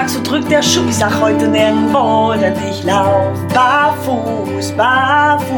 Tag, 0.00 0.08
so 0.08 0.22
drückt 0.22 0.50
der 0.50 0.62
Schuh. 0.62 0.88
Ich 0.88 0.96
sag 0.96 1.20
heute 1.20 1.46
nirgendwo, 1.46 2.32
denn 2.32 2.54
ich 2.70 2.82
lauf 2.84 3.36
barfuß, 3.52 4.72
barfuß. 4.72 5.50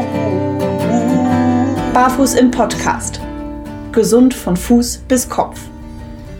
Barfuß 1.93 2.33
im 2.33 2.51
Podcast. 2.51 3.21
Gesund 3.93 4.33
von 4.33 4.57
Fuß 4.57 4.97
bis 5.07 5.29
Kopf. 5.29 5.61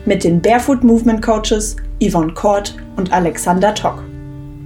Mit 0.03 0.25
den 0.25 0.41
Barefoot 0.41 0.83
Movement 0.83 1.21
Coaches 1.21 1.77
Yvonne 2.01 2.33
Kort 2.33 2.75
und 2.97 3.13
Alexander 3.13 3.73
Tock. 3.73 4.03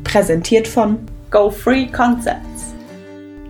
Präsentiert 0.04 0.68
von 0.68 0.98
Go 1.30 1.52
Free 1.52 1.86
Concepts. 1.86 2.74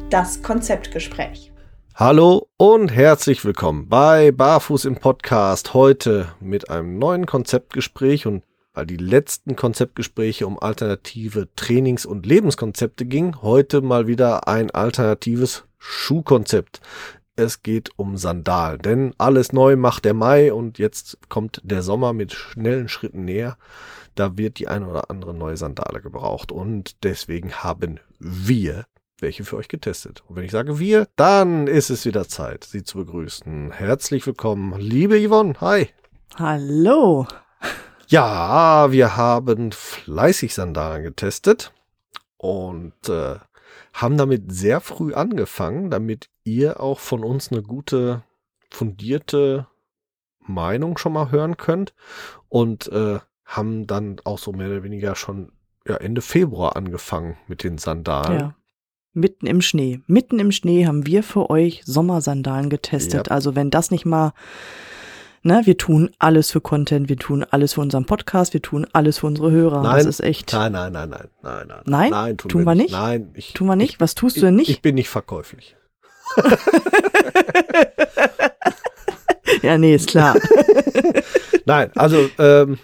Das 0.09 0.43
Konzeptgespräch. 0.43 1.53
Hallo 1.95 2.47
und 2.57 2.89
herzlich 2.89 3.45
willkommen 3.45 3.87
bei 3.87 4.31
Barfuß 4.31 4.83
im 4.83 4.97
Podcast. 4.97 5.73
Heute 5.73 6.27
mit 6.41 6.69
einem 6.69 6.99
neuen 6.99 7.25
Konzeptgespräch 7.25 8.27
und 8.27 8.43
weil 8.77 8.85
die 8.85 8.97
letzten 8.97 9.55
Konzeptgespräche 9.55 10.45
um 10.45 10.59
alternative 10.59 11.47
Trainings- 11.55 12.05
und 12.05 12.27
Lebenskonzepte 12.27 13.07
gingen, 13.07 13.41
heute 13.41 13.81
mal 13.81 14.05
wieder 14.05 14.47
ein 14.47 14.69
alternatives 14.69 15.63
Schuhkonzept. 15.79 16.79
Es 17.35 17.63
geht 17.63 17.89
um 17.95 18.17
Sandalen, 18.17 18.79
denn 18.79 19.13
alles 19.17 19.51
neu 19.51 19.77
macht 19.77 20.05
der 20.05 20.13
Mai 20.13 20.53
und 20.53 20.77
jetzt 20.77 21.17
kommt 21.27 21.59
der 21.63 21.81
Sommer 21.81 22.13
mit 22.13 22.33
schnellen 22.33 22.87
Schritten 22.87 23.25
näher. 23.25 23.57
Da 24.13 24.37
wird 24.37 24.59
die 24.59 24.67
eine 24.67 24.87
oder 24.87 25.09
andere 25.09 25.33
neue 25.33 25.57
Sandale 25.57 25.99
gebraucht 25.99 26.51
und 26.51 27.03
deswegen 27.03 27.53
haben 27.53 27.99
wir 28.19 28.85
welche 29.19 29.43
für 29.43 29.57
euch 29.57 29.69
getestet. 29.69 30.23
Und 30.27 30.35
wenn 30.35 30.43
ich 30.43 30.51
sage 30.51 30.77
wir, 30.77 31.07
dann 31.15 31.65
ist 31.65 31.89
es 31.89 32.05
wieder 32.05 32.27
Zeit, 32.27 32.63
Sie 32.63 32.83
zu 32.83 32.99
begrüßen. 32.99 33.71
Herzlich 33.71 34.27
willkommen, 34.27 34.79
liebe 34.79 35.19
Yvonne. 35.19 35.55
Hi. 35.61 35.89
Hallo. 36.35 37.25
Ja, 38.07 38.91
wir 38.91 39.17
haben 39.17 39.71
fleißig 39.71 40.53
Sandalen 40.53 41.03
getestet 41.03 41.73
und 42.37 42.93
äh, 43.09 43.35
haben 43.93 44.17
damit 44.17 44.51
sehr 44.51 44.79
früh 44.79 45.13
angefangen, 45.13 45.89
damit 45.89 46.29
ihr 46.43 46.79
auch 46.79 46.99
von 46.99 47.23
uns 47.23 47.51
eine 47.51 47.61
gute, 47.63 48.23
fundierte 48.69 49.67
Meinung 50.39 50.97
schon 50.97 51.13
mal 51.13 51.31
hören 51.31 51.57
könnt 51.57 51.93
und 52.47 52.91
äh, 52.91 53.19
haben 53.45 53.87
dann 53.87 54.17
auch 54.23 54.37
so 54.37 54.51
mehr 54.51 54.67
oder 54.67 54.83
weniger 54.83 55.15
schon 55.15 55.51
ja, 55.87 55.95
Ende 55.95 56.21
Februar 56.21 56.75
angefangen 56.75 57.37
mit 57.47 57.63
den 57.63 57.77
Sandalen. 57.77 58.39
Ja. 58.39 58.55
Mitten 59.13 59.47
im 59.47 59.61
Schnee. 59.61 60.01
Mitten 60.05 60.37
im 60.37 60.51
Schnee 60.51 60.85
haben 60.85 61.07
wir 61.07 61.23
für 61.23 61.49
euch 61.49 61.81
Sommersandalen 61.85 62.69
getestet. 62.69 63.27
Ja. 63.27 63.33
Also 63.33 63.55
wenn 63.55 63.71
das 63.71 63.89
nicht 63.89 64.05
mal, 64.05 64.33
ne, 65.43 65.61
wir 65.65 65.77
tun 65.77 66.11
alles 66.19 66.51
für 66.51 66.61
Content, 66.61 67.09
wir 67.09 67.17
tun 67.17 67.45
alles 67.49 67.73
für 67.73 67.81
unseren 67.81 68.05
Podcast, 68.05 68.53
wir 68.53 68.61
tun 68.61 68.87
alles 68.93 69.19
für 69.19 69.27
unsere 69.27 69.51
Hörer. 69.51 69.83
Nein, 69.83 69.97
das 69.97 70.05
ist 70.05 70.21
echt. 70.21 70.53
Nein, 70.53 70.71
nein, 70.71 70.93
nein, 70.93 71.09
nein, 71.09 71.27
nein, 71.41 71.67
nein. 71.67 71.81
Nein? 71.85 72.09
nein 72.11 72.37
tun, 72.37 72.49
Tun 72.49 72.63
wir 72.63 72.75
nicht? 72.75 72.91
Nein, 72.91 73.31
ich, 73.33 73.53
Tun 73.53 73.67
wir 73.67 73.75
nicht? 73.75 73.93
Ich, 73.95 73.99
Was 73.99 74.15
tust 74.15 74.37
ich, 74.37 74.41
du 74.41 74.47
denn 74.47 74.55
nicht? 74.55 74.69
Ich 74.69 74.81
bin 74.81 74.95
nicht 74.95 75.09
verkäuflich. 75.09 75.75
ja, 79.61 79.77
nee, 79.77 79.95
ist 79.95 80.09
klar. 80.09 80.35
Nein, 81.65 81.91
also 81.95 82.29
ähm, 82.37 82.77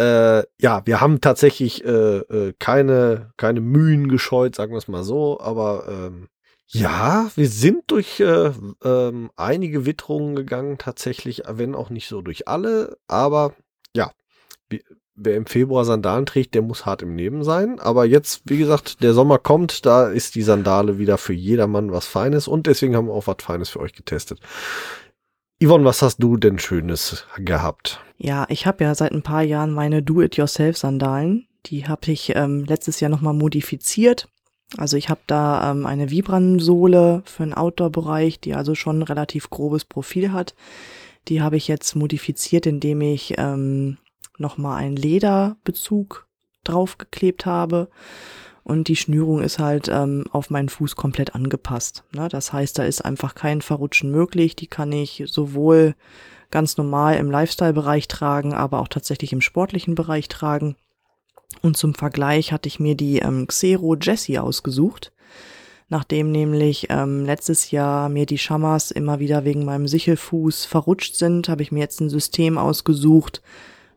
äh, 0.00 0.42
ja, 0.60 0.82
wir 0.84 1.00
haben 1.00 1.20
tatsächlich 1.20 1.84
äh, 1.84 2.18
äh, 2.18 2.54
keine, 2.58 3.32
keine 3.36 3.60
Mühen 3.60 4.08
gescheut, 4.08 4.54
sagen 4.54 4.72
wir 4.72 4.78
es 4.78 4.88
mal 4.88 5.02
so, 5.02 5.40
aber 5.40 5.84
ähm, 5.88 6.28
ja, 6.70 7.30
wir 7.34 7.48
sind 7.48 7.84
durch 7.86 8.20
äh, 8.20 8.52
ähm, 8.84 9.30
einige 9.36 9.86
Witterungen 9.86 10.36
gegangen, 10.36 10.76
tatsächlich, 10.78 11.42
wenn 11.48 11.74
auch 11.74 11.88
nicht 11.88 12.08
so 12.08 12.20
durch 12.20 12.46
alle, 12.46 12.98
aber 13.06 13.54
ja, 13.96 14.12
wer 15.14 15.36
im 15.36 15.46
Februar 15.46 15.84
Sandalen 15.84 16.26
trägt, 16.26 16.54
der 16.54 16.62
muss 16.62 16.86
hart 16.86 17.02
im 17.02 17.16
Leben 17.16 17.42
sein. 17.42 17.80
Aber 17.80 18.04
jetzt, 18.04 18.42
wie 18.44 18.58
gesagt, 18.58 19.02
der 19.02 19.14
Sommer 19.14 19.38
kommt, 19.38 19.86
da 19.86 20.08
ist 20.08 20.34
die 20.34 20.42
Sandale 20.42 20.98
wieder 20.98 21.18
für 21.18 21.32
jedermann 21.32 21.90
was 21.90 22.06
Feines 22.06 22.48
und 22.48 22.66
deswegen 22.66 22.96
haben 22.96 23.08
wir 23.08 23.14
auch 23.14 23.26
was 23.26 23.36
Feines 23.40 23.70
für 23.70 23.80
euch 23.80 23.94
getestet. 23.94 24.40
Yvonne, 25.62 25.84
was 25.84 26.02
hast 26.02 26.18
du 26.18 26.36
denn 26.36 26.58
Schönes 26.58 27.26
gehabt? 27.38 28.00
Ja, 28.16 28.46
ich 28.48 28.66
habe 28.66 28.84
ja 28.84 28.94
seit 28.94 29.12
ein 29.12 29.22
paar 29.22 29.42
Jahren 29.42 29.72
meine 29.72 30.02
Do-it-yourself-Sandalen. 30.02 31.48
Die 31.66 31.88
habe 31.88 32.12
ich 32.12 32.36
ähm, 32.36 32.64
letztes 32.64 33.00
Jahr 33.00 33.10
nochmal 33.10 33.34
modifiziert. 33.34 34.28
Also 34.76 34.96
ich 34.96 35.08
habe 35.08 35.20
da 35.26 35.70
ähm, 35.70 35.86
eine 35.86 36.10
Vibram-Sohle 36.10 37.22
für 37.24 37.42
den 37.42 37.54
Outdoor-Bereich, 37.54 38.40
die 38.40 38.54
also 38.54 38.74
schon 38.74 38.98
ein 38.98 39.02
relativ 39.02 39.48
grobes 39.50 39.84
Profil 39.84 40.32
hat. 40.32 40.54
Die 41.28 41.40
habe 41.40 41.56
ich 41.56 41.68
jetzt 41.68 41.94
modifiziert, 41.96 42.66
indem 42.66 43.00
ich 43.00 43.34
ähm, 43.38 43.98
nochmal 44.36 44.78
einen 44.82 44.96
Lederbezug 44.96 46.26
draufgeklebt 46.64 47.46
habe. 47.46 47.88
Und 48.62 48.88
die 48.88 48.96
Schnürung 48.96 49.40
ist 49.42 49.58
halt 49.58 49.88
ähm, 49.88 50.24
auf 50.30 50.50
meinen 50.50 50.68
Fuß 50.68 50.96
komplett 50.96 51.34
angepasst. 51.34 52.04
Ne? 52.12 52.28
Das 52.28 52.52
heißt, 52.52 52.78
da 52.78 52.84
ist 52.84 53.02
einfach 53.02 53.34
kein 53.34 53.62
Verrutschen 53.62 54.10
möglich. 54.10 54.56
Die 54.56 54.66
kann 54.66 54.92
ich 54.92 55.24
sowohl 55.26 55.94
ganz 56.50 56.76
normal 56.76 57.16
im 57.16 57.30
Lifestyle-Bereich 57.30 58.08
tragen, 58.08 58.52
aber 58.52 58.80
auch 58.80 58.88
tatsächlich 58.88 59.32
im 59.32 59.40
sportlichen 59.40 59.94
Bereich 59.94 60.28
tragen. 60.28 60.76
Und 61.62 61.76
zum 61.76 61.94
Vergleich 61.94 62.52
hatte 62.52 62.68
ich 62.68 62.78
mir 62.78 62.94
die 62.94 63.18
ähm, 63.18 63.46
Xero 63.46 63.96
Jessie 63.96 64.38
ausgesucht, 64.38 65.12
nachdem 65.88 66.30
nämlich 66.30 66.86
ähm, 66.90 67.24
letztes 67.24 67.70
Jahr 67.70 68.08
mir 68.08 68.26
die 68.26 68.38
Schammers 68.38 68.90
immer 68.90 69.18
wieder 69.18 69.44
wegen 69.44 69.64
meinem 69.64 69.88
Sichelfuß 69.88 70.66
verrutscht 70.66 71.14
sind, 71.14 71.48
habe 71.48 71.62
ich 71.62 71.72
mir 71.72 71.80
jetzt 71.80 72.00
ein 72.00 72.10
System 72.10 72.58
ausgesucht, 72.58 73.42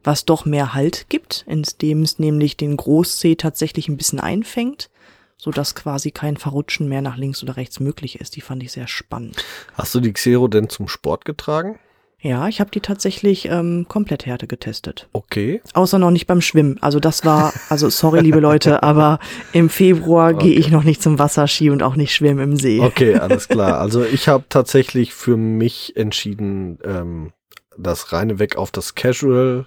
was 0.03 0.25
doch 0.25 0.45
mehr 0.45 0.73
Halt 0.73 1.07
gibt, 1.09 1.45
indem 1.47 2.01
es 2.01 2.17
nämlich 2.17 2.57
den 2.57 2.78
Großzeh 2.78 3.35
tatsächlich 3.35 3.88
ein 3.88 3.97
bisschen 3.97 4.19
einfängt, 4.19 4.89
so 5.38 5.51
dass 5.51 5.75
quasi 5.75 6.12
kein 6.12 6.38
Verrutschen 6.38 6.88
mehr 6.88 7.01
nach 7.01 7.18
links 7.18 7.44
oder 7.44 7.57
rechts 7.57 7.79
möglich 7.79 8.19
ist. 8.19 8.35
Die 8.35 8.41
fand 8.41 8.63
ich 8.63 8.72
sehr 8.72 8.88
spannend. 8.88 9.44
Hast 9.73 9.94
du 9.94 10.00
die 10.00 10.13
Xero 10.13 10.47
denn 10.47 10.69
zum 10.69 10.88
Sport 10.88 11.25
getragen? 11.25 11.79
Ja, 12.23 12.47
ich 12.47 12.59
habe 12.59 12.69
die 12.69 12.81
tatsächlich 12.81 13.45
ähm, 13.45 13.85
komplett 13.87 14.27
Härte 14.27 14.45
getestet. 14.45 15.07
Okay. 15.11 15.59
Außer 15.73 15.97
noch 15.97 16.11
nicht 16.11 16.27
beim 16.27 16.39
Schwimmen. 16.39 16.77
Also 16.81 16.99
das 16.99 17.25
war, 17.25 17.51
also 17.69 17.89
sorry, 17.89 18.19
liebe 18.19 18.39
Leute, 18.39 18.83
aber 18.83 19.19
im 19.53 19.69
Februar 19.69 20.35
Okay. 20.35 20.49
gehe 20.49 20.59
ich 20.59 20.69
noch 20.69 20.83
nicht 20.83 21.01
zum 21.01 21.17
Wasserski 21.17 21.71
und 21.71 21.81
auch 21.81 21.95
nicht 21.95 22.13
schwimmen 22.13 22.39
im 22.51 22.57
See. 22.57 22.79
Okay, 22.79 23.15
alles 23.15 23.47
klar. 23.47 23.79
Also 23.81 24.03
ich 24.03 24.27
habe 24.27 24.43
tatsächlich 24.49 25.13
für 25.13 25.35
mich 25.37 25.95
entschieden, 25.97 26.77
ähm, 26.83 27.31
das 27.77 28.13
reine 28.13 28.38
weg 28.38 28.55
auf 28.55 28.69
das 28.69 28.93
Casual, 28.93 29.65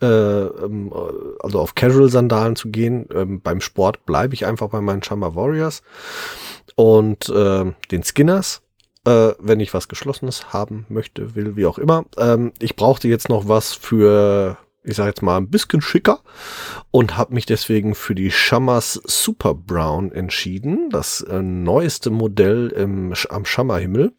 äh, 0.00 0.06
ähm, 0.06 0.92
also 1.40 1.58
auf 1.58 1.74
Casual-Sandalen 1.74 2.54
zu 2.54 2.68
gehen. 2.68 3.08
Ähm, 3.12 3.40
beim 3.40 3.60
Sport 3.60 4.06
bleibe 4.06 4.34
ich 4.34 4.46
einfach 4.46 4.68
bei 4.68 4.80
meinen 4.80 5.02
Shama 5.02 5.34
Warriors 5.34 5.82
und 6.76 7.32
ähm, 7.34 7.74
den 7.90 8.04
Skinners. 8.04 8.60
Äh, 9.06 9.34
wenn 9.38 9.60
ich 9.60 9.74
was 9.74 9.88
Geschlossenes 9.88 10.52
haben 10.52 10.86
möchte, 10.88 11.34
will, 11.34 11.56
wie 11.56 11.66
auch 11.66 11.78
immer. 11.78 12.06
Ähm, 12.16 12.52
ich 12.58 12.74
brauchte 12.74 13.06
jetzt 13.08 13.28
noch 13.28 13.48
was 13.48 13.74
für, 13.74 14.56
ich 14.82 14.96
sag 14.96 15.06
jetzt 15.06 15.22
mal, 15.22 15.36
ein 15.36 15.50
bisschen 15.50 15.82
schicker 15.82 16.20
und 16.90 17.18
habe 17.18 17.34
mich 17.34 17.44
deswegen 17.44 17.94
für 17.94 18.14
die 18.14 18.30
Shammers 18.30 18.94
Super 19.04 19.54
Brown 19.54 20.10
entschieden, 20.10 20.88
das 20.90 21.20
äh, 21.20 21.42
neueste 21.42 22.10
Modell 22.10 22.68
im, 22.68 23.12
am 23.28 23.44
Schammerhimmel 23.44 24.14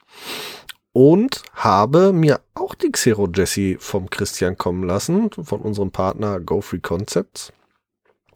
und 0.93 1.41
habe 1.53 2.13
mir 2.13 2.39
auch 2.53 2.73
die 2.73 2.91
Xero 2.91 3.27
Jessie 3.33 3.77
vom 3.79 4.09
Christian 4.09 4.57
kommen 4.57 4.83
lassen, 4.83 5.29
von 5.31 5.61
unserem 5.61 5.91
Partner 5.91 6.39
Go 6.39 6.61
Free 6.61 6.79
Concepts. 6.79 7.51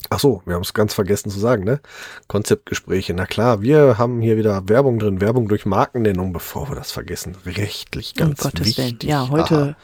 Ach 0.10 0.20
so, 0.20 0.42
wir 0.46 0.56
haben 0.56 0.62
es 0.62 0.74
ganz 0.74 0.94
vergessen 0.94 1.30
zu 1.30 1.40
sagen, 1.40 1.66
ne? 1.66 1.82
Konzeptgespräche. 2.28 3.14
Na 3.14 3.26
klar, 3.26 3.62
wir 3.62 3.98
haben 3.98 4.22
hier 4.22 4.38
wieder 4.38 4.68
Werbung 4.70 4.98
drin, 4.98 5.22
Werbung 5.22 5.48
durch 5.50 5.66
Markennennung, 5.66 6.32
bevor 6.32 6.70
wir 6.70 6.76
das 6.76 6.92
vergessen. 6.92 7.36
Rechtlich 7.46 8.14
um 8.14 8.28
ganz 8.28 8.40
Gottes 8.42 8.78
Willen. 8.78 8.92
wichtig. 8.92 9.10
Ja, 9.10 9.30
heute 9.30 9.76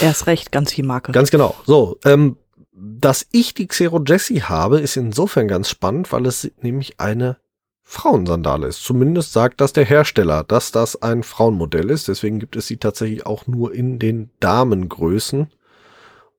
erst 0.00 0.26
recht 0.26 0.50
ganz 0.52 0.72
viel 0.72 0.84
Marke. 0.84 1.12
Ganz 1.12 1.30
genau. 1.30 1.54
So, 1.66 1.98
ähm, 2.04 2.36
dass 2.72 3.26
ich 3.30 3.54
die 3.54 3.66
Xero 3.66 4.02
Jessie 4.04 4.42
habe, 4.42 4.80
ist 4.80 4.96
insofern 4.96 5.48
ganz 5.48 5.68
spannend, 5.68 6.12
weil 6.12 6.26
es 6.26 6.50
nämlich 6.60 6.98
eine 6.98 7.36
Frauensandale 7.82 8.66
ist. 8.66 8.84
Zumindest 8.84 9.32
sagt 9.32 9.60
das 9.60 9.72
der 9.72 9.84
Hersteller, 9.84 10.44
dass 10.44 10.72
das 10.72 11.00
ein 11.00 11.22
Frauenmodell 11.22 11.90
ist. 11.90 12.08
Deswegen 12.08 12.38
gibt 12.38 12.54
es 12.56 12.66
sie 12.66 12.76
tatsächlich 12.76 13.26
auch 13.26 13.46
nur 13.46 13.74
in 13.74 13.98
den 13.98 14.30
Damengrößen. 14.40 15.50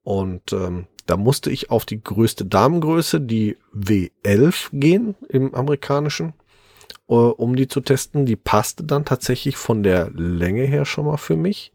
Und 0.03 0.53
ähm, 0.53 0.87
da 1.09 1.17
musste 1.17 1.49
ich 1.49 1.71
auf 1.71 1.85
die 1.85 2.03
größte 2.03 2.45
Damengröße, 2.45 3.19
die 3.19 3.57
W11, 3.75 4.69
gehen 4.73 5.15
im 5.27 5.55
amerikanischen, 5.55 6.33
äh, 7.07 7.13
um 7.13 7.55
die 7.55 7.67
zu 7.67 7.81
testen. 7.81 8.27
Die 8.27 8.35
passte 8.35 8.83
dann 8.83 9.05
tatsächlich 9.05 9.57
von 9.57 9.81
der 9.81 10.11
Länge 10.11 10.63
her 10.63 10.85
schon 10.85 11.05
mal 11.05 11.17
für 11.17 11.35
mich. 11.35 11.73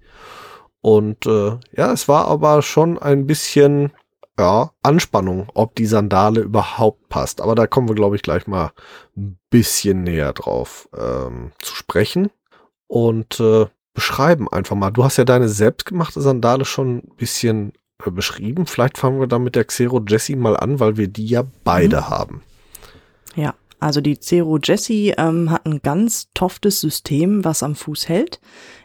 Und 0.80 1.26
äh, 1.26 1.58
ja, 1.76 1.92
es 1.92 2.06
war 2.06 2.28
aber 2.28 2.62
schon 2.62 2.96
ein 2.96 3.26
bisschen 3.26 3.90
ja, 4.38 4.70
Anspannung, 4.82 5.48
ob 5.54 5.74
die 5.74 5.86
Sandale 5.86 6.40
überhaupt 6.40 7.08
passt. 7.08 7.40
Aber 7.40 7.56
da 7.56 7.66
kommen 7.66 7.88
wir, 7.88 7.96
glaube 7.96 8.14
ich, 8.14 8.22
gleich 8.22 8.46
mal 8.46 8.70
ein 9.16 9.36
bisschen 9.50 10.04
näher 10.04 10.32
drauf 10.32 10.88
ähm, 10.96 11.50
zu 11.58 11.74
sprechen. 11.74 12.30
Und 12.86 13.40
äh, 13.40 13.66
beschreiben 13.94 14.48
einfach 14.48 14.76
mal. 14.76 14.90
Du 14.90 15.02
hast 15.02 15.16
ja 15.16 15.24
deine 15.24 15.48
selbstgemachte 15.48 16.20
Sandale 16.20 16.64
schon 16.64 16.98
ein 16.98 17.16
bisschen 17.16 17.72
beschrieben. 17.98 18.66
Vielleicht 18.66 18.98
fangen 18.98 19.20
wir 19.20 19.26
dann 19.26 19.44
mit 19.44 19.54
der 19.54 19.64
Xero 19.64 20.02
Jessie 20.06 20.36
mal 20.36 20.56
an, 20.56 20.80
weil 20.80 20.96
wir 20.96 21.08
die 21.08 21.26
ja 21.26 21.44
beide 21.64 21.96
Mhm. 21.98 22.08
haben. 22.10 22.42
Ja, 23.36 23.54
also 23.80 24.00
die 24.00 24.18
Zero 24.18 24.58
Jessie 24.62 25.14
ähm, 25.16 25.50
hat 25.50 25.66
ein 25.66 25.80
ganz 25.82 26.28
toftes 26.34 26.80
System, 26.80 27.44
was 27.44 27.62
am 27.62 27.74
Fuß 27.74 28.08
hält. 28.08 28.40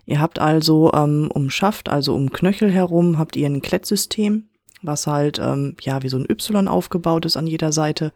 Ihr 0.06 0.20
habt 0.22 0.40
also 0.40 0.92
ähm, 0.94 1.30
um 1.34 1.50
Schaft, 1.50 1.90
also 1.90 2.16
um 2.16 2.32
Knöchel 2.32 2.72
herum, 2.72 3.18
habt 3.18 3.36
ihr 3.36 3.48
ein 3.48 3.62
Klettsystem, 3.62 4.50
was 4.82 5.08
halt 5.08 5.40
ähm, 5.40 5.76
ja 5.82 6.02
wie 6.04 6.10
so 6.10 6.18
ein 6.18 6.26
Y 6.30 6.68
aufgebaut 6.68 7.26
ist 7.26 7.38
an 7.38 7.48
jeder 7.48 7.72
Seite, 7.72 8.12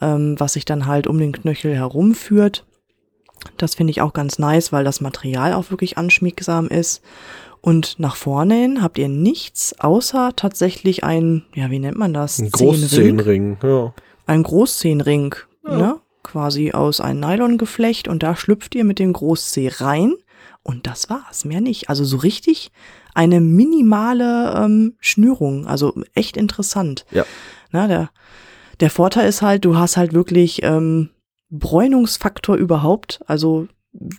ähm, 0.00 0.34
was 0.38 0.54
sich 0.54 0.64
dann 0.64 0.86
halt 0.86 1.06
um 1.06 1.18
den 1.18 1.32
Knöchel 1.32 1.74
herumführt. 1.74 2.64
Das 3.58 3.74
finde 3.74 3.90
ich 3.90 4.00
auch 4.00 4.14
ganz 4.14 4.38
nice, 4.38 4.72
weil 4.72 4.84
das 4.84 5.00
Material 5.02 5.52
auch 5.52 5.70
wirklich 5.70 5.98
anschmiegsam 5.98 6.68
ist. 6.68 7.02
Und 7.64 7.98
nach 7.98 8.16
vorne 8.16 8.56
hin 8.56 8.82
habt 8.82 8.98
ihr 8.98 9.08
nichts, 9.08 9.80
außer 9.80 10.32
tatsächlich 10.36 11.02
ein, 11.02 11.46
ja, 11.54 11.70
wie 11.70 11.78
nennt 11.78 11.96
man 11.96 12.12
das? 12.12 12.38
Ein 12.38 12.52
Zehenring? 12.52 12.76
Großzehenring, 12.82 13.56
ja. 13.62 13.94
ein 14.26 14.42
Großzehenring, 14.42 15.34
Ja. 15.66 15.76
ne? 15.78 16.00
Quasi 16.22 16.72
aus 16.72 17.00
einem 17.00 17.20
Nylongeflecht 17.20 18.06
und 18.06 18.22
da 18.22 18.36
schlüpft 18.36 18.74
ihr 18.74 18.84
mit 18.84 18.98
dem 18.98 19.14
Großzeh 19.14 19.70
rein 19.76 20.12
und 20.62 20.86
das 20.86 21.08
war's, 21.08 21.46
mehr 21.46 21.62
nicht. 21.62 21.88
Also 21.88 22.04
so 22.04 22.18
richtig 22.18 22.70
eine 23.14 23.40
minimale 23.40 24.54
ähm, 24.62 24.96
Schnürung, 25.00 25.66
also 25.66 25.94
echt 26.14 26.36
interessant. 26.36 27.06
Ja. 27.12 27.24
Na, 27.72 27.86
der, 27.86 28.10
der 28.80 28.90
Vorteil 28.90 29.26
ist 29.26 29.40
halt, 29.40 29.64
du 29.64 29.78
hast 29.78 29.96
halt 29.96 30.12
wirklich 30.12 30.62
ähm, 30.62 31.08
Bräunungsfaktor 31.50 32.56
überhaupt, 32.56 33.20
also 33.26 33.68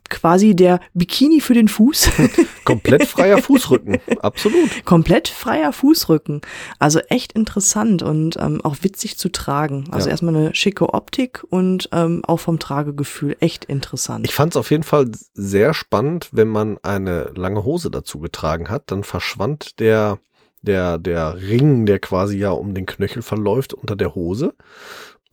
quasi 0.09 0.55
der 0.55 0.79
Bikini 0.93 1.41
für 1.41 1.53
den 1.53 1.67
Fuß. 1.67 2.09
Komplett 2.65 3.05
freier 3.05 3.37
Fußrücken, 3.41 3.99
absolut. 4.21 4.85
komplett 4.85 5.27
freier 5.27 5.73
Fußrücken. 5.73 6.41
Also 6.79 6.99
echt 7.09 7.33
interessant 7.33 8.01
und 8.01 8.37
ähm, 8.39 8.61
auch 8.63 8.77
witzig 8.81 9.17
zu 9.17 9.29
tragen. 9.29 9.85
Also 9.91 10.07
Ja. 10.07 10.11
erstmal 10.11 10.35
eine 10.35 10.55
schicke 10.55 10.93
Optik 10.93 11.43
und 11.49 11.89
ähm, 11.91 12.23
auch 12.25 12.39
vom 12.39 12.59
Tragegefühl 12.59 13.35
echt 13.39 13.65
interessant. 13.65 14.25
Ich 14.27 14.33
fand 14.33 14.53
es 14.53 14.57
auf 14.57 14.71
jeden 14.71 14.83
Fall 14.83 15.11
sehr 15.33 15.73
spannend, 15.73 16.29
wenn 16.31 16.47
man 16.47 16.77
eine 16.81 17.31
lange 17.35 17.63
Hose 17.63 17.91
dazu 17.91 18.19
getragen 18.19 18.69
hat, 18.69 18.91
dann 18.91 19.03
verschwand 19.03 19.79
der, 19.79 20.19
der, 20.61 20.97
der 20.97 21.35
Ring, 21.41 21.85
der 21.85 21.99
quasi 21.99 22.37
ja 22.37 22.51
um 22.51 22.73
den 22.73 22.85
Knöchel 22.85 23.21
verläuft, 23.21 23.73
unter 23.73 23.95
der 23.95 24.15
Hose. 24.15 24.53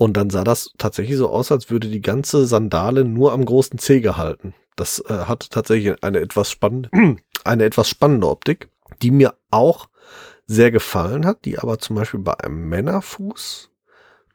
Und 0.02 0.16
dann 0.16 0.30
sah 0.30 0.42
das 0.42 0.72
tatsächlich 0.78 1.16
so 1.16 1.28
aus, 1.28 1.52
als 1.52 1.70
würde 1.70 1.86
die 1.86 2.00
ganze 2.00 2.44
Sandale 2.44 3.04
nur 3.04 3.32
am 3.32 3.44
großen 3.44 3.78
Zeh 3.78 4.00
gehalten. 4.00 4.52
Das 4.74 4.98
äh, 5.08 5.26
hatte 5.26 5.48
tatsächlich 5.48 6.02
eine 6.02 6.18
etwas 6.18 6.50
spannende, 6.50 6.90
eine 7.44 7.64
etwas 7.64 7.88
spannende 7.88 8.28
Optik, 8.28 8.68
die 9.00 9.12
mir 9.12 9.34
auch 9.52 9.88
sehr 10.48 10.72
gefallen 10.72 11.24
hat, 11.24 11.44
die 11.44 11.60
aber 11.60 11.78
zum 11.78 11.94
Beispiel 11.94 12.18
bei 12.18 12.34
einem 12.40 12.68
Männerfuß 12.68 13.70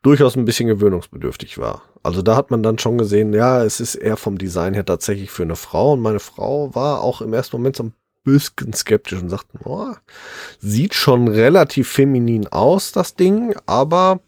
durchaus 0.04 0.38
ein 0.38 0.46
bisschen 0.46 0.70
gewöhnungsbedürftig 0.70 1.58
war. 1.58 1.82
Also 2.02 2.22
da 2.22 2.38
hat 2.38 2.50
man 2.50 2.64
dann 2.64 2.80
schon 2.80 2.98
gesehen, 2.98 3.34
ja, 3.34 3.62
es 3.62 3.82
ist 3.82 3.96
eher 3.96 4.16
vom 4.16 4.38
Design 4.38 4.74
her 4.74 4.86
tatsächlich 4.86 5.32
für 5.32 5.44
eine 5.44 5.58
Frau. 5.58 5.92
Und 5.92 6.00
meine 6.00 6.22
Frau 6.22 6.74
war 6.76 7.02
auch 7.02 7.20
im 7.20 7.34
ersten 7.34 7.58
Moment 7.58 7.76
so 7.76 7.84
ein 7.84 7.94
bisschen 8.24 8.72
skeptisch 8.72 9.22
und 9.22 9.28
sagte, 9.28 9.60
oh, 9.66 9.96
sieht 10.62 10.94
schon 10.94 11.28
relativ 11.28 11.90
feminin 11.90 12.48
aus, 12.48 12.94
das 12.94 13.16
Ding, 13.16 13.54
aber 13.66 14.22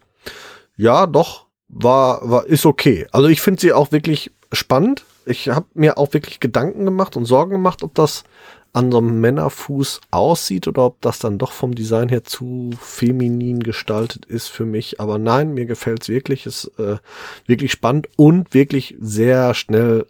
ja, 0.79 1.05
doch, 1.07 1.45
war, 1.67 2.27
war, 2.29 2.45
ist 2.45 2.65
okay. 2.65 3.05
Also 3.11 3.27
ich 3.27 3.41
finde 3.41 3.59
sie 3.61 3.73
auch 3.73 3.91
wirklich 3.91 4.31
spannend. 4.53 5.03
Ich 5.25 5.49
habe 5.49 5.67
mir 5.73 5.97
auch 5.97 6.13
wirklich 6.13 6.39
Gedanken 6.39 6.85
gemacht 6.85 7.17
und 7.17 7.25
Sorgen 7.25 7.51
gemacht, 7.51 7.83
ob 7.83 7.93
das 7.95 8.23
an 8.71 8.91
so 8.91 8.99
einem 8.99 9.19
Männerfuß 9.19 9.99
aussieht 10.11 10.67
oder 10.67 10.85
ob 10.85 11.01
das 11.01 11.19
dann 11.19 11.37
doch 11.37 11.51
vom 11.51 11.75
Design 11.75 12.07
her 12.07 12.23
zu 12.23 12.69
feminin 12.79 13.59
gestaltet 13.61 14.25
ist 14.25 14.47
für 14.47 14.65
mich. 14.65 14.99
Aber 14.99 15.17
nein, 15.17 15.53
mir 15.53 15.65
gefällt's 15.65 16.07
wirklich. 16.07 16.45
Ist 16.45 16.71
äh, 16.79 16.97
wirklich 17.45 17.71
spannend 17.71 18.07
und 18.15 18.53
wirklich 18.53 18.95
sehr 18.99 19.53
schnell 19.55 20.05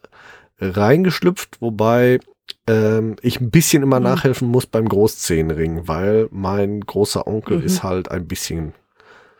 reingeschlüpft, 0.60 1.62
wobei 1.62 2.19
ähm, 2.68 3.15
ich 3.22 3.39
ein 3.42 3.50
bisschen 3.50 3.83
immer 3.83 4.00
Mhm. 4.00 4.06
nachhelfen 4.06 4.48
muss 4.48 4.65
beim 4.65 4.88
Großzehenring, 4.88 5.88
weil 5.88 6.27
mein 6.31 6.81
großer 6.81 7.27
Onkel 7.27 7.57
Mhm. 7.60 7.63
ist 7.65 7.83
halt 7.83 8.12
ein 8.12 8.27
bisschen 8.27 8.74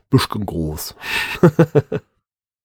bisschen 0.10 0.46
groß. 0.46 0.96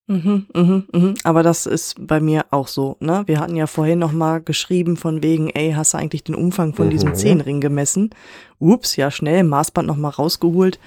Mhm, 0.07 0.45
mhm, 0.55 0.85
mhm. 0.93 1.15
Aber 1.25 1.43
das 1.43 1.65
ist 1.65 2.07
bei 2.07 2.21
mir 2.21 2.45
auch 2.51 2.69
so, 2.69 2.99
ne? 3.01 3.23
Wir 3.25 3.41
hatten 3.41 3.57
ja 3.57 3.67
vorhin 3.67 3.99
noch 3.99 4.13
mal 4.13 4.43
geschrieben 4.43 4.99
von 4.99 5.23
wegen, 5.23 5.49
ey, 5.49 5.73
hast 5.73 5.95
du 5.95 5.99
eigentlich 5.99 6.23
den 6.25 6.35
Umfang 6.35 6.75
von 6.75 6.89
Mhm. 6.89 6.91
diesem 6.91 7.15
Zehenring 7.15 7.63
gemessen? 7.63 8.11
Ups, 8.59 8.97
ja 8.97 9.11
schnell, 9.11 9.45
Maßband 9.45 9.89
noch 9.89 9.97
mal 9.97 10.11
rausgeholt. 10.11 10.79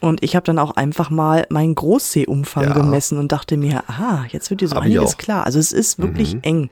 Und 0.00 0.22
ich 0.22 0.34
habe 0.34 0.44
dann 0.46 0.58
auch 0.58 0.76
einfach 0.76 1.10
mal 1.10 1.44
meinen 1.50 1.74
Großzehumfang 1.74 2.64
Ja. 2.68 2.72
gemessen 2.72 3.18
und 3.18 3.32
dachte 3.32 3.58
mir, 3.58 3.84
aha, 3.86 4.24
jetzt 4.30 4.48
wird 4.48 4.62
dir 4.62 4.68
so 4.68 4.76
Hab 4.76 4.84
einiges 4.84 5.18
klar. 5.18 5.44
Also 5.44 5.58
es 5.58 5.72
ist 5.72 5.98
wirklich 5.98 6.36
Mhm. 6.36 6.40
eng. 6.42 6.70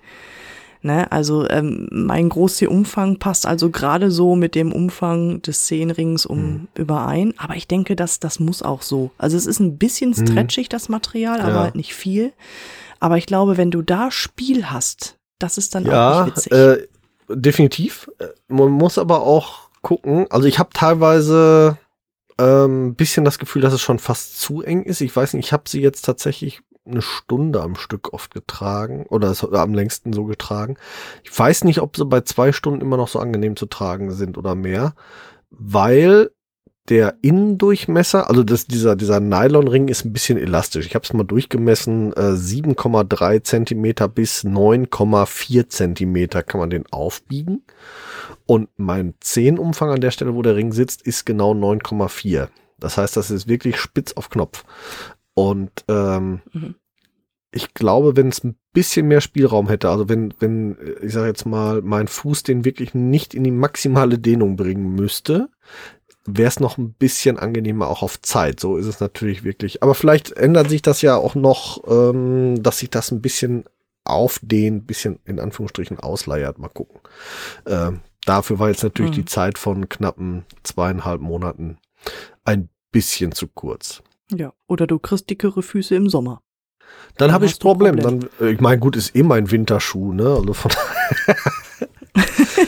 Ne? 0.87 1.11
Also 1.11 1.49
ähm, 1.51 1.89
mein 1.91 2.29
Großzehumfang 2.29 3.19
passt 3.19 3.45
also 3.45 3.71
gerade 3.71 4.11
so 4.13 4.37
mit 4.37 4.55
dem 4.55 4.73
Umfang 4.73 5.43
des 5.43 5.67
Zehenrings 5.67 6.25
um 6.27 6.39
Mhm. 6.53 6.69
überein. 6.77 7.35
Aber 7.39 7.57
ich 7.57 7.67
denke, 7.67 7.97
dass 7.97 8.21
das 8.21 8.39
muss 8.39 8.63
auch 8.63 8.83
so. 8.83 9.11
Also 9.19 9.37
es 9.37 9.47
ist 9.47 9.59
ein 9.59 9.79
bisschen 9.79 10.11
Mhm. 10.11 10.27
stretchig, 10.29 10.69
das 10.69 10.89
Material, 10.89 11.41
aber 11.41 11.51
Ja. 11.55 11.61
halt 11.63 11.75
nicht 11.75 11.95
viel. 11.95 12.33
Aber 13.01 13.19
ich 13.19 13.27
glaube, 13.27 13.57
wenn 13.57 13.73
du 13.73 13.83
da 13.83 14.11
Spiel 14.13 14.67
hast, 14.71 15.19
das 15.41 15.59
ist 15.59 15.75
dann 15.75 15.87
auch 15.87 15.91
Ja, 15.93 16.25
nicht 16.25 16.37
witzig. 16.37 16.53
äh, 16.53 16.87
definitiv. 17.29 18.09
Äh, 18.19 18.27
Man 18.49 18.71
muss 18.71 18.97
aber 18.97 19.23
auch 19.23 19.69
gucken. 19.83 20.27
Also 20.31 20.47
ich 20.47 20.59
habe 20.61 20.71
teilweise 20.73 21.79
ein 22.39 22.47
ähm, 22.49 22.95
bisschen 22.95 23.25
das 23.25 23.39
Gefühl, 23.39 23.63
dass 23.63 23.73
es 23.73 23.81
schon 23.81 23.99
fast 23.99 24.39
zu 24.39 24.63
eng 24.63 24.83
ist. 24.85 25.01
Ich 25.01 25.15
weiß 25.17 25.35
nicht, 25.35 25.47
ich 25.47 25.53
habe 25.53 25.65
sie 25.69 25.81
jetzt 25.81 26.03
tatsächlich 26.05 26.61
eine 26.87 27.03
Stunde 27.03 27.63
am 27.63 27.77
Stück 27.77 28.13
oft 28.13 28.33
getragen 28.33 29.07
oder 29.09 29.31
es, 29.31 29.45
am 29.45 29.75
längsten 29.75 30.13
so 30.13 30.25
getragen. 30.25 30.77
Ich 31.25 31.37
weiß 31.37 31.65
nicht, 31.65 31.81
ob 31.81 31.97
sie 31.97 32.05
bei 32.05 32.23
zwei 32.23 32.53
Stunden 32.53 32.81
immer 32.81 32.97
noch 32.97 33.09
so 33.09 33.19
angenehm 33.19 33.57
zu 33.57 33.67
tragen 33.67 34.11
sind 34.13 34.39
oder 34.39 34.55
mehr, 34.55 34.95
weil 35.51 36.31
der 36.89 37.17
Innendurchmesser, 37.23 38.29
also 38.29 38.45
das, 38.45 38.67
dieser, 38.67 38.97
dieser 38.97 39.21
Nylonring 39.21 39.89
ist 39.89 40.05
ein 40.05 40.13
bisschen 40.13 40.39
elastisch. 40.39 40.87
Ich 40.87 40.95
habe 40.95 41.05
es 41.05 41.13
mal 41.13 41.25
durchgemessen, 41.25 42.13
äh, 42.13 42.37
7,3 42.37 43.43
Zentimeter 43.43 44.09
bis 44.09 44.45
9,4 44.45 45.69
Zentimeter 45.69 46.43
kann 46.43 46.61
man 46.61 46.71
den 46.71 46.87
aufbiegen. 46.93 47.65
Und 48.47 48.69
mein 48.77 49.15
Zehenumfang 49.21 49.91
an 49.91 50.01
der 50.01 50.13
Stelle, 50.13 50.35
wo 50.35 50.43
der 50.43 50.55
Ring 50.55 50.73
sitzt, 50.73 51.03
ist 51.03 51.27
genau 51.27 51.53
9,4. 51.55 52.49
Das 52.79 52.97
heißt, 52.97 53.17
das 53.17 53.31
ist 53.31 53.49
wirklich 53.49 53.79
spitz 53.79 54.13
auf 54.13 54.31
Knopf. 54.31 54.65
Und 55.35 55.71
ähm, 55.89 56.41
Mhm. 56.53 56.77
Ich 57.57 57.75
glaube, 57.75 58.17
wenn 58.17 58.29
es 58.29 58.45
ein 58.45 58.57
bisschen 58.73 59.09
mehr 59.09 59.21
Spielraum 59.21 59.69
hätte, 59.69 59.89
also 59.89 60.09
wenn, 60.09 60.35
wenn, 60.39 60.77
ich 61.03 61.13
sage 61.13 61.29
jetzt 61.29 61.47
mal, 61.47 61.81
mein 61.83 62.07
Fuß 62.07 62.43
den 62.43 62.65
wirklich 62.65 62.95
nicht 62.95 63.35
in 63.35 63.43
die 63.45 63.51
maximale 63.51 64.19
Dehnung 64.19 64.57
bringen 64.57 64.95
müsste, 64.95 65.49
wäre 66.27 66.49
es 66.49 66.61
noch 66.61 66.77
ein 66.77 66.93
bisschen 66.93 67.39
angenehmer 67.39 67.89
auch 67.89 68.03
auf 68.03 68.21
Zeit. 68.21 68.61
So 68.61 68.77
ist 68.77 68.87
es 68.87 69.01
natürlich 69.01 69.43
wirklich. 69.45 69.83
Aber 69.83 69.95
vielleicht 69.95 70.33
ändert 70.33 70.69
sich 70.69 70.83
das 70.83 71.01
ja 71.03 71.17
auch 71.17 71.35
noch, 71.35 71.83
ähm, 71.89 72.63
dass 72.63 72.79
sich 72.81 72.91
das 72.91 73.11
ein 73.11 73.23
bisschen 73.23 73.65
aufdehnt, 74.05 74.87
bisschen 74.87 75.19
in 75.25 75.41
Anführungsstrichen 75.41 75.99
ausleiert. 75.99 76.59
Mal 76.59 76.69
gucken. 76.69 77.01
Ähm, 77.67 78.01
dafür 78.25 78.59
war 78.59 78.69
jetzt 78.69 78.83
natürlich 78.85 79.13
Hm. 79.13 79.23
die 79.23 79.25
Zeit 79.25 79.57
von 79.59 79.89
knappen 79.89 80.45
zweieinhalb 80.63 81.21
Monaten 81.21 81.79
ein 82.45 82.69
bisschen 82.93 83.33
zu 83.33 83.49
kurz. 83.49 84.03
ja. 84.31 84.53
Oder 84.69 84.87
du 84.87 84.99
kriegst 84.99 85.31
dickere 85.31 85.63
Füße 85.63 85.95
im 85.95 86.09
Sommer. 86.09 86.43
Dann 87.17 87.29
Dann 87.29 87.33
habe 87.33 87.47
ich 87.47 87.57
ein 87.57 87.59
Problem. 87.59 87.97
Problem. 87.97 88.29
Dann, 88.39 88.47
äh, 88.47 88.53
ich 88.53 88.61
meine, 88.61 88.79
gut, 88.79 88.97
ist 88.97 89.17
eh 89.17 89.23
mein 89.23 89.51
Winterschuh, 89.51 90.13
ne? 90.13 90.25
Also 90.25 90.53
von 90.53 90.71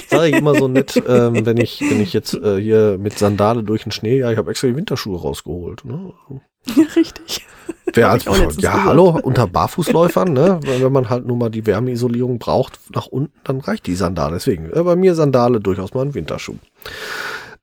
sage 0.09 0.29
ich 0.29 0.37
immer 0.37 0.55
so 0.55 0.69
nett, 0.69 1.03
ähm, 1.07 1.47
wenn 1.47 1.57
ich 1.59 1.81
wenn 1.81 2.01
ich 2.01 2.13
jetzt 2.13 2.35
äh, 2.35 2.61
hier 2.61 2.99
mit 2.99 3.19
Sandale 3.19 3.63
durch 3.63 3.83
den 3.83 3.93
Schnee, 3.93 4.19
ja, 4.19 4.31
ich 4.31 4.39
habe 4.39 4.51
extra 4.51 4.69
die 4.69 4.77
Winterschuhe 4.77 5.21
rausgeholt. 5.21 5.85
Ne? 5.85 6.13
Ja, 6.67 6.85
richtig. 6.97 7.47
Wer 7.95 8.11
als, 8.11 8.27
ja, 8.59 8.85
hallo, 8.85 9.19
unter 9.23 9.47
Barfußläufern, 9.47 10.33
ne? 10.33 10.61
Wenn 10.63 10.83
wenn 10.83 10.93
man 10.93 11.09
halt 11.09 11.27
nur 11.27 11.37
mal 11.37 11.51
die 11.51 11.67
Wärmeisolierung 11.67 12.39
braucht 12.39 12.81
nach 12.95 13.07
unten, 13.07 13.33
dann 13.45 13.61
reicht 13.61 13.87
die 13.87 13.95
Sandale. 13.95 14.35
Deswegen, 14.35 14.71
äh, 14.71 14.83
bei 14.83 14.97
mir 14.97 15.15
Sandale 15.15 15.61
durchaus 15.61 15.95
mal 15.95 16.03
ein 16.03 16.15
Winterschuh. 16.15 16.57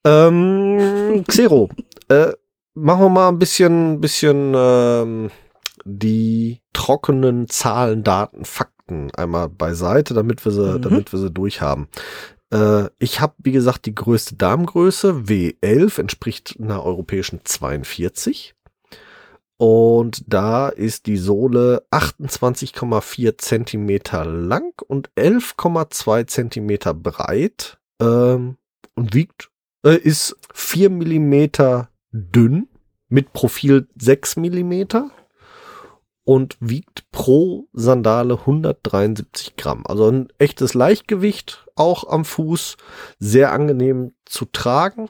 Ähm, 0.03 1.23
Xero, 1.27 1.69
äh, 2.09 2.31
machen 2.73 3.01
wir 3.01 3.09
mal 3.09 3.29
ein 3.29 3.39
bisschen, 3.39 4.01
bisschen 4.01 4.53
ähm, 4.55 5.29
die 5.85 6.61
trockenen 6.73 7.47
Zahlen, 7.47 8.03
Daten, 8.03 8.43
Fakten 8.43 9.11
einmal 9.15 9.49
beiseite, 9.49 10.13
damit 10.13 10.43
wir 10.43 10.51
sie, 10.51 10.77
Mhm. 10.77 10.81
damit 10.81 11.11
wir 11.13 11.19
sie 11.19 11.31
durchhaben. 11.31 11.87
Äh, 12.51 12.89
ich 12.99 13.21
habe, 13.21 13.33
wie 13.37 13.51
gesagt, 13.51 13.85
die 13.85 13.95
größte 13.95 14.35
Darmgröße, 14.35 15.23
W11, 15.27 15.99
entspricht 15.99 16.57
einer 16.59 16.83
europäischen 16.83 17.41
42. 17.43 18.55
Und 19.57 20.23
da 20.27 20.67
ist 20.67 21.05
die 21.05 21.17
Sohle 21.17 21.85
28,4 21.91 23.37
Zentimeter 23.37 24.25
lang 24.25 24.73
und 24.85 25.09
11,2 25.15 26.27
Zentimeter 26.27 26.93
breit 26.93 27.77
ähm, 28.01 28.57
und 28.95 29.13
wiegt 29.13 29.49
äh, 29.85 29.95
ist 29.95 30.35
vier 30.53 30.89
Millimeter 30.89 31.89
dünn 32.11 32.67
mit 33.07 33.31
Profil 33.31 33.87
sechs 33.97 34.35
Millimeter 34.35 35.11
und 36.25 36.57
wiegt 36.59 37.09
pro 37.11 37.67
Sandale 37.71 38.39
173 38.39 39.55
Gramm. 39.55 39.85
Also 39.87 40.09
ein 40.09 40.27
echtes 40.37 40.73
Leichtgewicht 40.73 41.65
auch 41.75 42.09
am 42.09 42.25
Fuß, 42.25 42.77
sehr 43.19 43.51
angenehm 43.53 44.13
zu 44.25 44.45
tragen, 44.45 45.07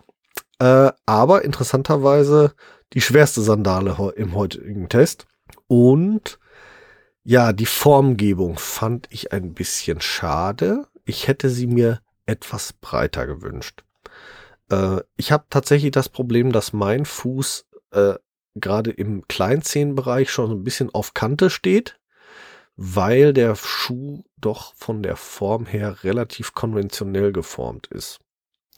äh, 0.60 0.92
aber 1.06 1.44
interessanterweise 1.44 2.54
die 2.94 3.02
schwerste 3.02 3.42
Sandale 3.42 4.14
im 4.16 4.36
heutigen 4.36 4.90
Test. 4.90 5.26
Und 5.68 6.38
ja, 7.24 7.54
die 7.54 7.66
Formgebung 7.66 8.58
fand 8.58 9.08
ich 9.10 9.32
ein 9.32 9.54
bisschen 9.54 10.02
schade. 10.02 10.86
Ich 11.06 11.28
hätte 11.28 11.50
sie 11.50 11.66
mir 11.66 12.02
etwas 12.26 12.74
breiter 12.74 13.26
gewünscht. 13.26 13.84
Äh, 14.70 15.02
ich 15.16 15.32
habe 15.32 15.46
tatsächlich 15.50 15.92
das 15.92 16.10
Problem, 16.10 16.52
dass 16.52 16.74
mein 16.74 17.06
Fuß 17.06 17.66
äh, 17.92 18.16
gerade 18.56 18.92
im 18.92 19.28
Kleinzehenbereich 19.28 20.32
schon 20.32 20.48
so 20.48 20.56
ein 20.56 20.64
bisschen 20.64 20.94
auf 20.94 21.14
Kante 21.14 21.50
steht, 21.50 22.00
weil 22.78 23.34
der 23.34 23.56
Schuh 23.56 24.24
doch 24.38 24.74
von 24.76 25.04
der 25.04 25.16
Form 25.16 25.66
her 25.66 26.04
relativ 26.04 26.54
konventionell 26.54 27.32
geformt 27.32 27.88
ist. 27.88 28.20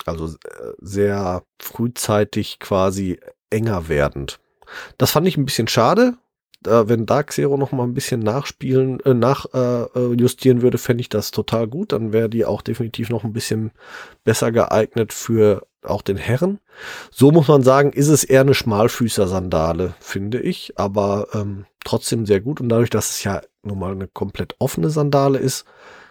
Also 0.05 0.27
äh, 0.27 0.73
sehr 0.79 1.43
frühzeitig 1.59 2.59
quasi 2.59 3.19
enger 3.49 3.87
werdend. 3.87 4.39
Das 4.97 5.11
fand 5.11 5.27
ich 5.27 5.37
ein 5.37 5.45
bisschen 5.45 5.67
schade. 5.67 6.17
Äh, 6.65 6.87
wenn 6.87 7.05
Dark 7.05 7.31
Zero 7.31 7.57
noch 7.57 7.71
mal 7.71 7.83
ein 7.83 7.93
bisschen 7.93 8.21
nachspielen, 8.21 8.99
äh, 9.01 9.13
nachjustieren 9.13 10.59
äh, 10.59 10.61
würde, 10.61 10.77
fände 10.77 11.01
ich 11.01 11.09
das 11.09 11.31
total 11.31 11.67
gut. 11.67 11.91
Dann 11.91 12.13
wäre 12.13 12.29
die 12.29 12.45
auch 12.45 12.61
definitiv 12.61 13.09
noch 13.09 13.23
ein 13.23 13.33
bisschen 13.33 13.71
besser 14.23 14.51
geeignet 14.51 15.13
für 15.13 15.67
auch 15.83 16.01
den 16.01 16.17
Herren. 16.17 16.59
So 17.11 17.31
muss 17.31 17.47
man 17.47 17.63
sagen, 17.63 17.91
ist 17.93 18.09
es 18.09 18.23
eher 18.23 18.41
eine 18.41 18.53
Schmalfüßer-Sandale, 18.53 19.95
finde 19.99 20.39
ich, 20.39 20.77
aber 20.77 21.27
ähm, 21.33 21.65
trotzdem 21.83 22.25
sehr 22.25 22.41
gut. 22.41 22.61
Und 22.61 22.69
dadurch, 22.69 22.89
dass 22.89 23.11
es 23.11 23.23
ja 23.23 23.41
nun 23.63 23.79
mal 23.79 23.91
eine 23.91 24.07
komplett 24.07 24.55
offene 24.59 24.89
Sandale 24.89 25.39
ist, 25.39 25.65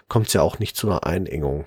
kommt 0.08 0.28
es 0.28 0.32
ja 0.32 0.42
auch 0.42 0.58
nicht 0.58 0.76
zu 0.76 0.88
einer 0.88 1.04
Einengung. 1.04 1.66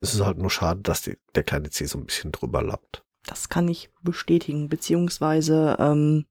Es 0.00 0.14
ist 0.14 0.24
halt 0.24 0.38
nur 0.38 0.50
schade, 0.50 0.80
dass 0.80 1.02
die, 1.02 1.18
der 1.34 1.42
kleine 1.42 1.70
Zeh 1.70 1.84
so 1.84 1.98
ein 1.98 2.06
bisschen 2.06 2.32
drüber 2.32 2.62
lappt. 2.62 3.04
Das 3.26 3.48
kann 3.48 3.68
ich 3.68 3.90
bestätigen, 4.02 4.68
beziehungsweise, 4.68 5.76
ähm, 5.78 6.24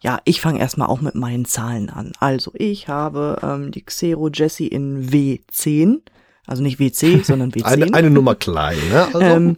ja, 0.00 0.20
ich 0.24 0.40
fange 0.40 0.60
erstmal 0.60 0.88
auch 0.88 1.00
mit 1.00 1.14
meinen 1.14 1.44
Zahlen 1.44 1.90
an. 1.90 2.12
Also, 2.20 2.52
ich 2.54 2.88
habe 2.88 3.38
ähm, 3.42 3.70
die 3.70 3.82
Xero 3.82 4.28
Jessie 4.28 4.68
in 4.68 5.08
W10, 5.10 6.00
also 6.46 6.62
nicht 6.62 6.78
WC, 6.78 7.20
sondern 7.24 7.50
W10. 7.52 7.64
eine, 7.64 7.94
eine 7.94 8.10
Nummer 8.10 8.34
klein, 8.34 8.78
ne? 8.90 9.06
Also. 9.06 9.20
Ähm, 9.20 9.56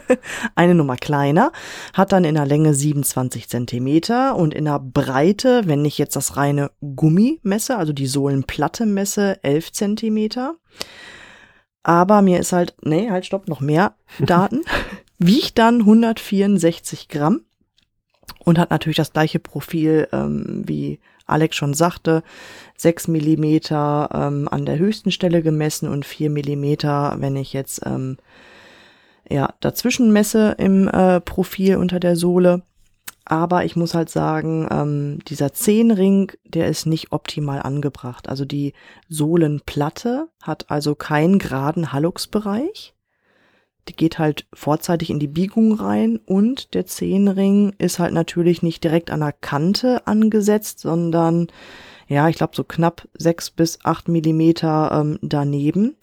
eine 0.54 0.74
Nummer 0.74 0.96
kleiner, 0.96 1.52
hat 1.92 2.12
dann 2.12 2.24
in 2.24 2.34
der 2.34 2.46
Länge 2.46 2.74
27 2.74 3.48
Zentimeter 3.48 4.36
und 4.36 4.54
in 4.54 4.64
der 4.64 4.78
Breite, 4.78 5.62
wenn 5.66 5.84
ich 5.84 5.98
jetzt 5.98 6.16
das 6.16 6.36
reine 6.36 6.70
Gummi 6.80 7.40
messe, 7.42 7.76
also 7.76 7.92
die 7.92 8.06
Sohlenplatte 8.06 8.86
messe, 8.86 9.42
11 9.44 9.72
Zentimeter. 9.72 10.56
Aber 11.82 12.22
mir 12.22 12.38
ist 12.38 12.52
halt, 12.52 12.74
nee, 12.82 13.10
halt 13.10 13.26
stopp, 13.26 13.48
noch 13.48 13.60
mehr 13.60 13.94
Daten. 14.18 14.62
Wiegt 15.18 15.58
dann 15.58 15.80
164 15.80 17.08
Gramm 17.08 17.42
und 18.44 18.58
hat 18.58 18.70
natürlich 18.70 18.96
das 18.96 19.12
gleiche 19.12 19.38
Profil 19.38 20.08
ähm, 20.12 20.62
wie 20.66 21.00
Alex 21.26 21.56
schon 21.56 21.74
sagte, 21.74 22.22
6 22.76 23.08
Millimeter 23.08 24.10
ähm, 24.12 24.48
an 24.50 24.66
der 24.66 24.78
höchsten 24.78 25.10
Stelle 25.10 25.42
gemessen 25.42 25.88
und 25.88 26.04
4 26.04 26.30
Millimeter, 26.30 27.16
wenn 27.18 27.36
ich 27.36 27.52
jetzt 27.52 27.82
ähm, 27.86 28.18
ja, 29.28 29.54
dazwischen 29.60 30.12
messe 30.12 30.56
im 30.58 30.88
äh, 30.88 31.20
Profil 31.20 31.76
unter 31.76 32.00
der 32.00 32.16
Sohle. 32.16 32.62
Aber 33.24 33.64
ich 33.64 33.76
muss 33.76 33.94
halt 33.94 34.10
sagen, 34.10 34.66
ähm, 34.70 35.18
dieser 35.28 35.52
Zehenring, 35.52 36.32
der 36.44 36.66
ist 36.66 36.86
nicht 36.86 37.12
optimal 37.12 37.62
angebracht. 37.62 38.28
Also 38.28 38.44
die 38.44 38.74
Sohlenplatte 39.08 40.28
hat 40.42 40.70
also 40.70 40.96
keinen 40.96 41.38
geraden 41.38 41.92
Hallux-Bereich. 41.92 42.94
Die 43.88 43.96
geht 43.96 44.18
halt 44.18 44.46
vorzeitig 44.52 45.10
in 45.10 45.18
die 45.18 45.28
Biegung 45.28 45.72
rein 45.72 46.20
und 46.24 46.74
der 46.74 46.86
Zehenring 46.86 47.74
ist 47.78 47.98
halt 47.98 48.12
natürlich 48.12 48.62
nicht 48.62 48.84
direkt 48.84 49.10
an 49.10 49.20
der 49.20 49.32
Kante 49.32 50.06
angesetzt, 50.06 50.80
sondern 50.80 51.48
ja, 52.08 52.28
ich 52.28 52.36
glaube 52.36 52.54
so 52.54 52.62
knapp 52.62 53.08
sechs 53.14 53.50
bis 53.50 53.78
acht 53.84 54.08
Millimeter 54.08 54.90
ähm, 54.92 55.18
daneben. 55.22 55.96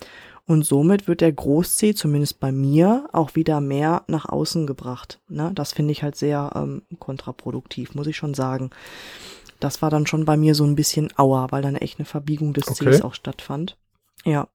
Und 0.50 0.66
somit 0.66 1.08
wird 1.08 1.22
der 1.22 1.32
Großzeh, 1.32 1.94
zumindest 1.94 2.40
bei 2.40 2.52
mir, 2.52 3.08
auch 3.14 3.36
wieder 3.36 3.62
mehr 3.62 4.02
nach 4.08 4.26
außen 4.26 4.66
gebracht. 4.66 5.20
Ne? 5.30 5.52
Das 5.54 5.74
finde 5.74 5.92
ich 5.92 6.02
halt 6.02 6.16
sehr 6.16 6.52
ähm, 6.56 6.82
kontraproduktiv, 6.98 7.94
muss 7.94 8.08
ich 8.08 8.18
schon 8.18 8.34
sagen. 8.34 8.72
Das 9.60 9.84
war 9.84 9.92
dann 9.92 10.08
schon 10.08 10.26
bei 10.26 10.38
mir 10.38 10.56
so 10.56 10.64
ein 10.64 10.76
bisschen 10.76 11.10
Aua, 11.18 11.52
weil 11.52 11.62
dann 11.62 11.76
echt 11.76 12.00
eine 12.00 12.06
Verbiegung 12.06 12.54
des 12.54 12.68
okay. 12.68 12.86
Zehs 12.86 13.04
auch 13.04 13.14
stattfand. 13.14 13.78
Ja. 14.26 14.48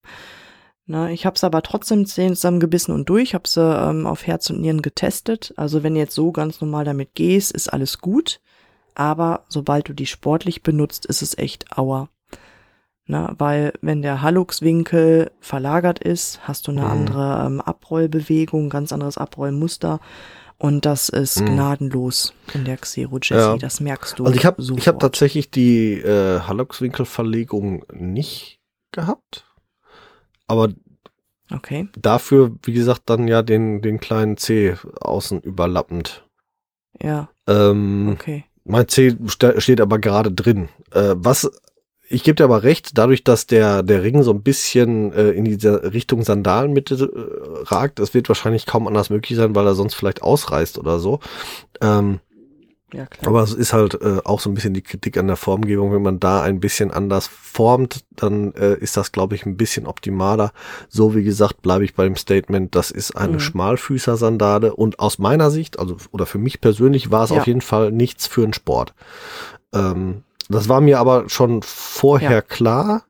Na, 0.87 1.11
ich 1.11 1.25
habe 1.25 1.35
es 1.35 1.45
aber 1.45 1.63
trotzdem 1.63 2.05
zusammengebissen 2.05 2.95
und 2.95 3.09
durch, 3.09 3.33
habe 3.35 3.45
es 3.45 3.57
ähm, 3.57 4.07
auf 4.07 4.27
Herz 4.27 4.51
und 4.51 4.61
Nieren 4.61 4.83
getestet. 4.83 5.55
Also 5.57 5.83
wenn 5.83 5.95
du 5.95 6.01
jetzt 6.01 6.15
so 6.15 6.31
ganz 6.31 6.61
normal 6.61 6.85
damit 6.85 7.15
gehst, 7.15 7.53
ist 7.53 7.73
alles 7.73 8.01
gut. 8.01 8.41
Aber 8.95 9.45
sobald 9.49 9.89
du 9.89 9.93
die 9.95 10.07
sportlich 10.07 10.63
benutzt, 10.63 11.07
ist 11.07 11.23
es 11.23 11.37
echt 11.39 11.77
Aua. 11.77 12.09
Ne, 13.07 13.35
weil 13.37 13.75
wenn 13.83 14.01
der 14.01 14.23
Halluxwinkel 14.23 15.31
verlagert 15.41 15.99
ist, 15.99 16.41
hast 16.49 16.67
du 16.67 16.71
eine 16.71 16.83
mhm. 16.83 16.91
andere 16.91 17.47
ähm, 17.47 17.61
Abrollbewegung, 17.61 18.71
ganz 18.71 18.93
anderes 18.93 19.19
Abrollmuster. 19.19 20.01
Und 20.57 20.87
das 20.87 21.11
ist 21.11 21.41
mhm. 21.41 21.47
gnadenlos 21.47 22.33
in 22.55 22.65
der 22.65 22.79
Xero 22.79 23.19
Jessie, 23.19 23.35
ja. 23.35 23.57
das 23.59 23.81
merkst 23.81 24.19
du. 24.19 24.25
Also 24.25 24.37
ich 24.37 24.47
habe 24.47 24.63
ich 24.63 24.89
hab 24.89 25.01
tatsächlich 25.01 25.51
die 25.51 25.95
äh, 25.95 26.41
Halluxwinkelverlegung 26.41 27.85
nicht 27.93 28.61
gehabt. 28.93 29.45
Aber 30.47 30.69
okay. 31.51 31.89
dafür, 31.97 32.53
wie 32.63 32.73
gesagt, 32.73 33.03
dann 33.07 33.29
ja 33.29 33.43
den, 33.43 33.83
den 33.83 34.01
kleinen 34.01 34.37
C 34.37 34.77
außen 35.01 35.41
überlappend. 35.41 36.25
Ja. 37.03 37.29
Ähm, 37.47 38.11
okay. 38.13 38.45
Mein 38.65 38.89
C 38.89 39.17
steht 39.29 39.81
aber 39.81 39.99
gerade 39.99 40.33
drin. 40.33 40.69
Äh, 40.93 41.15
was 41.17 41.51
ich 42.09 42.23
gebe 42.23 42.37
dir 42.37 42.45
aber 42.45 42.63
recht, 42.63 42.97
dadurch, 42.99 43.25
dass 43.25 43.47
der, 43.47 43.83
der 43.83 44.03
Ring 44.03 44.23
so 44.23 44.33
ein 44.33 44.43
bisschen 44.43 45.13
äh, 45.13 45.31
in 45.31 45.45
diese 45.45 45.93
Richtung 45.93 46.23
Sandalenmitte 46.23 46.95
äh, 46.95 47.63
ragt, 47.65 47.99
es 47.99 48.13
wird 48.15 48.29
wahrscheinlich 48.29 48.67
kaum 48.67 48.87
anders 48.87 49.11
möglich 49.11 49.37
sein, 49.37 49.55
weil 49.55 49.67
er 49.67 49.75
sonst 49.75 49.95
vielleicht 49.95 50.23
ausreißt 50.23 50.79
oder 50.79 50.99
so. 50.99 51.21
Ähm, 51.81 52.21
ja, 52.95 53.07
klar. 53.07 53.29
Aber 53.29 53.43
es 53.43 53.53
ist 53.53 53.73
halt 53.73 54.01
äh, 54.01 54.21
auch 54.25 54.41
so 54.41 54.49
ein 54.49 54.55
bisschen 54.55 54.75
die 54.75 54.83
Kritik 54.83 55.17
an 55.17 55.27
der 55.27 55.37
Formgebung. 55.37 55.93
Wenn 55.93 56.03
man 56.03 56.21
da 56.21 56.43
ein 56.43 56.61
bisschen 56.61 56.91
anders 56.91 57.27
formt, 57.27 58.05
dann 58.17 58.53
äh, 58.55 58.75
ist 58.75 58.97
das, 58.97 59.13
glaube 59.13 59.35
ich, 59.35 59.47
ein 59.47 59.57
bisschen 59.57 59.87
optimaler. 59.87 60.53
So 60.89 61.15
wie 61.15 61.25
gesagt, 61.25 61.63
bleibe 61.63 61.85
ich 61.85 61.95
bei 61.95 62.05
dem 62.05 62.17
Statement, 62.17 62.75
das 62.75 62.91
ist 62.91 63.17
eine 63.17 63.35
mhm. 63.35 63.41
Schmalfüßer-Sandale 63.41 64.75
und 64.75 65.01
aus 65.01 65.19
meiner 65.19 65.51
Sicht, 65.51 65.79
also 65.79 65.97
oder 66.13 66.27
für 66.27 66.39
mich 66.39 66.61
persönlich, 66.61 67.11
war 67.11 67.25
es 67.25 67.31
ja. 67.31 67.39
auf 67.39 67.47
jeden 67.47 67.61
Fall 67.61 67.91
nichts 67.91 68.27
für 68.27 68.45
einen 68.45 68.53
Sport. 68.53 68.95
Ähm, 69.73 70.23
das 70.49 70.69
war 70.69 70.81
mir 70.81 70.99
aber 71.01 71.29
schon 71.29 71.63
vorher 71.63 72.31
ja. 72.31 72.43
klar, 72.43 73.05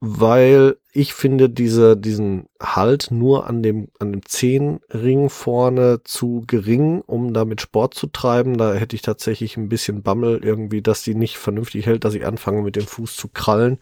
weil 0.00 0.76
ich 0.98 1.14
finde 1.14 1.48
diese, 1.48 1.96
diesen 1.96 2.48
Halt 2.60 3.12
nur 3.12 3.46
an 3.46 3.62
dem, 3.62 3.86
an 4.00 4.10
dem 4.10 4.26
Zehenring 4.26 5.30
vorne 5.30 6.00
zu 6.02 6.42
gering, 6.44 7.02
um 7.02 7.32
damit 7.32 7.60
Sport 7.60 7.94
zu 7.94 8.08
treiben. 8.08 8.58
Da 8.58 8.74
hätte 8.74 8.96
ich 8.96 9.02
tatsächlich 9.02 9.56
ein 9.56 9.68
bisschen 9.68 10.02
Bammel 10.02 10.40
irgendwie, 10.42 10.82
dass 10.82 11.04
die 11.04 11.14
nicht 11.14 11.38
vernünftig 11.38 11.86
hält, 11.86 12.04
dass 12.04 12.14
ich 12.14 12.26
anfange 12.26 12.62
mit 12.62 12.74
dem 12.74 12.88
Fuß 12.88 13.14
zu 13.14 13.28
krallen. 13.28 13.78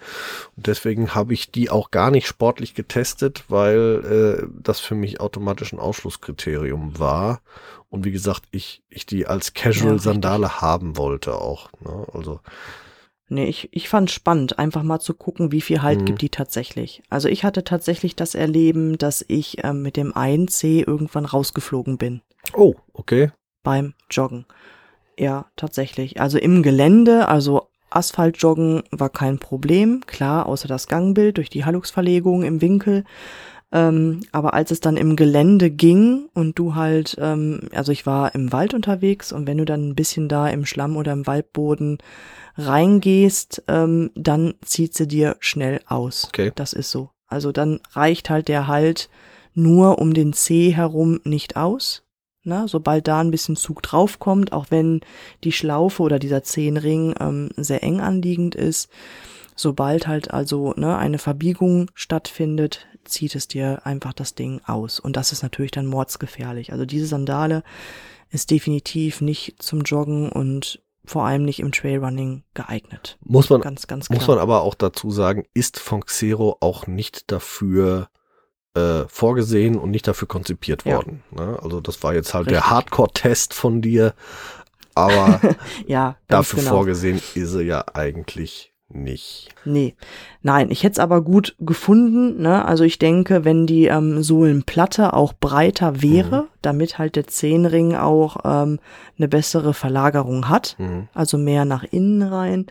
Und 0.56 0.66
deswegen 0.66 1.14
habe 1.14 1.32
ich 1.32 1.50
die 1.50 1.70
auch 1.70 1.90
gar 1.90 2.10
nicht 2.10 2.26
sportlich 2.26 2.74
getestet, 2.74 3.44
weil 3.48 4.42
äh, 4.44 4.46
das 4.62 4.80
für 4.80 4.94
mich 4.94 5.18
automatisch 5.18 5.72
ein 5.72 5.78
Ausschlusskriterium 5.78 6.98
war. 6.98 7.40
Und 7.88 8.04
wie 8.04 8.12
gesagt, 8.12 8.42
ich, 8.50 8.82
ich 8.90 9.06
die 9.06 9.26
als 9.26 9.54
Casual-Sandale 9.54 10.48
ja, 10.48 10.60
haben 10.60 10.98
wollte 10.98 11.36
auch. 11.36 11.70
Ne? 11.80 12.06
Also 12.12 12.40
Nee, 13.28 13.46
ich, 13.46 13.68
ich 13.72 13.88
fand 13.88 14.10
spannend, 14.10 14.58
einfach 14.58 14.84
mal 14.84 15.00
zu 15.00 15.12
gucken, 15.12 15.50
wie 15.50 15.60
viel 15.60 15.82
Halt 15.82 16.00
mhm. 16.00 16.04
gibt 16.04 16.22
die 16.22 16.28
tatsächlich. 16.28 17.02
Also 17.10 17.28
ich 17.28 17.44
hatte 17.44 17.64
tatsächlich 17.64 18.14
das 18.14 18.36
Erleben, 18.36 18.98
dass 18.98 19.24
ich 19.26 19.64
ähm, 19.64 19.82
mit 19.82 19.96
dem 19.96 20.12
1C 20.12 20.86
irgendwann 20.86 21.24
rausgeflogen 21.24 21.98
bin. 21.98 22.22
Oh, 22.54 22.74
okay. 22.92 23.32
Beim 23.64 23.94
Joggen. 24.10 24.46
Ja, 25.18 25.46
tatsächlich. 25.56 26.20
Also 26.20 26.38
im 26.38 26.62
Gelände, 26.62 27.26
also 27.28 27.68
Asphaltjoggen 27.90 28.84
war 28.90 29.10
kein 29.10 29.38
Problem, 29.38 30.02
klar, 30.06 30.46
außer 30.46 30.68
das 30.68 30.86
Gangbild 30.86 31.38
durch 31.38 31.50
die 31.50 31.64
Halluxverlegung 31.64 32.44
im 32.44 32.60
Winkel. 32.60 33.04
Ähm, 33.72 34.20
aber 34.30 34.54
als 34.54 34.70
es 34.70 34.80
dann 34.80 34.96
im 34.96 35.16
Gelände 35.16 35.70
ging 35.70 36.28
und 36.34 36.58
du 36.58 36.76
halt, 36.76 37.16
ähm, 37.20 37.68
also 37.72 37.90
ich 37.90 38.06
war 38.06 38.34
im 38.34 38.52
Wald 38.52 38.74
unterwegs 38.74 39.32
und 39.32 39.46
wenn 39.46 39.58
du 39.58 39.64
dann 39.64 39.88
ein 39.88 39.94
bisschen 39.96 40.28
da 40.28 40.48
im 40.48 40.64
Schlamm 40.64 40.96
oder 40.96 41.12
im 41.12 41.26
Waldboden 41.26 41.98
reingehst, 42.56 43.62
ähm, 43.68 44.10
dann 44.14 44.54
zieht 44.64 44.94
sie 44.94 45.06
dir 45.06 45.36
schnell 45.40 45.80
aus. 45.86 46.24
Okay. 46.28 46.52
Das 46.54 46.72
ist 46.72 46.90
so. 46.90 47.10
Also 47.26 47.52
dann 47.52 47.80
reicht 47.92 48.30
halt 48.30 48.48
der 48.48 48.66
Halt 48.66 49.08
nur 49.54 49.98
um 49.98 50.14
den 50.14 50.32
C 50.32 50.70
herum 50.70 51.20
nicht 51.24 51.56
aus. 51.56 52.02
Na, 52.48 52.68
sobald 52.68 53.08
da 53.08 53.20
ein 53.20 53.32
bisschen 53.32 53.56
Zug 53.56 53.82
draufkommt, 53.82 54.52
auch 54.52 54.66
wenn 54.70 55.00
die 55.42 55.50
Schlaufe 55.50 56.00
oder 56.00 56.20
dieser 56.20 56.44
Zehenring 56.44 57.12
ähm, 57.18 57.48
sehr 57.56 57.82
eng 57.82 58.00
anliegend 58.00 58.54
ist, 58.54 58.88
sobald 59.56 60.06
halt 60.06 60.30
also 60.30 60.72
ne, 60.76 60.96
eine 60.96 61.18
Verbiegung 61.18 61.90
stattfindet, 61.94 62.86
zieht 63.04 63.34
es 63.34 63.48
dir 63.48 63.84
einfach 63.84 64.12
das 64.12 64.36
Ding 64.36 64.60
aus. 64.64 65.00
Und 65.00 65.16
das 65.16 65.32
ist 65.32 65.42
natürlich 65.42 65.72
dann 65.72 65.86
mordsgefährlich. 65.86 66.70
Also 66.70 66.84
diese 66.84 67.06
Sandale 67.06 67.64
ist 68.30 68.52
definitiv 68.52 69.20
nicht 69.20 69.60
zum 69.60 69.80
Joggen 69.80 70.30
und 70.30 70.80
vor 71.06 71.24
allem 71.24 71.44
nicht 71.44 71.60
im 71.60 71.72
Trailrunning 71.72 72.42
geeignet. 72.54 73.16
Muss 73.24 73.48
man, 73.48 73.60
ganz, 73.60 73.86
ganz 73.86 74.08
klar. 74.08 74.18
muss 74.18 74.28
man 74.28 74.38
aber 74.38 74.62
auch 74.62 74.74
dazu 74.74 75.10
sagen, 75.10 75.44
ist 75.54 75.78
von 75.78 76.04
Xero 76.04 76.56
auch 76.60 76.86
nicht 76.86 77.30
dafür 77.30 78.08
äh, 78.74 79.04
vorgesehen 79.08 79.76
und 79.78 79.90
nicht 79.90 80.06
dafür 80.06 80.28
konzipiert 80.28 80.84
Ja. 80.84 80.96
worden. 80.96 81.22
Ne? 81.30 81.58
Also 81.62 81.80
das 81.80 82.02
war 82.02 82.12
jetzt 82.14 82.34
halt 82.34 82.46
Richtig. 82.48 82.62
der 82.62 82.70
Hardcore-Test 82.70 83.54
von 83.54 83.80
dir, 83.80 84.14
aber 84.94 85.40
ja, 85.86 86.16
dafür 86.28 86.58
genau. 86.60 86.72
vorgesehen 86.72 87.22
ist 87.34 87.54
er 87.54 87.62
ja 87.62 87.84
eigentlich 87.94 88.74
nicht. 88.88 89.48
Nee. 89.64 89.94
Nein, 90.42 90.70
ich 90.70 90.82
hätte 90.84 90.92
es 90.92 90.98
aber 91.00 91.20
gut 91.22 91.56
gefunden. 91.58 92.40
Ne? 92.40 92.64
Also 92.64 92.84
ich 92.84 92.98
denke, 92.98 93.44
wenn 93.44 93.66
die 93.66 93.86
ähm, 93.86 94.22
Sohlenplatte 94.22 95.12
auch 95.12 95.32
breiter 95.32 96.02
wäre, 96.02 96.42
Mhm. 96.42 96.48
damit 96.62 96.98
halt 96.98 97.16
der 97.16 97.26
Zehenring 97.26 97.94
auch 97.96 98.38
ähm, 98.44 98.78
eine 99.18 99.28
bessere 99.28 99.74
Verlagerung 99.74 100.48
hat, 100.48 100.76
Mhm. 100.78 101.08
also 101.14 101.36
mehr 101.36 101.64
nach 101.64 101.84
innen 101.84 102.22
rein, 102.22 102.66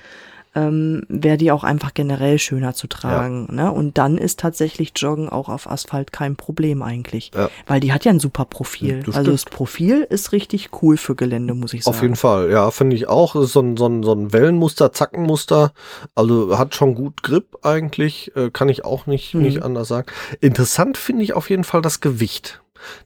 ähm, 0.55 1.03
wäre 1.09 1.37
die 1.37 1.51
auch 1.51 1.63
einfach 1.63 1.93
generell 1.93 2.39
schöner 2.39 2.73
zu 2.73 2.87
tragen. 2.87 3.47
Ne? 3.53 3.71
Und 3.71 3.97
dann 3.97 4.17
ist 4.17 4.39
tatsächlich 4.39 4.93
Joggen 4.95 5.29
auch 5.29 5.49
auf 5.49 5.69
Asphalt 5.69 6.11
kein 6.11 6.35
Problem 6.37 6.81
eigentlich. 6.81 7.31
Ja. 7.35 7.49
Weil 7.67 7.81
die 7.81 7.91
hat 7.93 8.05
ja 8.05 8.11
ein 8.11 8.19
super 8.21 8.45
Profil. 8.45 9.03
Das 9.05 9.15
also 9.15 9.31
das 9.31 9.41
stimmt. 9.41 9.55
Profil 9.55 10.07
ist 10.09 10.31
richtig 10.31 10.69
cool 10.81 10.97
für 10.97 11.15
Gelände, 11.15 11.53
muss 11.53 11.73
ich 11.73 11.83
sagen. 11.83 11.95
Auf 11.95 12.01
jeden 12.01 12.15
Fall, 12.15 12.49
ja, 12.49 12.71
finde 12.71 12.95
ich 12.95 13.07
auch. 13.07 13.33
Das 13.33 13.45
ist 13.45 13.53
so 13.53 13.59
ein, 13.61 13.75
so 13.77 13.85
ein, 13.87 14.01
so 14.03 14.13
ein 14.13 14.31
Wellenmuster, 14.33 14.91
Zackenmuster. 14.91 15.73
Also 16.15 16.57
hat 16.57 16.73
schon 16.75 16.95
gut 16.95 17.21
Grip 17.21 17.57
eigentlich. 17.63 18.31
Äh, 18.35 18.49
kann 18.51 18.69
ich 18.69 18.85
auch 18.85 19.05
nicht, 19.07 19.33
Mhm. 19.35 19.41
nicht 19.41 19.61
anders 19.63 19.89
sagen. 19.89 20.07
Interessant 20.39 20.97
finde 20.97 21.23
ich 21.23 21.33
auf 21.33 21.49
jeden 21.49 21.63
Fall 21.65 21.81
das 21.81 21.99
Gewicht. 21.99 22.61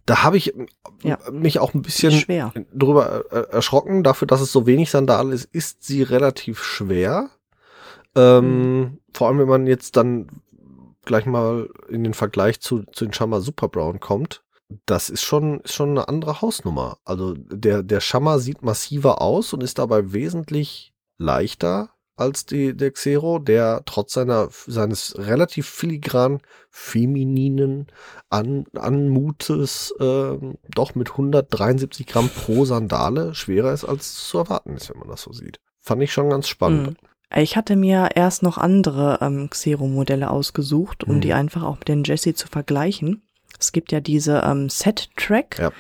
Da 0.05 0.23
habe 0.23 0.37
ich 0.37 0.55
äh, 0.55 0.65
Ja. 1.03 1.17
mich 1.31 1.59
auch 1.59 1.73
ein 1.73 1.81
bisschen 1.81 2.11
schwer. 2.11 2.51
drüber 2.73 3.23
äh, 3.31 3.53
erschrocken. 3.53 4.03
Dafür, 4.03 4.27
dass 4.27 4.41
es 4.41 4.51
so 4.51 4.65
wenig 4.67 4.91
Sandale 4.91 5.33
ist, 5.33 5.45
ist 5.51 5.83
sie 5.83 6.03
relativ 6.03 6.63
schwer. 6.63 7.29
Ähm, 8.15 8.81
Mhm. 8.81 8.99
Vor 9.13 9.27
allem, 9.27 9.39
wenn 9.39 9.47
man 9.47 9.67
jetzt 9.67 9.97
dann 9.97 10.27
gleich 11.05 11.25
mal 11.25 11.69
in 11.89 12.03
den 12.03 12.13
Vergleich 12.13 12.59
zu, 12.61 12.83
zu 12.91 13.05
den 13.05 13.13
Shammer 13.13 13.41
Super 13.41 13.67
Brown 13.67 13.99
kommt. 13.99 14.43
Das 14.85 15.09
ist 15.09 15.23
schon, 15.23 15.61
ist 15.61 15.73
schon 15.73 15.89
eine 15.89 16.07
andere 16.07 16.41
Hausnummer. 16.41 16.99
Also 17.03 17.33
der, 17.35 17.81
der 17.81 18.01
Shammer 18.01 18.37
sieht 18.37 18.61
massiver 18.61 19.19
aus 19.21 19.51
und 19.53 19.63
ist 19.63 19.79
dabei 19.79 20.13
wesentlich 20.13 20.93
leichter 21.17 21.89
als 22.15 22.45
die, 22.45 22.75
der 22.75 22.91
Xero, 22.91 23.39
der 23.39 23.81
trotz 23.85 24.13
seiner, 24.13 24.49
seines 24.51 25.17
relativ 25.17 25.67
filigran 25.67 26.41
femininen 26.69 27.87
An, 28.29 28.65
Anmutes 28.75 29.95
ähm, 29.99 30.57
doch 30.75 30.95
mit 30.95 31.11
173 31.11 32.05
Gramm 32.05 32.29
pro 32.29 32.65
Sandale 32.65 33.33
schwerer 33.33 33.73
ist, 33.73 33.85
als 33.85 34.27
zu 34.27 34.37
erwarten 34.37 34.75
ist, 34.75 34.89
wenn 34.89 34.99
man 34.99 35.07
das 35.07 35.21
so 35.21 35.31
sieht. 35.31 35.59
Fand 35.79 36.03
ich 36.03 36.11
schon 36.11 36.29
ganz 36.29 36.47
spannend. 36.47 37.01
Mhm. 37.01 37.08
Ich 37.35 37.55
hatte 37.55 37.75
mir 37.75 38.09
erst 38.15 38.41
noch 38.41 38.57
andere 38.57 39.19
ähm, 39.21 39.49
Xero-Modelle 39.49 40.29
ausgesucht, 40.31 41.03
um 41.03 41.17
Mhm. 41.17 41.21
die 41.21 41.33
einfach 41.33 41.63
auch 41.63 41.77
mit 41.77 41.87
den 41.87 42.03
Jessie 42.03 42.33
zu 42.33 42.47
vergleichen. 42.47 43.21
Es 43.59 43.71
gibt 43.71 43.91
ja 43.91 43.99
diese 43.99 44.41
ähm, 44.45 44.69
Set-Track. 44.69 45.59
Ja. 45.59 45.71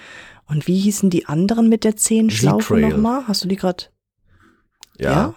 Und 0.47 0.67
wie 0.67 0.77
hießen 0.79 1.09
die 1.09 1.25
anderen 1.27 1.69
mit 1.69 1.83
der 1.83 1.95
Zehenschlaufe 1.95 2.75
Z-Trail. 2.75 2.89
nochmal? 2.89 3.27
Hast 3.27 3.43
du 3.43 3.47
die 3.47 3.55
gerade? 3.55 3.85
Ja. 4.97 5.33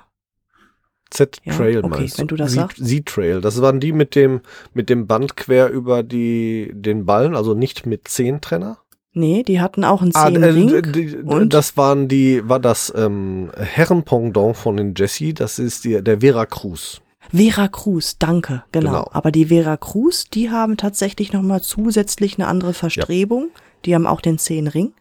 Z-Trail 1.11 1.75
Ja, 1.75 1.79
okay, 1.85 1.89
meinst 1.89 2.19
wenn 2.19 2.27
du 2.29 2.37
das 2.37 2.53
sagst. 2.53 2.85
Z-Trail. 2.87 3.41
Das 3.41 3.61
waren 3.61 3.81
die 3.81 3.93
mit 3.93 4.15
dem, 4.15 4.41
mit 4.73 4.89
dem 4.91 5.07
Band 5.07 5.37
quer 5.37 5.71
über 5.71 6.03
die, 6.03 6.73
den 6.75 7.05
Ballen, 7.05 7.37
also 7.37 7.55
nicht 7.55 7.85
mit 7.87 8.09
Zehentrenner. 8.09 8.79
Nee, 9.15 9.43
die 9.43 9.61
hatten 9.61 9.85
auch 9.85 10.01
einen 10.01 10.13
Ah, 10.15 10.29
äh, 10.29 10.83
die, 10.83 11.17
und? 11.17 11.53
das 11.53 11.77
waren 11.77 12.09
die, 12.09 12.49
war 12.49 12.59
das 12.59 12.93
ähm, 12.97 13.51
Herrenpendant 13.57 14.57
von 14.57 14.77
den 14.79 14.95
Jesse, 14.97 15.35
das 15.35 15.59
ist 15.59 15.85
die, 15.85 16.03
der 16.03 16.21
Vera 16.21 16.47
Cruz. 16.47 17.03
Vera 17.31 17.69
Cruz, 17.69 18.17
danke, 18.19 18.65
genau. 18.73 18.91
Genau. 18.91 19.11
Aber 19.13 19.31
die 19.31 19.47
Vera 19.47 19.77
Cruz, 19.77 20.25
die 20.29 20.51
haben 20.51 20.77
tatsächlich 20.77 21.33
nochmal 21.33 21.63
zusätzlich 21.63 22.39
eine 22.39 22.49
andere 22.49 22.75
Verstrebung. 22.75 23.51
Die 23.85 23.95
haben 23.95 24.07
auch 24.07 24.21
den 24.21 24.39
Zehenring. 24.39 24.93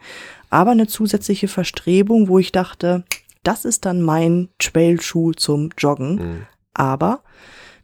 Aber 0.49 0.71
eine 0.71 0.87
zusätzliche 0.87 1.47
Verstrebung, 1.47 2.27
wo 2.27 2.39
ich 2.39 2.51
dachte, 2.51 3.03
das 3.43 3.65
ist 3.65 3.85
dann 3.85 4.01
mein 4.01 4.49
Trailschuh 4.59 5.31
zum 5.33 5.69
Joggen. 5.77 6.15
Mhm. 6.15 6.41
Aber 6.73 7.21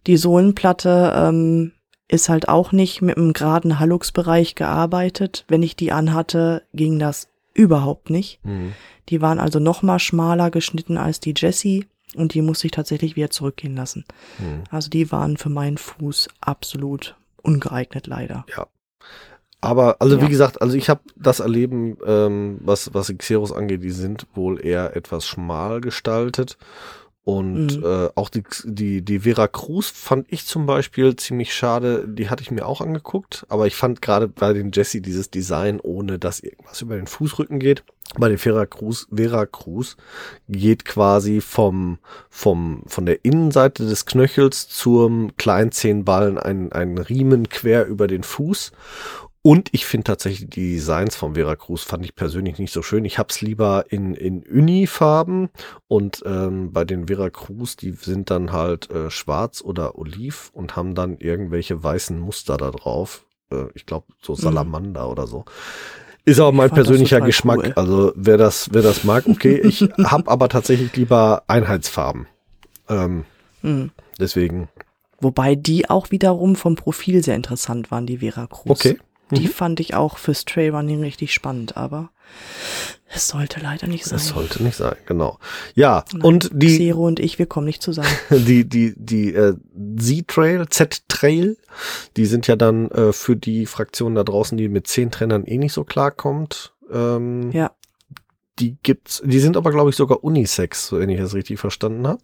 die 0.05 0.17
Sohlenplatte 0.17 1.13
ähm, 1.15 1.71
ist 2.09 2.29
halt 2.29 2.47
auch 2.47 2.71
nicht 2.71 3.01
mit 3.01 3.17
einem 3.17 3.33
geraden 3.33 3.79
Hallux-Bereich 3.79 4.55
gearbeitet. 4.55 5.45
Wenn 5.47 5.63
ich 5.63 5.75
die 5.75 5.91
anhatte, 5.91 6.63
ging 6.73 6.99
das 6.99 7.27
überhaupt 7.53 8.09
nicht. 8.09 8.39
Mhm. 8.45 8.73
Die 9.09 9.21
waren 9.21 9.39
also 9.39 9.59
noch 9.59 9.81
mal 9.81 9.99
schmaler 9.99 10.51
geschnitten 10.51 10.97
als 10.97 11.19
die 11.19 11.33
Jessie 11.35 11.85
und 12.15 12.33
die 12.33 12.41
musste 12.41 12.67
ich 12.67 12.71
tatsächlich 12.71 13.15
wieder 13.15 13.29
zurückgehen 13.29 13.75
lassen. 13.75 14.05
Mhm. 14.39 14.63
Also 14.71 14.89
die 14.89 15.11
waren 15.11 15.37
für 15.37 15.49
meinen 15.49 15.77
Fuß 15.77 16.29
absolut 16.39 17.15
ungeeignet 17.41 18.07
leider. 18.07 18.45
Ja. 18.55 18.67
Aber, 19.59 19.97
also 19.99 20.17
wie 20.19 20.25
Ja. 20.25 20.29
gesagt, 20.29 20.61
also 20.61 20.77
ich 20.77 20.87
habe 20.87 21.01
das 21.15 21.39
Erleben, 21.39 21.97
ähm, 22.05 22.59
was, 22.61 22.93
was 22.93 23.11
Xeros 23.17 23.51
angeht, 23.51 23.83
die 23.83 23.89
sind 23.91 24.27
wohl 24.35 24.63
eher 24.63 24.95
etwas 24.95 25.25
schmal 25.25 25.81
gestaltet. 25.81 26.57
Und 27.27 27.79
Mhm. 27.79 27.83
äh, 27.83 28.09
auch 28.15 28.29
die, 28.29 28.43
die, 28.63 29.01
die 29.01 29.19
Vera 29.19 29.49
Cruz 29.49 29.89
fand 29.89 30.27
ich 30.29 30.45
zum 30.45 30.65
Beispiel 30.65 31.13
ziemlich 31.17 31.53
schade. 31.53 32.07
Die 32.07 32.29
hatte 32.29 32.41
ich 32.41 32.51
mir 32.51 32.65
auch 32.65 32.79
angeguckt. 32.79 33.45
Aber 33.49 33.67
ich 33.67 33.75
fand 33.75 34.01
gerade 34.01 34.29
bei 34.29 34.53
den 34.53 34.71
Jesse 34.73 35.01
dieses 35.01 35.29
Design, 35.29 35.81
ohne 35.81 36.19
dass 36.19 36.39
irgendwas 36.39 36.81
über 36.81 36.95
den 36.95 37.05
Fußrücken 37.05 37.59
geht. 37.59 37.83
Bei 38.17 38.29
den 38.29 38.37
Vera 38.37 38.65
Cruz, 38.65 39.09
Vera 39.13 39.45
Cruz 39.45 39.97
geht 40.47 40.85
quasi 40.85 41.41
vom, 41.41 41.97
vom, 42.29 42.83
von 42.87 43.05
der 43.05 43.25
Innenseite 43.25 43.85
des 43.85 44.05
Knöchels 44.05 44.69
zum 44.69 45.35
Kleinzehenballen 45.35 46.37
ein, 46.37 46.71
ein 46.71 46.97
Riemen 46.97 47.49
quer 47.49 47.87
über 47.87 48.07
den 48.07 48.23
Fuß. 48.23 48.71
Und 49.47 49.69
ich 49.71 49.85
finde 49.85 50.03
tatsächlich 50.03 50.49
die 50.49 50.73
Designs 50.73 51.15
von 51.15 51.35
Vera 51.35 51.55
Cruz 51.55 51.81
fand 51.83 52.03
ich 52.03 52.15
persönlich 52.15 52.59
nicht 52.59 52.73
so 52.73 52.81
schön. 52.81 53.05
Ich 53.05 53.17
hab's 53.17 53.39
lieber 53.39 53.85
in, 53.87 54.13
in 54.13 54.43
Uni-Farben 54.43 55.47
und 55.87 56.21
ähm, 56.25 56.73
bei 56.73 56.83
den 56.83 57.07
Vera 57.07 57.29
Cruz, 57.29 57.77
die 57.77 57.91
sind 57.93 58.29
dann 58.29 58.51
halt 58.51 58.91
äh, 58.91 59.09
schwarz 59.09 59.61
oder 59.61 59.97
oliv 59.97 60.49
und 60.51 60.75
haben 60.75 60.95
dann 60.95 61.15
irgendwelche 61.19 61.81
weißen 61.81 62.19
Muster 62.19 62.57
da 62.57 62.71
drauf. 62.71 63.23
Äh, 63.49 63.67
ich 63.73 63.85
glaube 63.85 64.07
so 64.21 64.35
Salamander 64.35 65.09
oder 65.09 65.27
so. 65.27 65.45
Ist 66.25 66.41
auch 66.41 66.51
mein 66.51 66.69
persönlicher 66.69 67.21
Geschmack. 67.21 67.59
cool. 67.59 67.73
Also 67.77 68.11
wer 68.17 68.35
das, 68.35 68.67
wer 68.73 68.81
das 68.81 69.05
mag, 69.05 69.27
okay. 69.27 69.61
Ich 69.63 69.79
habe 70.03 70.29
aber 70.29 70.49
tatsächlich 70.49 70.93
lieber 70.97 71.43
Einheitsfarben. 71.47 72.27
Ähm, 72.89 73.23
Mhm. 73.61 73.91
deswegen, 74.19 74.67
Wobei 75.19 75.55
die 75.55 75.89
auch 75.89 76.11
wiederum 76.11 76.55
vom 76.55 76.75
Profil 76.75 77.23
sehr 77.23 77.35
interessant 77.35 77.89
waren, 77.89 78.05
die 78.05 78.19
Vera 78.19 78.45
Cruz. 78.45 78.69
okay. 78.85 78.97
Die 79.31 79.43
Mhm. 79.43 79.51
fand 79.51 79.79
ich 79.79 79.93
auch 79.93 80.17
fürs 80.17 80.45
Trailrunning 80.45 81.01
richtig 81.01 81.33
spannend, 81.33 81.75
aber 81.75 82.09
es 83.09 83.27
sollte 83.27 83.59
leider 83.59 83.87
nicht 83.87 84.05
sein. 84.05 84.17
Das 84.17 84.27
sollte 84.27 84.63
nicht 84.63 84.75
sein, 84.77 84.95
genau. 85.05 85.37
Ja, 85.75 86.05
Nein, 86.13 86.21
und 86.21 86.49
die, 86.53 86.77
Xero 86.77 87.05
und 87.07 87.19
ich, 87.19 87.39
wir 87.39 87.45
kommen 87.45 87.65
nicht 87.65 87.81
zusammen. 87.81 88.07
die, 88.29 88.63
die, 88.67 88.93
die 88.97 89.33
äh, 89.33 89.55
Z-Trail, 89.97 90.67
Z-Trail, 90.69 91.57
die 92.15 92.25
sind 92.25 92.47
ja 92.47 92.55
dann 92.55 92.89
äh, 92.91 93.11
für 93.13 93.35
die 93.35 93.65
Fraktion 93.65 94.15
da 94.15 94.23
draußen, 94.23 94.57
die 94.57 94.69
mit 94.69 94.87
zehn 94.87 95.11
Trennern 95.11 95.45
eh 95.45 95.57
nicht 95.57 95.73
so 95.73 95.83
klarkommt. 95.83 96.73
Ähm, 96.91 97.51
Ja. 97.51 97.71
Die 98.59 98.75
gibt's, 98.83 99.21
die 99.23 99.39
sind 99.39 99.55
aber, 99.57 99.71
glaube 99.71 99.89
ich, 99.91 99.95
sogar 99.95 100.23
Unisex, 100.23 100.91
wenn 100.91 101.09
ich 101.09 101.19
das 101.19 101.33
richtig 101.35 101.59
verstanden 101.59 102.07
habe. 102.07 102.21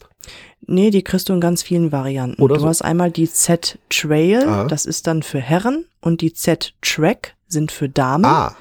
Nee, 0.66 0.90
die 0.90 1.04
kriegst 1.04 1.30
du 1.30 1.34
in 1.34 1.42
ganz 1.42 1.62
vielen 1.62 1.92
Varianten. 1.92 2.42
Oder 2.42 2.56
du 2.56 2.62
so. 2.62 2.68
hast 2.68 2.82
einmal 2.82 3.12
die 3.12 3.30
Z-Trail, 3.30 4.48
Ah. 4.48 4.66
das 4.66 4.86
ist 4.86 5.08
dann 5.08 5.24
für 5.24 5.40
Herren, 5.40 5.86
und 6.02 6.22
die 6.22 6.34
Z-Track 6.34 7.36
sind 7.48 7.72
für 7.72 7.88
Damen. 7.90 8.26
Ah, 8.26 8.56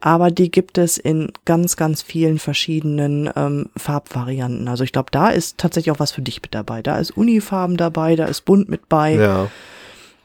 Aber 0.00 0.30
die 0.30 0.50
gibt 0.50 0.78
es 0.78 0.98
in 0.98 1.30
ganz, 1.44 1.76
ganz 1.76 2.02
vielen 2.02 2.38
verschiedenen 2.40 3.30
ähm, 3.36 3.68
Farbvarianten. 3.76 4.66
Also 4.68 4.82
ich 4.82 4.92
glaube, 4.92 5.10
da 5.12 5.28
ist 5.28 5.58
tatsächlich 5.58 5.92
auch 5.94 6.00
was 6.00 6.10
für 6.12 6.22
dich 6.22 6.42
mit 6.42 6.54
dabei. 6.54 6.82
Da 6.82 6.98
ist 6.98 7.10
Unifarben 7.16 7.76
dabei, 7.76 8.16
da 8.16 8.24
ist 8.24 8.40
bunt 8.44 8.68
mit 8.68 8.88
bei. 8.88 9.14
ja. 9.14 9.48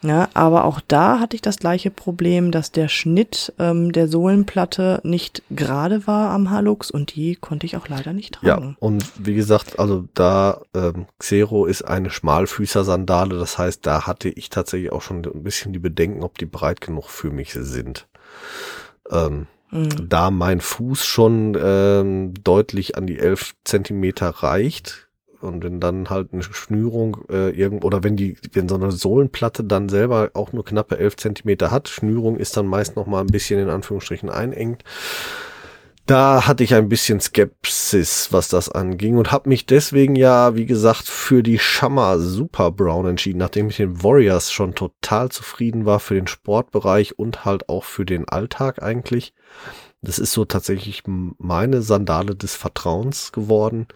Ja, 0.03 0.29
aber 0.35 0.65
auch 0.65 0.79
da 0.87 1.19
hatte 1.19 1.35
ich 1.35 1.41
das 1.41 1.57
gleiche 1.57 1.89
Problem, 1.89 2.51
dass 2.51 2.71
der 2.71 2.87
Schnitt 2.87 3.53
ähm, 3.57 3.91
der 3.91 4.07
Sohlenplatte 4.07 5.01
nicht 5.03 5.41
gerade 5.49 6.05
war 6.05 6.29
am 6.31 6.51
Halux 6.51 6.91
und 6.91 7.15
die 7.15 7.35
konnte 7.35 7.65
ich 7.65 7.77
auch 7.77 7.87
leider 7.87 8.13
nicht 8.13 8.35
tragen. 8.35 8.69
Ja, 8.69 8.75
und 8.79 9.05
wie 9.17 9.33
gesagt, 9.33 9.79
also 9.79 10.07
da 10.13 10.61
ähm, 10.75 11.07
Xero 11.17 11.65
ist 11.65 11.81
eine 11.81 12.11
Schmalfüßer-Sandale, 12.11 13.39
das 13.39 13.57
heißt, 13.57 13.85
da 13.85 14.05
hatte 14.05 14.29
ich 14.29 14.49
tatsächlich 14.49 14.91
auch 14.91 15.01
schon 15.01 15.25
ein 15.25 15.43
bisschen 15.43 15.73
die 15.73 15.79
Bedenken, 15.79 16.23
ob 16.23 16.37
die 16.37 16.45
breit 16.45 16.79
genug 16.79 17.09
für 17.09 17.31
mich 17.31 17.53
sind. 17.53 18.07
Ähm, 19.09 19.47
mhm. 19.71 20.09
Da 20.09 20.29
mein 20.29 20.61
Fuß 20.61 21.05
schon 21.05 21.57
ähm, 21.59 22.33
deutlich 22.43 22.97
an 22.97 23.07
die 23.07 23.17
elf 23.17 23.55
Zentimeter 23.63 24.29
reicht, 24.29 25.06
und 25.41 25.63
wenn 25.63 25.79
dann 25.79 26.09
halt 26.09 26.33
eine 26.33 26.43
Schnürung 26.43 27.25
äh, 27.29 27.49
irgend 27.49 27.83
oder 27.83 28.03
wenn 28.03 28.15
die, 28.15 28.37
wenn 28.53 28.69
so 28.69 28.75
eine 28.75 28.91
Sohlenplatte 28.91 29.63
dann 29.63 29.89
selber 29.89 30.31
auch 30.33 30.53
nur 30.53 30.65
knappe 30.65 30.97
elf 30.97 31.15
Zentimeter 31.17 31.71
hat, 31.71 31.89
Schnürung 31.89 32.37
ist 32.37 32.57
dann 32.57 32.67
meist 32.67 32.95
noch 32.95 33.07
mal 33.07 33.21
ein 33.21 33.27
bisschen 33.27 33.59
in 33.59 33.69
Anführungsstrichen 33.69 34.29
einengt. 34.29 34.83
Da 36.07 36.47
hatte 36.47 36.63
ich 36.63 36.73
ein 36.73 36.87
bisschen 36.87 37.19
Skepsis, 37.19 38.29
was 38.31 38.47
das 38.47 38.69
anging 38.69 39.17
und 39.17 39.33
habe 39.33 39.49
mich 39.49 39.65
deswegen 39.65 40.15
ja, 40.15 40.55
wie 40.55 40.65
gesagt, 40.65 41.09
für 41.09 41.43
die 41.43 41.59
Shammer 41.59 42.17
Super 42.19 42.71
Brown 42.71 43.07
entschieden, 43.07 43.39
nachdem 43.39 43.67
ich 43.67 43.75
den 43.75 44.01
Warriors 44.03 44.53
schon 44.53 44.73
total 44.73 45.29
zufrieden 45.29 45.85
war 45.85 45.99
für 45.99 46.15
den 46.15 46.27
Sportbereich 46.27 47.19
und 47.19 47.43
halt 47.43 47.67
auch 47.67 47.83
für 47.83 48.05
den 48.05 48.25
Alltag 48.25 48.81
eigentlich. 48.81 49.33
Das 50.01 50.19
ist 50.19 50.31
so 50.31 50.45
tatsächlich 50.45 51.03
meine 51.05 51.81
Sandale 51.81 52.35
des 52.35 52.55
Vertrauens 52.55 53.31
geworden. 53.31 53.87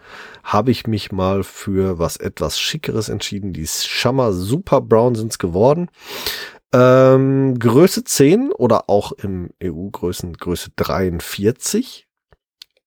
Habe 0.44 0.72
ich 0.72 0.88
mich 0.88 1.12
mal 1.12 1.44
für 1.44 2.00
was 2.00 2.18
etwas 2.18 2.60
Schickeres 2.60 3.08
entschieden. 3.08 3.54
Die 3.54 3.68
Shammer 3.68 4.34
Super 4.34 4.82
Brown 4.82 5.14
sind 5.14 5.32
es 5.32 5.38
geworden. 5.38 5.90
Ähm, 6.74 7.60
Größe 7.60 8.04
10 8.04 8.52
oder 8.52 8.90
auch 8.90 9.12
im 9.12 9.52
EU-Größen 9.64 10.34
Größe 10.34 10.72
43. 10.76 12.08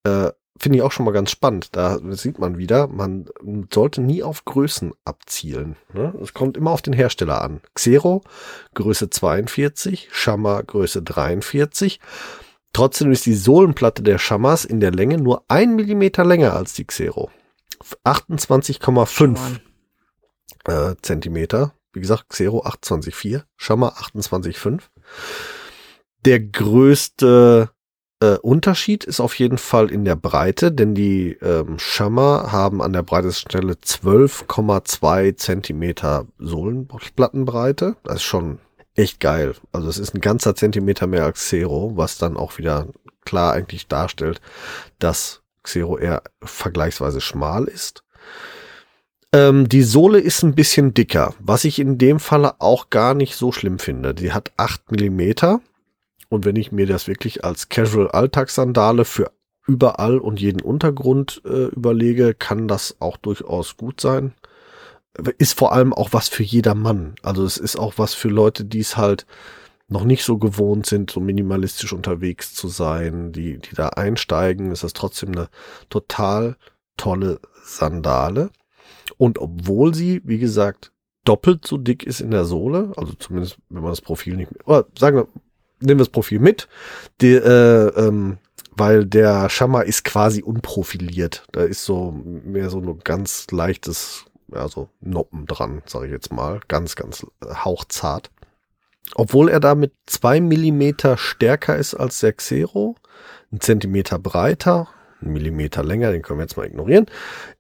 Äh, 0.04 0.30
Finde 0.56 0.78
ich 0.78 0.82
auch 0.82 0.92
schon 0.92 1.04
mal 1.04 1.12
ganz 1.12 1.30
spannend. 1.30 1.70
Da 1.72 1.98
sieht 2.12 2.38
man 2.38 2.58
wieder, 2.58 2.86
man 2.86 3.26
sollte 3.72 4.00
nie 4.00 4.22
auf 4.22 4.44
Größen 4.44 4.92
abzielen. 5.04 5.76
Ne? 5.92 6.14
Es 6.22 6.32
kommt 6.32 6.56
immer 6.56 6.70
auf 6.70 6.80
den 6.80 6.92
Hersteller 6.92 7.42
an. 7.42 7.60
Xero 7.74 8.22
Größe 8.74 9.10
42, 9.10 10.08
Shammer 10.12 10.62
Größe 10.62 11.02
43. 11.02 12.00
Trotzdem 12.74 13.12
ist 13.12 13.24
die 13.24 13.34
Sohlenplatte 13.34 14.02
der 14.02 14.18
Shamas 14.18 14.64
in 14.64 14.80
der 14.80 14.90
Länge 14.90 15.16
nur 15.16 15.44
ein 15.48 15.76
Millimeter 15.76 16.24
länger 16.24 16.54
als 16.54 16.74
die 16.74 16.84
Xero. 16.84 17.30
28,5 18.04 19.38
äh, 20.66 20.96
Zentimeter. 21.00 21.72
Wie 21.92 22.00
gesagt, 22.00 22.28
Xero 22.28 22.64
28,4, 22.64 23.44
Shama 23.56 23.90
28,5. 23.90 24.80
Der 26.24 26.40
größte 26.40 27.70
äh, 28.18 28.38
Unterschied 28.38 29.04
ist 29.04 29.20
auf 29.20 29.38
jeden 29.38 29.58
Fall 29.58 29.92
in 29.92 30.04
der 30.04 30.16
Breite, 30.16 30.72
denn 30.72 30.96
die 30.96 31.38
ähm, 31.42 31.78
Shama 31.78 32.50
haben 32.50 32.82
an 32.82 32.92
der 32.92 33.04
Breitestelle 33.04 33.74
12,2 33.74 35.36
Zentimeter 35.36 36.26
Sohlenplattenbreite. 36.38 37.96
Das 38.02 38.16
ist 38.16 38.22
schon 38.24 38.58
echt 38.94 39.20
geil. 39.20 39.54
Also 39.72 39.88
es 39.88 39.98
ist 39.98 40.14
ein 40.14 40.20
ganzer 40.20 40.54
Zentimeter 40.54 41.06
mehr 41.06 41.24
als 41.24 41.40
Xero, 41.40 41.92
was 41.96 42.18
dann 42.18 42.36
auch 42.36 42.58
wieder 42.58 42.88
klar 43.24 43.52
eigentlich 43.54 43.88
darstellt, 43.88 44.40
dass 44.98 45.42
Xero 45.62 45.98
eher 45.98 46.22
vergleichsweise 46.42 47.20
schmal 47.20 47.64
ist. 47.64 48.04
Ähm, 49.32 49.68
die 49.68 49.82
Sohle 49.82 50.20
ist 50.20 50.42
ein 50.42 50.54
bisschen 50.54 50.94
dicker, 50.94 51.34
was 51.40 51.64
ich 51.64 51.78
in 51.78 51.98
dem 51.98 52.20
Falle 52.20 52.60
auch 52.60 52.90
gar 52.90 53.14
nicht 53.14 53.34
so 53.34 53.50
schlimm 53.50 53.78
finde. 53.78 54.14
Die 54.14 54.32
hat 54.32 54.52
acht 54.56 54.90
Millimeter 54.92 55.60
und 56.28 56.44
wenn 56.44 56.56
ich 56.56 56.70
mir 56.70 56.86
das 56.86 57.08
wirklich 57.08 57.44
als 57.44 57.68
Casual 57.68 58.08
Alltagssandale 58.10 59.04
für 59.04 59.32
überall 59.66 60.18
und 60.18 60.40
jeden 60.40 60.60
Untergrund 60.60 61.40
äh, 61.46 61.66
überlege, 61.68 62.34
kann 62.34 62.68
das 62.68 62.96
auch 63.00 63.16
durchaus 63.16 63.76
gut 63.76 64.00
sein 64.00 64.34
ist 65.38 65.58
vor 65.58 65.72
allem 65.72 65.92
auch 65.92 66.12
was 66.12 66.28
für 66.28 66.42
jeder 66.42 66.74
Mann. 66.74 67.14
Also 67.22 67.44
es 67.44 67.56
ist 67.56 67.76
auch 67.76 67.94
was 67.96 68.14
für 68.14 68.28
Leute, 68.28 68.64
die 68.64 68.80
es 68.80 68.96
halt 68.96 69.26
noch 69.88 70.04
nicht 70.04 70.24
so 70.24 70.38
gewohnt 70.38 70.86
sind, 70.86 71.10
so 71.10 71.20
minimalistisch 71.20 71.92
unterwegs 71.92 72.54
zu 72.54 72.68
sein, 72.68 73.32
die, 73.32 73.58
die 73.58 73.74
da 73.74 73.88
einsteigen, 73.90 74.72
ist 74.72 74.82
das 74.82 74.92
trotzdem 74.92 75.32
eine 75.32 75.48
total 75.90 76.56
tolle 76.96 77.40
Sandale. 77.64 78.50
Und 79.18 79.38
obwohl 79.38 79.94
sie, 79.94 80.22
wie 80.24 80.38
gesagt, 80.38 80.92
doppelt 81.24 81.66
so 81.66 81.76
dick 81.76 82.04
ist 82.04 82.20
in 82.20 82.30
der 82.30 82.44
Sohle, 82.44 82.92
also 82.96 83.12
zumindest 83.14 83.58
wenn 83.68 83.82
man 83.82 83.92
das 83.92 84.00
Profil 84.00 84.36
nicht, 84.36 84.50
oder 84.66 84.86
sagen 84.98 85.16
wir, 85.16 85.28
nehmen 85.80 85.98
wir 85.98 86.04
das 86.04 86.08
Profil 86.08 86.38
mit, 86.38 86.68
die, 87.20 87.34
äh, 87.34 87.88
ähm, 87.88 88.38
weil 88.76 89.06
der 89.06 89.48
Schammer 89.48 89.84
ist 89.84 90.04
quasi 90.04 90.42
unprofiliert. 90.42 91.46
Da 91.52 91.62
ist 91.62 91.84
so 91.84 92.10
mehr 92.12 92.70
so 92.70 92.80
ein 92.80 92.98
ganz 93.04 93.46
leichtes 93.50 94.24
also 94.54 94.88
Noppen 95.00 95.46
dran, 95.46 95.82
sage 95.86 96.06
ich 96.06 96.12
jetzt 96.12 96.32
mal. 96.32 96.60
Ganz, 96.68 96.96
ganz 96.96 97.26
hauchzart. 97.42 98.30
Obwohl 99.14 99.48
er 99.48 99.60
damit 99.60 99.92
zwei 100.06 100.40
Millimeter 100.40 101.16
stärker 101.16 101.76
ist 101.76 101.94
als 101.94 102.20
der 102.20 102.32
Xero, 102.32 102.96
ein 103.52 103.60
Zentimeter 103.60 104.18
breiter, 104.18 104.88
ein 105.20 105.32
Millimeter 105.32 105.82
länger, 105.82 106.10
den 106.10 106.22
können 106.22 106.38
wir 106.38 106.44
jetzt 106.44 106.56
mal 106.56 106.66
ignorieren, 106.66 107.06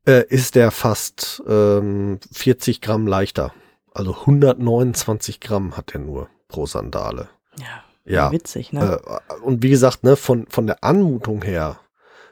äh, 0.06 0.24
ist 0.28 0.54
der 0.54 0.70
fast 0.70 1.42
ähm, 1.46 2.18
40 2.32 2.80
Gramm 2.80 3.06
leichter. 3.06 3.52
Also 3.92 4.12
129 4.12 5.40
Gramm 5.40 5.76
hat 5.76 5.94
er 5.94 6.00
nur 6.00 6.28
pro 6.48 6.66
Sandale. 6.66 7.28
Ja, 7.58 7.84
ja. 8.04 8.32
witzig, 8.32 8.72
ne? 8.72 9.00
Äh, 9.06 9.34
und 9.42 9.62
wie 9.62 9.70
gesagt, 9.70 10.02
ne, 10.02 10.16
von, 10.16 10.46
von 10.48 10.66
der 10.66 10.82
Anmutung 10.82 11.42
her 11.42 11.78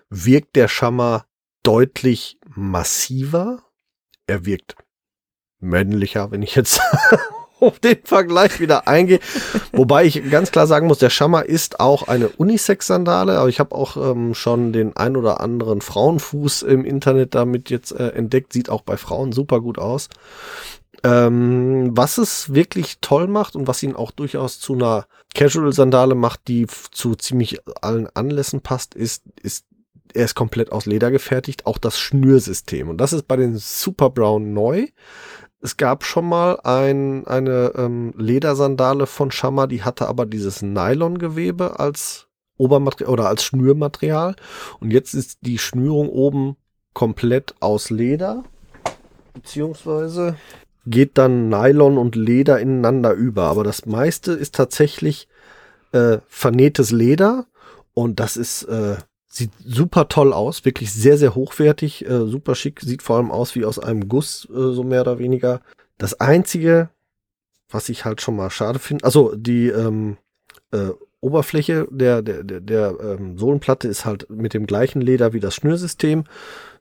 wirkt 0.08 0.56
der 0.56 0.68
Schammer 0.68 1.26
deutlich 1.62 2.38
massiver 2.54 3.62
er 4.32 4.46
wirkt 4.46 4.76
männlicher, 5.60 6.30
wenn 6.30 6.42
ich 6.42 6.54
jetzt 6.54 6.80
auf 7.60 7.78
den 7.78 7.98
Vergleich 8.02 8.60
wieder 8.60 8.88
eingehe. 8.88 9.20
Wobei 9.72 10.06
ich 10.06 10.30
ganz 10.30 10.50
klar 10.50 10.66
sagen 10.66 10.86
muss, 10.86 10.98
der 10.98 11.10
Schammer 11.10 11.44
ist 11.44 11.80
auch 11.80 12.08
eine 12.08 12.28
Unisex-Sandale, 12.28 13.38
aber 13.38 13.48
ich 13.48 13.60
habe 13.60 13.74
auch 13.74 13.96
ähm, 13.96 14.34
schon 14.34 14.72
den 14.72 14.96
ein 14.96 15.16
oder 15.16 15.40
anderen 15.40 15.82
Frauenfuß 15.82 16.62
im 16.62 16.84
Internet 16.84 17.34
damit 17.34 17.70
jetzt 17.70 17.92
äh, 17.92 18.08
entdeckt. 18.08 18.52
Sieht 18.52 18.70
auch 18.70 18.82
bei 18.82 18.96
Frauen 18.96 19.32
super 19.32 19.60
gut 19.60 19.78
aus. 19.78 20.08
Ähm, 21.04 21.90
was 21.92 22.18
es 22.18 22.54
wirklich 22.54 22.98
toll 23.00 23.26
macht 23.26 23.54
und 23.54 23.66
was 23.66 23.82
ihn 23.82 23.96
auch 23.96 24.12
durchaus 24.12 24.60
zu 24.60 24.74
einer 24.74 25.06
Casual-Sandale 25.34 26.14
macht, 26.14 26.48
die 26.48 26.66
zu 26.90 27.16
ziemlich 27.16 27.58
allen 27.80 28.08
Anlässen 28.14 28.62
passt, 28.62 28.94
ist, 28.94 29.24
ist 29.40 29.66
er 30.14 30.24
ist 30.24 30.34
komplett 30.34 30.72
aus 30.72 30.86
Leder 30.86 31.10
gefertigt, 31.10 31.66
auch 31.66 31.78
das 31.78 31.98
Schnürsystem. 31.98 32.88
Und 32.88 32.98
das 32.98 33.12
ist 33.12 33.28
bei 33.28 33.36
den 33.36 33.56
Super 33.56 34.10
Brown 34.10 34.52
neu. 34.52 34.86
Es 35.60 35.76
gab 35.76 36.04
schon 36.04 36.28
mal 36.28 36.58
ein, 36.64 37.26
eine 37.26 37.72
ähm, 37.76 38.12
Ledersandale 38.16 39.06
von 39.06 39.30
Shamma, 39.30 39.66
die 39.66 39.82
hatte 39.82 40.08
aber 40.08 40.26
dieses 40.26 40.60
Nylongewebe 40.62 41.78
als 41.78 42.26
Obermaterial 42.56 43.12
oder 43.12 43.28
als 43.28 43.44
Schnürmaterial. 43.44 44.36
Und 44.80 44.90
jetzt 44.90 45.14
ist 45.14 45.38
die 45.42 45.58
Schnürung 45.58 46.08
oben 46.08 46.56
komplett 46.94 47.54
aus 47.60 47.90
Leder, 47.90 48.42
beziehungsweise 49.34 50.36
geht 50.84 51.16
dann 51.16 51.48
Nylon 51.48 51.96
und 51.96 52.16
Leder 52.16 52.58
ineinander 52.58 53.12
über. 53.12 53.44
Aber 53.44 53.64
das 53.64 53.86
meiste 53.86 54.32
ist 54.32 54.54
tatsächlich 54.54 55.28
äh, 55.92 56.18
vernähtes 56.28 56.90
Leder 56.90 57.46
und 57.94 58.20
das 58.20 58.36
ist 58.36 58.64
äh, 58.64 58.96
Sieht 59.34 59.52
super 59.64 60.08
toll 60.08 60.34
aus, 60.34 60.66
wirklich 60.66 60.92
sehr, 60.92 61.16
sehr 61.16 61.34
hochwertig, 61.34 62.04
äh, 62.04 62.26
super 62.26 62.54
schick, 62.54 62.80
sieht 62.80 63.00
vor 63.00 63.16
allem 63.16 63.30
aus 63.30 63.54
wie 63.54 63.64
aus 63.64 63.78
einem 63.78 64.06
Guss, 64.06 64.46
äh, 64.50 64.74
so 64.74 64.84
mehr 64.84 65.00
oder 65.00 65.18
weniger. 65.18 65.62
Das 65.96 66.20
einzige, 66.20 66.90
was 67.70 67.88
ich 67.88 68.04
halt 68.04 68.20
schon 68.20 68.36
mal 68.36 68.50
schade 68.50 68.78
finde, 68.78 69.04
also 69.06 69.34
die 69.34 69.68
ähm, 69.68 70.18
äh, 70.70 70.90
Oberfläche 71.20 71.88
der, 71.90 72.20
der, 72.20 72.44
der, 72.44 72.60
der 72.60 72.98
ähm, 73.00 73.38
Sohlenplatte 73.38 73.88
ist 73.88 74.04
halt 74.04 74.28
mit 74.28 74.52
dem 74.52 74.66
gleichen 74.66 75.00
Leder 75.00 75.32
wie 75.32 75.40
das 75.40 75.54
Schnürsystem. 75.54 76.24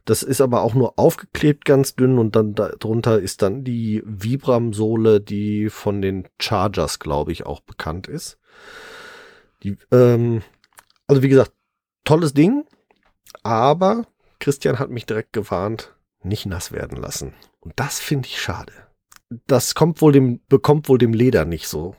Das 0.04 0.22
ist 0.22 0.42
aber 0.42 0.62
auch 0.64 0.74
nur 0.74 1.00
aufgeklebt 1.00 1.64
ganz 1.64 1.96
dünn 1.96 2.18
und 2.18 2.36
dann 2.36 2.54
darunter 2.54 3.18
ist 3.18 3.44
dann 3.44 3.64
die 3.64 4.04
Vibram-Sohle, 4.06 5.22
die 5.22 5.70
von 5.70 6.02
den 6.02 6.28
Chargers, 6.38 7.00
glaube 7.00 7.32
ich, 7.32 7.46
auch 7.46 7.62
bekannt 7.62 8.08
ist. 8.08 8.40
Die, 9.64 9.78
ähm, 9.92 10.42
also 11.08 11.24
wie 11.24 11.30
gesagt, 11.30 11.54
tolles 12.04 12.34
Ding, 12.34 12.66
aber 13.44 14.06
Christian 14.40 14.80
hat 14.80 14.90
mich 14.90 15.06
direkt 15.06 15.34
gewarnt, 15.34 15.96
nicht 16.24 16.46
nass 16.46 16.72
werden 16.72 16.98
lassen. 16.98 17.34
Und 17.60 17.74
das 17.76 18.00
finde 18.00 18.28
ich 18.28 18.42
schade. 18.42 18.74
Das 19.48 19.76
kommt 19.76 20.02
wohl 20.02 20.12
dem, 20.12 20.42
bekommt 20.50 20.90
wohl 20.90 20.98
dem 20.98 21.14
Leder 21.14 21.46
nicht 21.46 21.68
so. 21.68 21.96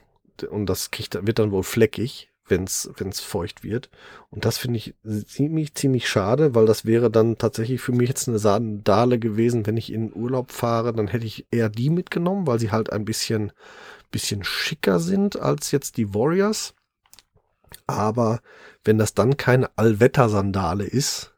Und 0.49 0.67
das 0.67 0.91
kriegt, 0.91 1.25
wird 1.25 1.39
dann 1.39 1.51
wohl 1.51 1.63
fleckig, 1.63 2.31
wenn 2.47 2.65
es 2.65 3.19
feucht 3.19 3.63
wird. 3.63 3.89
Und 4.29 4.45
das 4.45 4.57
finde 4.57 4.77
ich 4.77 4.95
ziemlich, 5.25 5.73
ziemlich 5.73 6.07
schade, 6.07 6.53
weil 6.53 6.65
das 6.65 6.85
wäre 6.85 7.09
dann 7.09 7.37
tatsächlich 7.37 7.81
für 7.81 7.93
mich 7.93 8.09
jetzt 8.09 8.27
eine 8.27 8.39
Sandale 8.39 9.17
gewesen, 9.17 9.65
wenn 9.65 9.77
ich 9.77 9.91
in 9.91 10.13
Urlaub 10.13 10.51
fahre, 10.51 10.93
dann 10.93 11.07
hätte 11.07 11.25
ich 11.25 11.47
eher 11.51 11.69
die 11.69 11.89
mitgenommen, 11.89 12.45
weil 12.45 12.59
sie 12.59 12.71
halt 12.71 12.91
ein 12.91 13.05
bisschen 13.05 13.53
bisschen 14.13 14.45
schicker 14.45 15.01
sind 15.01 15.37
als 15.37 15.71
jetzt 15.71 15.97
die 15.97 16.13
Warriors. 16.13 16.73
Aber 17.87 18.41
wenn 18.83 18.97
das 18.97 19.13
dann 19.13 19.37
keine 19.37 19.69
Allwettersandale 19.77 20.83
ist, 20.85 21.33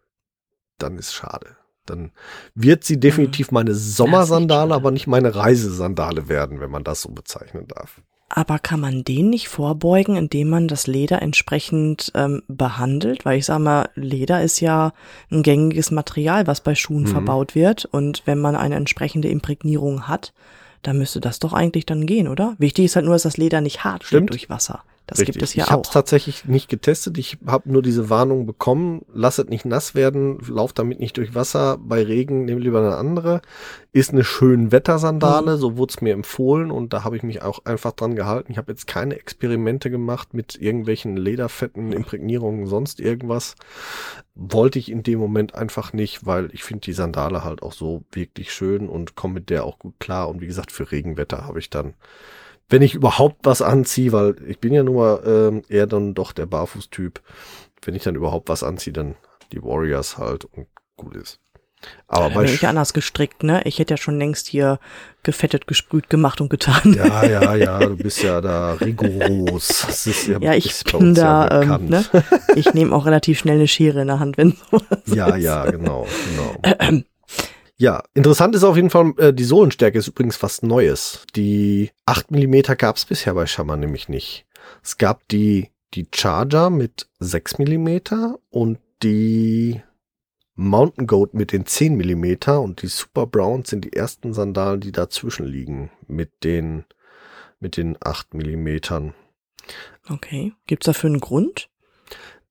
dann 0.78 0.98
ist 0.98 1.13
schade. 1.13 1.56
Dann 1.86 2.12
wird 2.56 2.84
sie 2.84 3.00
definitiv 3.00 3.52
meine 3.52 3.76
Sommersandale, 3.76 4.74
aber 4.74 4.89
nicht 4.91 5.06
meine 5.08 5.36
Reisesandale 5.36 6.28
werden, 6.30 6.60
wenn 6.60 6.71
man 6.71 6.84
das 6.84 7.02
so 7.04 7.10
bezeichnen 7.10 7.67
darf. 7.67 8.02
Aber 8.28 8.58
kann 8.58 8.80
man 8.80 9.04
den 9.04 9.30
nicht 9.30 9.50
vorbeugen, 9.50 10.15
indem 10.15 10.50
man 10.50 10.67
das 10.67 10.88
Leder 10.88 11.21
entsprechend 11.21 12.12
ähm, 12.15 12.41
behandelt? 12.48 13.24
Weil 13.24 13.38
ich 13.38 13.45
sag 13.45 13.60
mal, 13.60 13.89
Leder 13.93 14.41
ist 14.41 14.60
ja 14.62 14.93
ein 15.32 15.43
gängiges 15.43 15.91
Material, 15.91 16.48
was 16.48 16.62
bei 16.62 16.74
Schuhen 16.74 17.04
Mhm. 17.04 17.08
verbaut 17.08 17.54
wird. 17.54 17.86
Und 17.86 18.24
wenn 18.26 18.39
man 18.39 18.56
eine 18.56 18.76
entsprechende 18.76 19.28
Imprägnierung 19.28 20.08
hat, 20.08 20.34
dann 20.82 20.98
müsste 20.98 21.19
das 21.21 21.38
doch 21.38 21.54
eigentlich 21.54 21.86
dann 21.86 22.08
gehen, 22.08 22.28
oder? 22.28 22.56
Wichtig 22.58 22.86
ist 22.86 22.95
halt 22.95 23.06
nur, 23.06 23.13
dass 23.15 23.24
das 23.24 23.38
Leder 23.38 23.62
nicht 23.62 23.84
hart 23.84 24.04
Stimmt. 24.04 24.21
wird 24.24 24.30
durch 24.32 24.50
Wasser. 24.50 24.84
Das 25.08 25.20
Richtig. 25.20 25.36
gibt 25.36 25.44
es 25.44 25.54
ja 25.54 25.65
ich 25.65 25.72
habe 25.72 25.84
es 25.84 25.89
auch. 25.89 25.94
tatsächlich 25.94 26.46
nicht 26.46 26.68
getestet. 26.68 27.18
Ich 27.20 27.38
habe 27.46 27.72
nur 27.72 27.84
diese 27.84 28.10
Warnung 28.10 28.48
bekommen. 28.48 29.06
Lasst 29.13 29.50
nicht 29.50 29.65
nass 29.65 29.94
werden, 29.94 30.39
lauft 30.48 30.80
damit 30.80 31.00
nicht 31.00 31.18
durch 31.18 31.36
Wasser. 31.36 31.78
Bei 31.80 32.02
Regen 32.02 32.46
nehmt 32.46 32.63
lieber 32.63 32.80
eine 32.80 32.96
andere. 32.96 33.41
Ist 33.91 34.12
eine 34.12 34.24
schön 34.24 34.72
Wettersandale, 34.72 35.58
so 35.58 35.78
wurde 35.78 35.94
es 35.96 36.02
mir 36.02 36.13
empfohlen 36.13 36.72
und 36.72 36.91
da 36.91 37.04
habe 37.04 37.15
ich 37.15 37.24
mich 37.24 37.41
auch 37.44 37.63
einfach 37.65 37.91
dran 37.91 38.15
gehalten. 38.15 38.52
Ich 38.52 38.58
habe 38.58 38.72
jetzt 38.72 38.88
keine 38.88 39.15
Experimente 39.15 39.89
gemacht 39.89 40.34
mit 40.34 40.60
irgendwelchen 40.60 41.18
Lederfetten, 41.18 41.91
Imprägnierungen, 41.91 42.65
sonst 42.65 43.00
irgendwas. 43.00 43.56
Wollte 44.34 44.80
ich 44.80 44.91
in 44.91 45.04
dem 45.04 45.20
Moment 45.20 45.56
einfach 45.56 45.94
nicht, 45.94 46.26
weil 46.26 46.50
ich 46.52 46.63
finde 46.63 46.82
die 46.82 46.94
Sandale 46.94 47.44
halt 47.44 47.62
auch 47.62 47.74
so 47.74 48.04
wirklich 48.12 48.52
schön 48.52 48.89
und 48.89 49.15
komme 49.15 49.36
mit 49.36 49.50
der 49.50 49.65
auch 49.65 49.80
gut 49.80 50.00
klar. 50.00 50.30
Und 50.30 50.41
wie 50.41 50.48
gesagt, 50.48 50.72
für 50.72 50.91
Regenwetter 50.91 51.46
habe 51.46 51.60
ich 51.60 51.70
dann 51.70 51.94
wenn 52.69 52.82
ich 52.82 52.95
überhaupt 52.95 53.38
was 53.43 53.62
anziehe, 53.62 54.12
weil 54.12 54.36
ich 54.47 54.60
bin 54.60 54.73
ja 54.73 54.84
nur 54.84 55.23
ähm, 55.25 55.62
eher 55.69 55.88
dann 55.88 56.13
doch 56.13 56.32
der 56.32 56.45
Barfußtyp. 56.45 57.21
Wenn 57.84 57.95
ich 57.95 58.04
dann 58.04 58.15
überhaupt 58.15 58.49
was 58.49 58.63
anziehe, 58.63 58.93
dann 58.93 59.15
die 59.51 59.62
Warriors 59.63 60.17
halt 60.17 60.45
und 60.45 60.67
gut 60.97 61.15
ist. 61.15 61.39
Aber 62.08 62.30
Da 62.30 62.36
bei 62.36 62.43
bin 62.45 62.54
ich 62.54 62.65
anders 62.65 62.93
gestrickt, 62.93 63.43
ne? 63.43 63.62
Ich 63.65 63.78
hätte 63.78 63.93
ja 63.93 63.97
schon 63.97 64.17
längst 64.17 64.47
hier 64.47 64.80
gefettet, 65.21 65.67
gesprüht, 65.67 66.10
gemacht 66.10 66.41
und 66.41 66.49
getan. 66.49 66.93
ja, 66.95 67.25
ja, 67.28 67.56
ja, 67.56 67.80
du 67.80 67.95
bist 67.95 68.23
ja 68.23 68.41
da 68.41 68.73
rigoros. 68.73 69.84
Das 69.86 70.08
ist 70.08 70.28
ja, 70.28 70.39
Ja, 70.39 70.54
ich 70.56 70.65
ist 70.67 70.86
bin 70.86 71.10
uns 71.10 71.17
ja 71.19 71.47
da, 71.47 71.62
ähm, 71.62 71.88
ne? 71.88 72.04
Ich 72.56 72.73
nehme 72.73 72.95
auch 72.95 73.06
relativ 73.06 73.39
schnell 73.39 73.58
eine 73.58 73.67
Schere 73.67 74.01
in 74.01 74.08
der 74.08 74.19
Hand, 74.19 74.38
wenn 74.38 74.51
sowas 74.71 74.84
Ja, 75.06 75.36
ja, 75.36 75.69
genau, 75.69 76.08
genau. 76.32 77.01
Ja, 77.78 78.04
interessant 78.14 78.56
ist 78.56 78.64
auf 78.64 78.78
jeden 78.78 78.90
Fall, 78.90 79.14
äh, 79.18 79.34
die 79.34 79.44
Sohlenstärke 79.44 79.98
ist 79.98 80.08
übrigens 80.08 80.42
was 80.42 80.62
Neues. 80.62 81.26
Die 81.36 81.92
8 82.06 82.32
mm 82.32 82.62
gab 82.78 82.96
es 82.96 83.06
bisher 83.06 83.34
bei 83.34 83.46
Shammer 83.46 83.76
nämlich 83.76 84.08
nicht. 84.08 84.46
Es 84.82 84.98
gab 84.98 85.28
die, 85.28 85.72
die 85.94 86.08
Charger 86.14 86.70
mit 86.70 87.10
6 87.20 87.60
mm 87.60 87.98
und 88.50 88.80
die 89.04 89.82
Mountain 90.56 91.06
Goat 91.06 91.34
mit 91.34 91.52
den 91.52 91.66
10 91.66 91.98
mm 91.98 92.50
und 92.62 92.82
die 92.82 92.88
Super 92.88 93.28
Browns 93.28 93.70
sind 93.70 93.84
die 93.84 93.94
ersten 93.94 94.34
Sandalen, 94.34 94.80
die 94.80 94.94
dazwischen 94.94 95.46
liegen 95.46 95.92
mit 96.08 96.46
den, 96.46 96.86
mit 97.60 97.76
den 97.76 97.98
8 98.00 98.34
mm. 98.34 99.12
Okay. 100.08 100.54
Gibt's 100.68 100.86
dafür 100.86 101.10
einen 101.10 101.20
Grund? 101.20 101.70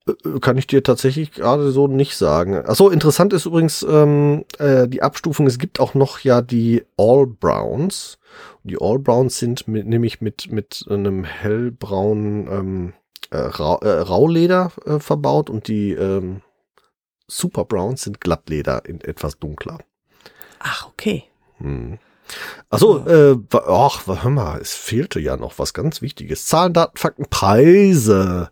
Äh, 0.07 0.41
Kann 0.41 0.59
ich 0.59 0.67
dir 0.67 0.83
tatsächlich 0.83 1.33
gerade 1.33 1.71
so 1.71 1.87
nicht 1.89 2.17
sagen. 2.17 2.57
Achso, 2.57 2.89
interessant 2.89 3.33
ist 3.33 3.47
übrigens 3.47 3.83
ähm, 3.89 4.45
äh, 4.59 4.89
die 4.89 5.03
Abstufung. 5.03 5.47
Es 5.47 5.59
gibt 5.59 5.81
auch 5.81 5.95
noch 5.95 6.21
ja 6.21 6.43
die 6.43 6.85
All 6.97 7.27
Browns. 7.27 8.19
Die 8.63 8.79
All 8.81 8.99
Browns 8.99 9.39
sind 9.39 9.69
mit, 9.69 9.87
nämlich 9.87 10.21
mit, 10.21 10.51
mit 10.51 10.85
einem 10.89 11.25
hellbraunen 11.25 12.49
ähm, 12.49 12.93
äh, 13.31 13.37
Ra 13.37 13.79
äh, 13.83 14.01
Rauleder 14.01 14.73
äh, 14.87 14.99
verbaut 14.99 15.51
und 15.51 15.69
die 15.69 15.93
ähm, 15.93 16.43
Super 17.27 17.65
Browns 17.65 18.03
sind 18.03 18.21
Glattleder 18.21 18.85
in 18.87 19.01
etwas 19.01 19.39
dunkler. 19.39 19.79
Ach, 20.59 20.89
okay. 20.89 21.25
Hm. 21.59 21.99
Achso, 22.75 22.99
äh, 23.07 23.37
ach, 23.69 24.07
hör 24.07 24.31
mal, 24.31 24.61
es 24.61 24.75
fehlte 24.75 25.21
ja 25.21 25.37
noch 25.37 25.59
was 25.59 25.75
ganz 25.75 26.03
Wichtiges. 26.03 26.47
Zahlen, 26.47 26.73
Daten, 26.73 26.97
Fakten, 26.97 27.27
Preise. 27.31 28.51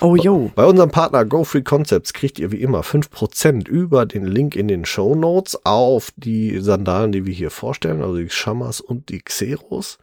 Oh, 0.00 0.14
yo. 0.14 0.52
Bei 0.54 0.64
unserem 0.64 0.90
Partner 0.90 1.24
GoFree 1.24 1.62
Concepts 1.62 2.12
kriegt 2.12 2.38
ihr 2.38 2.52
wie 2.52 2.62
immer 2.62 2.82
5% 2.82 3.66
über 3.66 4.06
den 4.06 4.26
Link 4.26 4.54
in 4.54 4.68
den 4.68 4.84
Show 4.84 5.16
Notes 5.16 5.58
auf 5.64 6.12
die 6.16 6.60
Sandalen, 6.60 7.10
die 7.10 7.26
wir 7.26 7.34
hier 7.34 7.50
vorstellen, 7.50 8.00
also 8.00 8.16
die 8.16 8.30
Shamas 8.30 8.80
und 8.80 9.08
die 9.08 9.20
Xeros. 9.20 9.98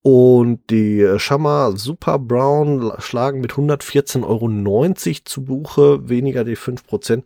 Und 0.00 0.70
die 0.70 1.00
äh, 1.00 1.18
Shama 1.18 1.72
Super 1.76 2.18
Brown 2.18 2.92
schlagen 2.98 3.40
mit 3.40 3.52
114,90 3.52 4.24
Euro 4.24 5.20
zu 5.24 5.44
Buche, 5.44 6.08
weniger 6.08 6.44
die 6.44 6.56
5%. 6.56 7.22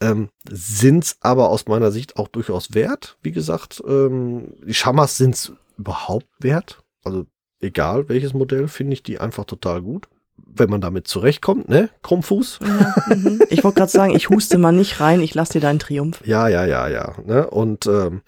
Ähm, 0.00 0.30
sind's 0.48 1.16
aber 1.20 1.50
aus 1.50 1.66
meiner 1.66 1.90
Sicht 1.90 2.16
auch 2.16 2.28
durchaus 2.28 2.74
wert. 2.74 3.18
Wie 3.22 3.32
gesagt, 3.32 3.82
ähm, 3.86 4.54
die 4.66 4.74
Shamas 4.74 5.16
sind's 5.16 5.52
überhaupt 5.76 6.28
wert. 6.38 6.82
Also 7.04 7.26
egal 7.60 8.08
welches 8.08 8.32
Modell, 8.32 8.68
finde 8.68 8.94
ich 8.94 9.02
die 9.02 9.18
einfach 9.18 9.44
total 9.44 9.82
gut 9.82 10.08
wenn 10.52 10.70
man 10.70 10.80
damit 10.80 11.06
zurechtkommt, 11.08 11.68
ne? 11.68 11.90
Krummfuß. 12.02 12.60
Ja, 12.62 13.14
mhm. 13.14 13.42
Ich 13.50 13.64
wollte 13.64 13.78
gerade 13.78 13.92
sagen, 13.92 14.14
ich 14.14 14.30
huste 14.30 14.58
mal 14.58 14.72
nicht 14.72 15.00
rein, 15.00 15.20
ich 15.20 15.34
lasse 15.34 15.54
dir 15.54 15.60
deinen 15.60 15.78
Triumph. 15.78 16.22
Ja, 16.24 16.48
ja, 16.48 16.64
ja, 16.64 16.88
ja. 16.88 17.14
Ne? 17.24 17.48
Und 17.48 17.86
ähm, 17.86 18.22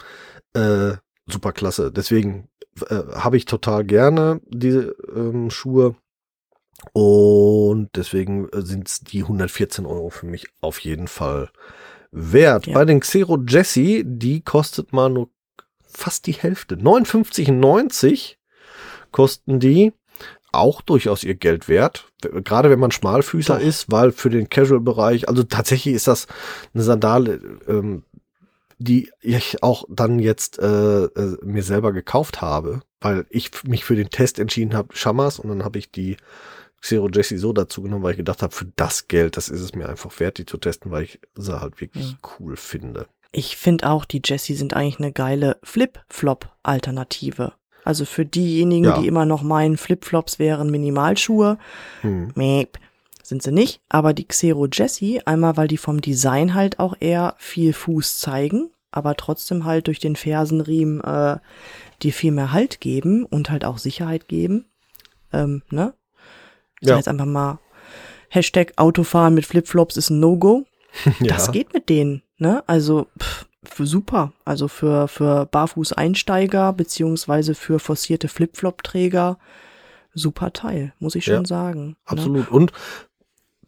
äh, 0.54 0.96
super 1.26 1.52
klasse. 1.52 1.92
Deswegen 1.92 2.48
äh, 2.88 3.02
habe 3.14 3.36
ich 3.36 3.44
total 3.44 3.84
gerne 3.84 4.40
diese 4.48 4.94
ähm, 5.14 5.50
Schuhe. 5.50 5.96
Und 6.92 7.90
deswegen 7.94 8.48
sind 8.52 8.88
es 8.88 9.00
die 9.00 9.22
114 9.22 9.86
Euro 9.86 10.10
für 10.10 10.26
mich 10.26 10.48
auf 10.60 10.80
jeden 10.80 11.08
Fall 11.08 11.50
wert. 12.10 12.66
Ja. 12.66 12.74
Bei 12.74 12.84
den 12.84 13.00
Xero 13.00 13.38
Jesse, 13.46 14.04
die 14.04 14.42
kostet 14.42 14.92
mal 14.92 15.08
nur 15.08 15.30
fast 15.84 16.26
die 16.26 16.32
Hälfte. 16.32 16.76
59,90 16.76 18.36
kosten 19.10 19.60
die. 19.60 19.92
Auch 20.54 20.82
durchaus 20.82 21.24
ihr 21.24 21.34
Geld 21.34 21.68
wert. 21.68 22.12
Gerade 22.20 22.68
wenn 22.68 22.78
man 22.78 22.90
Schmalfüßer 22.90 23.58
Doch. 23.58 23.64
ist, 23.64 23.90
weil 23.90 24.12
für 24.12 24.28
den 24.28 24.50
Casual-Bereich, 24.50 25.26
also 25.26 25.44
tatsächlich 25.44 25.94
ist 25.94 26.08
das 26.08 26.26
eine 26.74 26.82
Sandale, 26.82 27.40
ähm, 27.66 28.02
die 28.78 29.10
ich 29.22 29.62
auch 29.62 29.84
dann 29.88 30.18
jetzt 30.18 30.58
äh, 30.58 31.04
äh, 31.04 31.38
mir 31.42 31.62
selber 31.62 31.92
gekauft 31.92 32.42
habe, 32.42 32.82
weil 33.00 33.24
ich 33.30 33.50
mich 33.64 33.84
für 33.84 33.96
den 33.96 34.10
Test 34.10 34.38
entschieden 34.38 34.74
habe, 34.74 34.94
Shamas, 34.94 35.38
und 35.38 35.48
dann 35.48 35.64
habe 35.64 35.78
ich 35.78 35.90
die 35.90 36.16
Xero 36.82 37.08
Jessie 37.08 37.38
so 37.38 37.52
dazu 37.52 37.80
genommen, 37.82 38.02
weil 38.02 38.10
ich 38.12 38.16
gedacht 38.18 38.42
habe, 38.42 38.52
für 38.54 38.66
das 38.76 39.08
Geld, 39.08 39.36
das 39.36 39.48
ist 39.48 39.60
es 39.60 39.74
mir 39.74 39.88
einfach 39.88 40.18
wert, 40.20 40.36
die 40.38 40.46
zu 40.46 40.58
testen, 40.58 40.90
weil 40.90 41.04
ich 41.04 41.20
sie 41.36 41.60
halt 41.60 41.80
wirklich 41.80 42.10
Ja. 42.10 42.16
cool 42.40 42.56
finde. 42.56 43.06
Ich 43.30 43.56
finde 43.56 43.88
auch, 43.88 44.04
die 44.04 44.20
Jessie 44.22 44.54
sind 44.54 44.74
eigentlich 44.74 44.98
eine 44.98 45.12
geile 45.12 45.56
Flip-Flop-Alternative. 45.62 47.52
Also 47.84 48.04
für 48.04 48.24
diejenigen, 48.24 48.84
Ja. 48.84 48.98
die 49.00 49.06
immer 49.06 49.24
noch 49.26 49.42
meinen, 49.42 49.76
Flip-Flops 49.76 50.38
wären 50.38 50.70
Minimalschuhe, 50.70 51.58
Hm. 52.02 52.32
Meep. 52.34 52.78
Sind 53.24 53.42
sie 53.42 53.52
nicht, 53.52 53.80
aber 53.88 54.12
die 54.14 54.26
Xero 54.26 54.66
Jessie, 54.66 55.22
einmal 55.24 55.56
weil 55.56 55.68
die 55.68 55.76
vom 55.78 56.00
Design 56.00 56.54
halt 56.54 56.80
auch 56.80 56.96
eher 56.98 57.34
viel 57.38 57.72
Fuß 57.72 58.18
zeigen, 58.18 58.70
aber 58.90 59.14
trotzdem 59.16 59.64
halt 59.64 59.86
durch 59.86 60.00
den 60.00 60.16
Fersenriemen 60.16 61.00
äh, 61.02 61.38
dir 62.02 62.12
viel 62.12 62.32
mehr 62.32 62.52
Halt 62.52 62.80
geben 62.80 63.24
und 63.24 63.48
halt 63.50 63.64
auch 63.64 63.78
Sicherheit 63.78 64.26
geben. 64.28 64.66
Ähm, 65.32 65.62
ne? 65.70 65.94
Ich 66.82 66.88
Ja. 66.88 66.96
jetzt 66.96 67.08
einfach 67.08 67.24
mal, 67.26 67.58
Hashtag 68.28 68.72
Autofahren 68.76 69.34
mit 69.34 69.46
Flipflops 69.46 69.96
ist 69.96 70.10
ein 70.10 70.20
No-Go. 70.20 70.64
Das 71.20 71.46
Ja. 71.46 71.52
geht 71.52 71.72
mit 71.72 71.88
denen, 71.88 72.22
ne? 72.38 72.62
Also 72.66 73.06
pff, 73.18 73.46
für 73.64 73.86
super. 73.86 74.32
Also 74.44 74.68
für, 74.68 75.08
für 75.08 75.46
Barfuß-Einsteiger 75.46 76.72
beziehungsweise 76.74 77.54
für 77.54 77.78
forcierte 77.78 78.28
Flipflop-Träger 78.28 79.38
super 80.12 80.52
Teil, 80.52 80.92
muss 80.98 81.14
ich 81.14 81.24
schon 81.24 81.36
Ja, 81.36 81.44
sagen. 81.46 81.88
Ne? 81.88 81.96
Absolut. 82.04 82.50
Und 82.50 82.72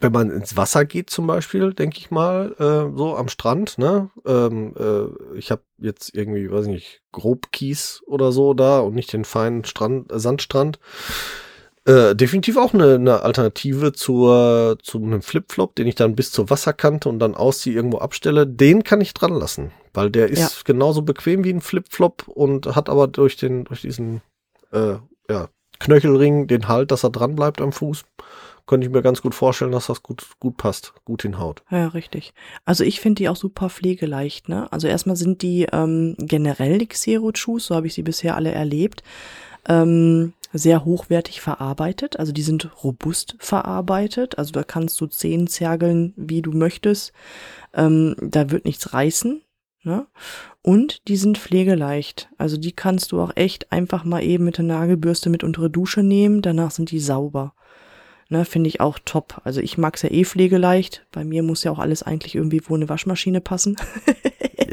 wenn 0.01 0.13
man 0.13 0.31
ins 0.31 0.57
Wasser 0.57 0.85
geht 0.85 1.09
zum 1.09 1.27
Beispiel, 1.27 1.73
denke 1.73 1.99
ich 1.99 2.11
mal, 2.11 2.53
äh, 2.59 2.97
so 2.99 3.17
am 3.17 3.29
Strand, 3.29 3.79
ne? 3.79 4.11
Ähm, 4.27 4.75
äh, 4.77 5.39
ich 5.39 5.51
habe 5.51 5.63
jetzt 5.79 6.15
irgendwie, 6.15 6.51
weiß 6.51 6.67
ich 6.67 6.73
nicht, 6.73 7.03
grob 7.13 7.53
Kies 7.53 8.03
oder 8.07 8.33
so 8.33 8.53
da 8.55 8.81
und 8.81 8.95
nicht 8.95 9.13
den 9.13 9.25
feinen 9.25 9.65
Strand, 9.65 10.13
äh, 10.13 10.19
Sandstrand. 10.19 10.79
Äh, 11.87 12.17
definitiv 12.17 12.57
auch 12.57 12.73
eine, 12.73 12.95
eine 12.95 13.21
Alternative 13.23 13.93
zur, 13.93 14.79
zu 14.83 14.99
einem 14.99 15.21
Flipflop, 15.21 15.75
den 15.75 15.87
ich 15.87 15.95
dann 15.97 16.15
bis 16.17 16.33
zur 16.33 16.49
Wasserkante 16.49 17.09
und 17.11 17.19
dann 17.19 17.35
ausziehe, 17.35 17.77
irgendwo 17.77 17.99
abstelle. 17.99 18.47
Den 18.47 18.85
kann 18.85 19.03
ich 19.03 19.13
dran 19.13 19.35
lassen, 19.35 19.71
weil 19.93 20.11
der 20.11 20.29
ist 20.29 20.39
Ja. 20.39 20.49
genauso 20.65 21.03
bequem 21.03 21.45
wie 21.45 21.51
ein 21.53 21.61
Flipflop 21.61 22.27
und 22.29 22.75
hat 22.75 22.89
aber 22.89 23.07
durch 23.07 23.37
den, 23.37 23.65
durch 23.65 23.83
diesen, 23.83 24.23
äh, 24.73 24.95
ja, 25.29 25.49
Knöchelring 25.81 26.47
den 26.47 26.69
Halt, 26.69 26.91
dass 26.91 27.05
er 27.05 27.11
dran 27.11 27.35
bleibt 27.35 27.61
am 27.61 27.73
Fuß. 27.73 28.05
Könnte 28.67 28.87
ich 28.87 28.93
mir 28.93 29.03
ganz 29.03 29.21
gut 29.21 29.35
vorstellen, 29.35 29.73
dass 29.73 29.89
das 29.89 30.03
gut, 30.03 30.25
gut 30.41 30.57
passt, 30.57 30.95
gut 31.05 31.21
hinhaut. 31.21 31.63
Ja, 31.71 31.89
richtig. 31.89 32.33
Also 32.65 32.83
ich 32.83 33.01
finde 33.01 33.19
die 33.19 33.29
auch 33.29 33.37
super 33.37 33.69
pflegeleicht, 33.69 34.49
ne? 34.49 34.73
Also 34.73 34.87
erstmal 34.87 35.17
sind 35.17 35.43
die 35.43 35.67
ähm, 35.71 36.15
generell 36.19 36.79
die 36.79 36.87
Xero-Shoes, 36.87 37.67
so 37.67 37.75
habe 37.75 37.89
ich 37.89 37.93
sie 37.95 38.03
bisher 38.03 38.37
alle 38.37 38.53
erlebt, 38.53 39.03
ähm, 39.69 40.33
sehr 40.55 40.85
hochwertig 40.85 41.41
verarbeitet. 41.41 42.19
Also 42.19 42.33
die 42.33 42.43
sind 42.43 42.71
robust 42.85 43.37
verarbeitet. 43.39 44.39
Also 44.39 44.53
da 44.53 44.63
kannst 44.63 45.01
du 45.01 45.07
Zehen 45.07 45.47
zergeln, 45.49 46.15
wie 46.17 46.43
du 46.43 46.53
möchtest. 46.53 47.13
Ähm, 47.75 48.15
da 48.21 48.51
wird 48.51 48.65
nichts 48.65 48.95
reißen. 48.95 49.43
Ne? 49.83 50.07
Und 50.63 51.09
die 51.09 51.17
sind 51.17 51.39
pflegeleicht. 51.39 52.31
Also 52.39 52.57
die 52.57 52.73
kannst 52.73 53.13
du 53.13 53.21
auch 53.21 53.33
echt 53.35 53.73
einfach 53.73 54.05
mal 54.05 54.23
eben 54.23 54.45
mit 54.45 54.57
der 54.57 54.65
Nagelbürste 54.65 55.29
mit 55.29 55.45
unter 55.45 55.63
die 55.63 55.73
Dusche 55.73 56.03
nehmen. 56.03 56.41
Danach 56.41 56.71
sind 56.71 56.91
die 56.91 57.01
sauber. 57.01 57.55
Ne, 58.31 58.47
finde 58.47 58.69
ich 58.69 58.81
auch 58.81 58.99
top. 59.05 59.43
Also 59.45 59.61
ich 59.61 59.77
mag's 59.77 60.01
ja 60.01 60.11
eh 60.11 60.25
pflegeleicht. 60.25 61.05
Bei 61.13 61.25
mir 61.25 61.43
muss 61.43 61.63
ja 61.63 61.71
auch 61.71 61.79
alles 61.79 62.03
eigentlich 62.03 62.35
irgendwie 62.35 62.63
wo 62.67 62.75
eine 62.75 62.89
Waschmaschine 62.89 63.41
passen. 63.41 63.77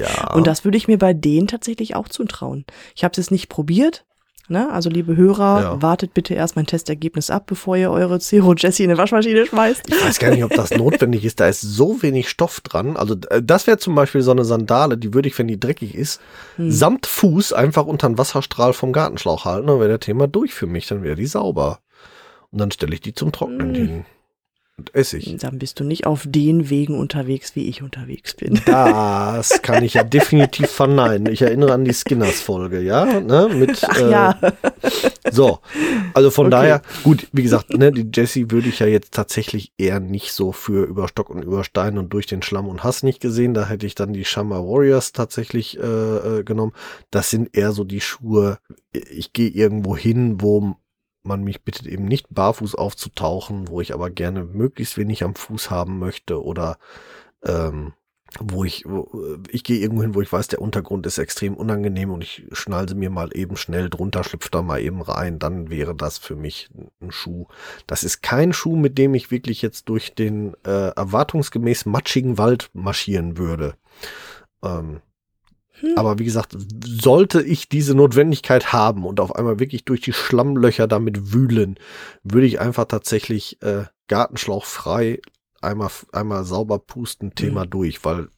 Ja. 0.01 0.33
Und 0.33 0.47
das 0.47 0.63
würde 0.63 0.77
ich 0.77 0.87
mir 0.87 0.97
bei 0.97 1.13
denen 1.13 1.47
tatsächlich 1.47 1.95
auch 1.95 2.07
zutrauen. 2.07 2.65
Ich 2.95 3.03
habe 3.03 3.11
es 3.11 3.17
jetzt 3.17 3.31
nicht 3.31 3.49
probiert. 3.49 4.05
Ne? 4.51 4.69
Also 4.71 4.89
liebe 4.89 5.15
Hörer, 5.15 5.61
Ja. 5.61 5.81
wartet 5.81 6.13
bitte 6.13 6.33
erst 6.33 6.55
mein 6.57 6.65
Testergebnis 6.67 7.29
ab, 7.29 7.45
bevor 7.47 7.77
ihr 7.77 7.89
eure 7.89 8.19
Zero 8.19 8.53
Jessie 8.53 8.83
in 8.83 8.89
eine 8.91 8.97
Waschmaschine 8.99 9.45
schmeißt. 9.45 9.83
Ich 9.87 10.05
weiß 10.05 10.19
gar 10.19 10.29
nicht, 10.31 10.43
ob 10.43 10.53
das 10.53 10.71
notwendig 10.77 11.23
ist. 11.23 11.39
Da 11.39 11.47
ist 11.47 11.61
so 11.61 12.01
wenig 12.03 12.29
Stoff 12.29 12.59
dran. 12.61 12.97
Also 12.97 13.15
äh, 13.29 13.41
das 13.41 13.65
wäre 13.65 13.77
zum 13.77 13.95
Beispiel 13.95 14.21
so 14.21 14.31
eine 14.31 14.43
Sandale, 14.43 14.97
die 14.97 15.13
würde 15.13 15.29
ich, 15.29 15.39
wenn 15.39 15.47
die 15.47 15.59
dreckig 15.59 15.95
ist, 15.95 16.19
Hm. 16.57 16.69
samt 16.69 17.07
Fuß 17.07 17.53
einfach 17.53 17.85
unter 17.85 18.07
den 18.09 18.17
Wasserstrahl 18.17 18.73
vom 18.73 18.91
Gartenschlauch 18.91 19.45
halten. 19.45 19.67
Dann 19.67 19.79
wäre 19.79 19.87
der 19.89 19.99
Thema 20.01 20.27
durch 20.27 20.53
für 20.53 20.67
mich. 20.67 20.85
Dann 20.87 21.01
wäre 21.01 21.15
die 21.15 21.25
sauber. 21.27 21.79
Und 22.51 22.59
dann 22.59 22.71
stelle 22.71 22.93
ich 22.93 22.99
die 23.01 23.13
zum 23.13 23.31
Trocknen 23.31 23.69
Hm. 23.69 23.75
hin. 23.75 24.05
Und 24.81 24.95
Essig. 24.95 25.37
Dann 25.41 25.59
bist 25.59 25.79
du 25.79 25.83
nicht 25.83 26.07
auf 26.07 26.23
den 26.27 26.71
Wegen 26.71 26.97
unterwegs, 26.97 27.55
wie 27.55 27.69
ich 27.69 27.83
unterwegs 27.83 28.33
bin. 28.33 28.59
Das 28.71 29.61
kann 29.61 29.83
ich 29.83 29.93
ja 29.93 30.03
definitiv 30.03 30.69
verneinen. 30.69 31.31
Ich 31.31 31.41
erinnere 31.43 31.73
an 31.73 31.85
die 31.85 31.93
Skinners-Folge, 31.93 32.81
ja? 32.81 33.19
Ne? 33.21 33.49
Mit, 33.53 33.81
Ach 33.87 33.99
äh, 33.99 34.11
ja. 34.11 34.39
So, 35.31 35.59
also 36.13 36.31
von 36.31 36.47
Okay. 36.47 36.51
daher, 36.51 36.81
gut, 37.03 37.27
wie 37.31 37.43
gesagt, 37.43 37.69
ne, 37.77 37.91
die 37.91 38.09
Jessie 38.13 38.49
würde 38.49 38.69
ich 38.69 38.79
ja 38.79 38.87
jetzt 38.87 39.13
tatsächlich 39.13 39.71
eher 39.77 39.99
nicht 39.99 40.33
so 40.33 40.51
für 40.51 40.83
über 40.85 41.07
Stock 41.07 41.29
und 41.29 41.43
über 41.43 41.63
Stein 41.63 41.97
und 41.97 42.11
durch 42.13 42.25
den 42.25 42.41
Schlamm 42.41 42.67
und 42.67 42.83
Hass 42.83 43.03
nicht 43.03 43.21
gesehen. 43.21 43.53
Da 43.53 43.67
hätte 43.67 43.85
ich 43.85 43.95
dann 43.95 44.13
die 44.13 44.25
Shama 44.25 44.57
Warriors 44.59 45.11
tatsächlich 45.11 45.77
äh, 45.79 45.83
äh, 46.39 46.43
genommen. 46.43 46.73
Das 47.11 47.29
sind 47.29 47.55
eher 47.55 47.71
so 47.71 47.83
die 47.83 48.01
Schuhe, 48.01 48.57
ich 48.91 49.31
gehe 49.31 49.49
irgendwo 49.49 49.95
hin, 49.95 50.41
wo 50.41 50.75
man 51.23 51.43
mich 51.43 51.63
bittet, 51.63 51.87
eben 51.87 52.05
nicht 52.05 52.27
barfuß 52.29 52.75
aufzutauchen, 52.75 53.67
wo 53.67 53.81
ich 53.81 53.93
aber 53.93 54.09
gerne 54.09 54.43
möglichst 54.43 54.97
wenig 54.97 55.23
am 55.23 55.35
Fuß 55.35 55.69
haben 55.69 55.99
möchte 55.99 56.43
oder 56.43 56.77
ähm, 57.43 57.93
wo 58.39 58.63
ich, 58.63 58.85
wo, 58.85 59.37
ich 59.49 59.63
gehe 59.63 59.79
irgendwo 59.79 60.03
hin, 60.03 60.15
wo 60.15 60.21
ich 60.21 60.31
weiß, 60.31 60.47
der 60.47 60.61
Untergrund 60.61 61.05
ist 61.05 61.17
extrem 61.17 61.53
unangenehm 61.55 62.11
und 62.11 62.23
ich 62.23 62.45
schnall 62.53 62.87
sie 62.87 62.95
mir 62.95 63.09
mal 63.09 63.29
eben 63.35 63.57
schnell 63.57 63.89
drunter, 63.89 64.23
schlüpfe 64.23 64.49
da 64.49 64.61
mal 64.61 64.79
eben 64.79 65.01
rein, 65.01 65.37
dann 65.37 65.69
wäre 65.69 65.95
das 65.95 66.17
für 66.17 66.35
mich 66.35 66.69
ein 67.01 67.11
Schuh. 67.11 67.47
Das 67.87 68.03
ist 68.03 68.21
kein 68.21 68.53
Schuh, 68.53 68.77
mit 68.77 68.97
dem 68.97 69.13
ich 69.15 69.31
wirklich 69.31 69.61
jetzt 69.61 69.89
durch 69.89 70.15
den 70.15 70.53
äh, 70.65 70.89
erwartungsgemäß 70.95 71.85
matschigen 71.85 72.37
Wald 72.37 72.69
marschieren 72.73 73.37
würde. 73.37 73.75
Ähm, 74.63 75.01
Hm. 75.81 75.97
aber 75.97 76.19
wie 76.19 76.25
gesagt, 76.25 76.55
sollte 76.85 77.41
ich 77.41 77.67
diese 77.67 77.95
Notwendigkeit 77.95 78.71
haben 78.71 79.05
und 79.05 79.19
auf 79.19 79.35
einmal 79.35 79.59
wirklich 79.59 79.83
durch 79.83 80.01
die 80.01 80.13
Schlammlöcher 80.13 80.87
damit 80.87 81.33
wühlen, 81.33 81.77
würde 82.23 82.47
ich 82.47 82.59
einfach 82.59 82.85
tatsächlich 82.85 83.61
äh, 83.61 83.85
Gartenschlauch 84.07 84.65
frei 84.65 85.19
einmal, 85.61 85.89
einmal 86.11 86.43
sauber 86.43 86.79
pusten, 86.79 87.35
Thema 87.35 87.65
durch, 87.65 88.03
weil 88.05 88.29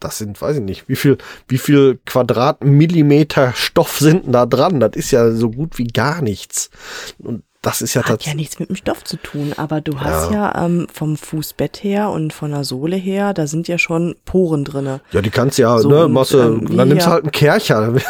das 0.00 0.18
sind, 0.18 0.40
weiß 0.40 0.56
ich 0.56 0.62
nicht, 0.62 0.88
wie 0.88 0.96
viel, 0.96 1.18
wie 1.48 1.58
viel 1.58 1.98
Quadratmillimeter 2.04 3.52
Stoff 3.54 3.98
sind 3.98 4.32
da 4.32 4.46
dran? 4.46 4.80
Das 4.80 4.92
ist 4.94 5.10
ja 5.10 5.30
so 5.32 5.50
gut 5.50 5.78
wie 5.78 5.86
gar 5.86 6.20
nichts. 6.22 6.70
Und 7.18 7.44
das 7.66 7.82
ist 7.82 7.94
ja 7.94 8.04
Hat 8.04 8.24
ja 8.24 8.32
nichts 8.34 8.60
mit 8.60 8.68
dem 8.68 8.76
Stoff 8.76 9.02
zu 9.02 9.16
tun, 9.16 9.52
aber 9.56 9.80
du 9.80 9.98
hast 9.98 10.30
ja, 10.30 10.64
ähm, 10.64 10.86
vom 10.92 11.16
Fußbett 11.16 11.82
her 11.82 12.10
und 12.10 12.32
von 12.32 12.52
der 12.52 12.62
Sohle 12.62 12.94
her, 12.94 13.34
da 13.34 13.48
sind 13.48 13.66
ja 13.66 13.76
schon 13.76 14.14
Poren 14.24 14.64
drinne. 14.64 15.00
Ja, 15.10 15.20
die 15.20 15.30
kannst 15.30 15.58
ja, 15.58 15.76
So, 15.80 15.88
ne, 15.88 16.06
machst 16.06 16.32
du, 16.32 16.38
ähm, 16.38 16.76
dann 16.76 16.86
nimmst 16.88 17.06
du 17.06 17.10
halt 17.10 17.24
einen 17.24 17.32
Kercher. 17.32 17.92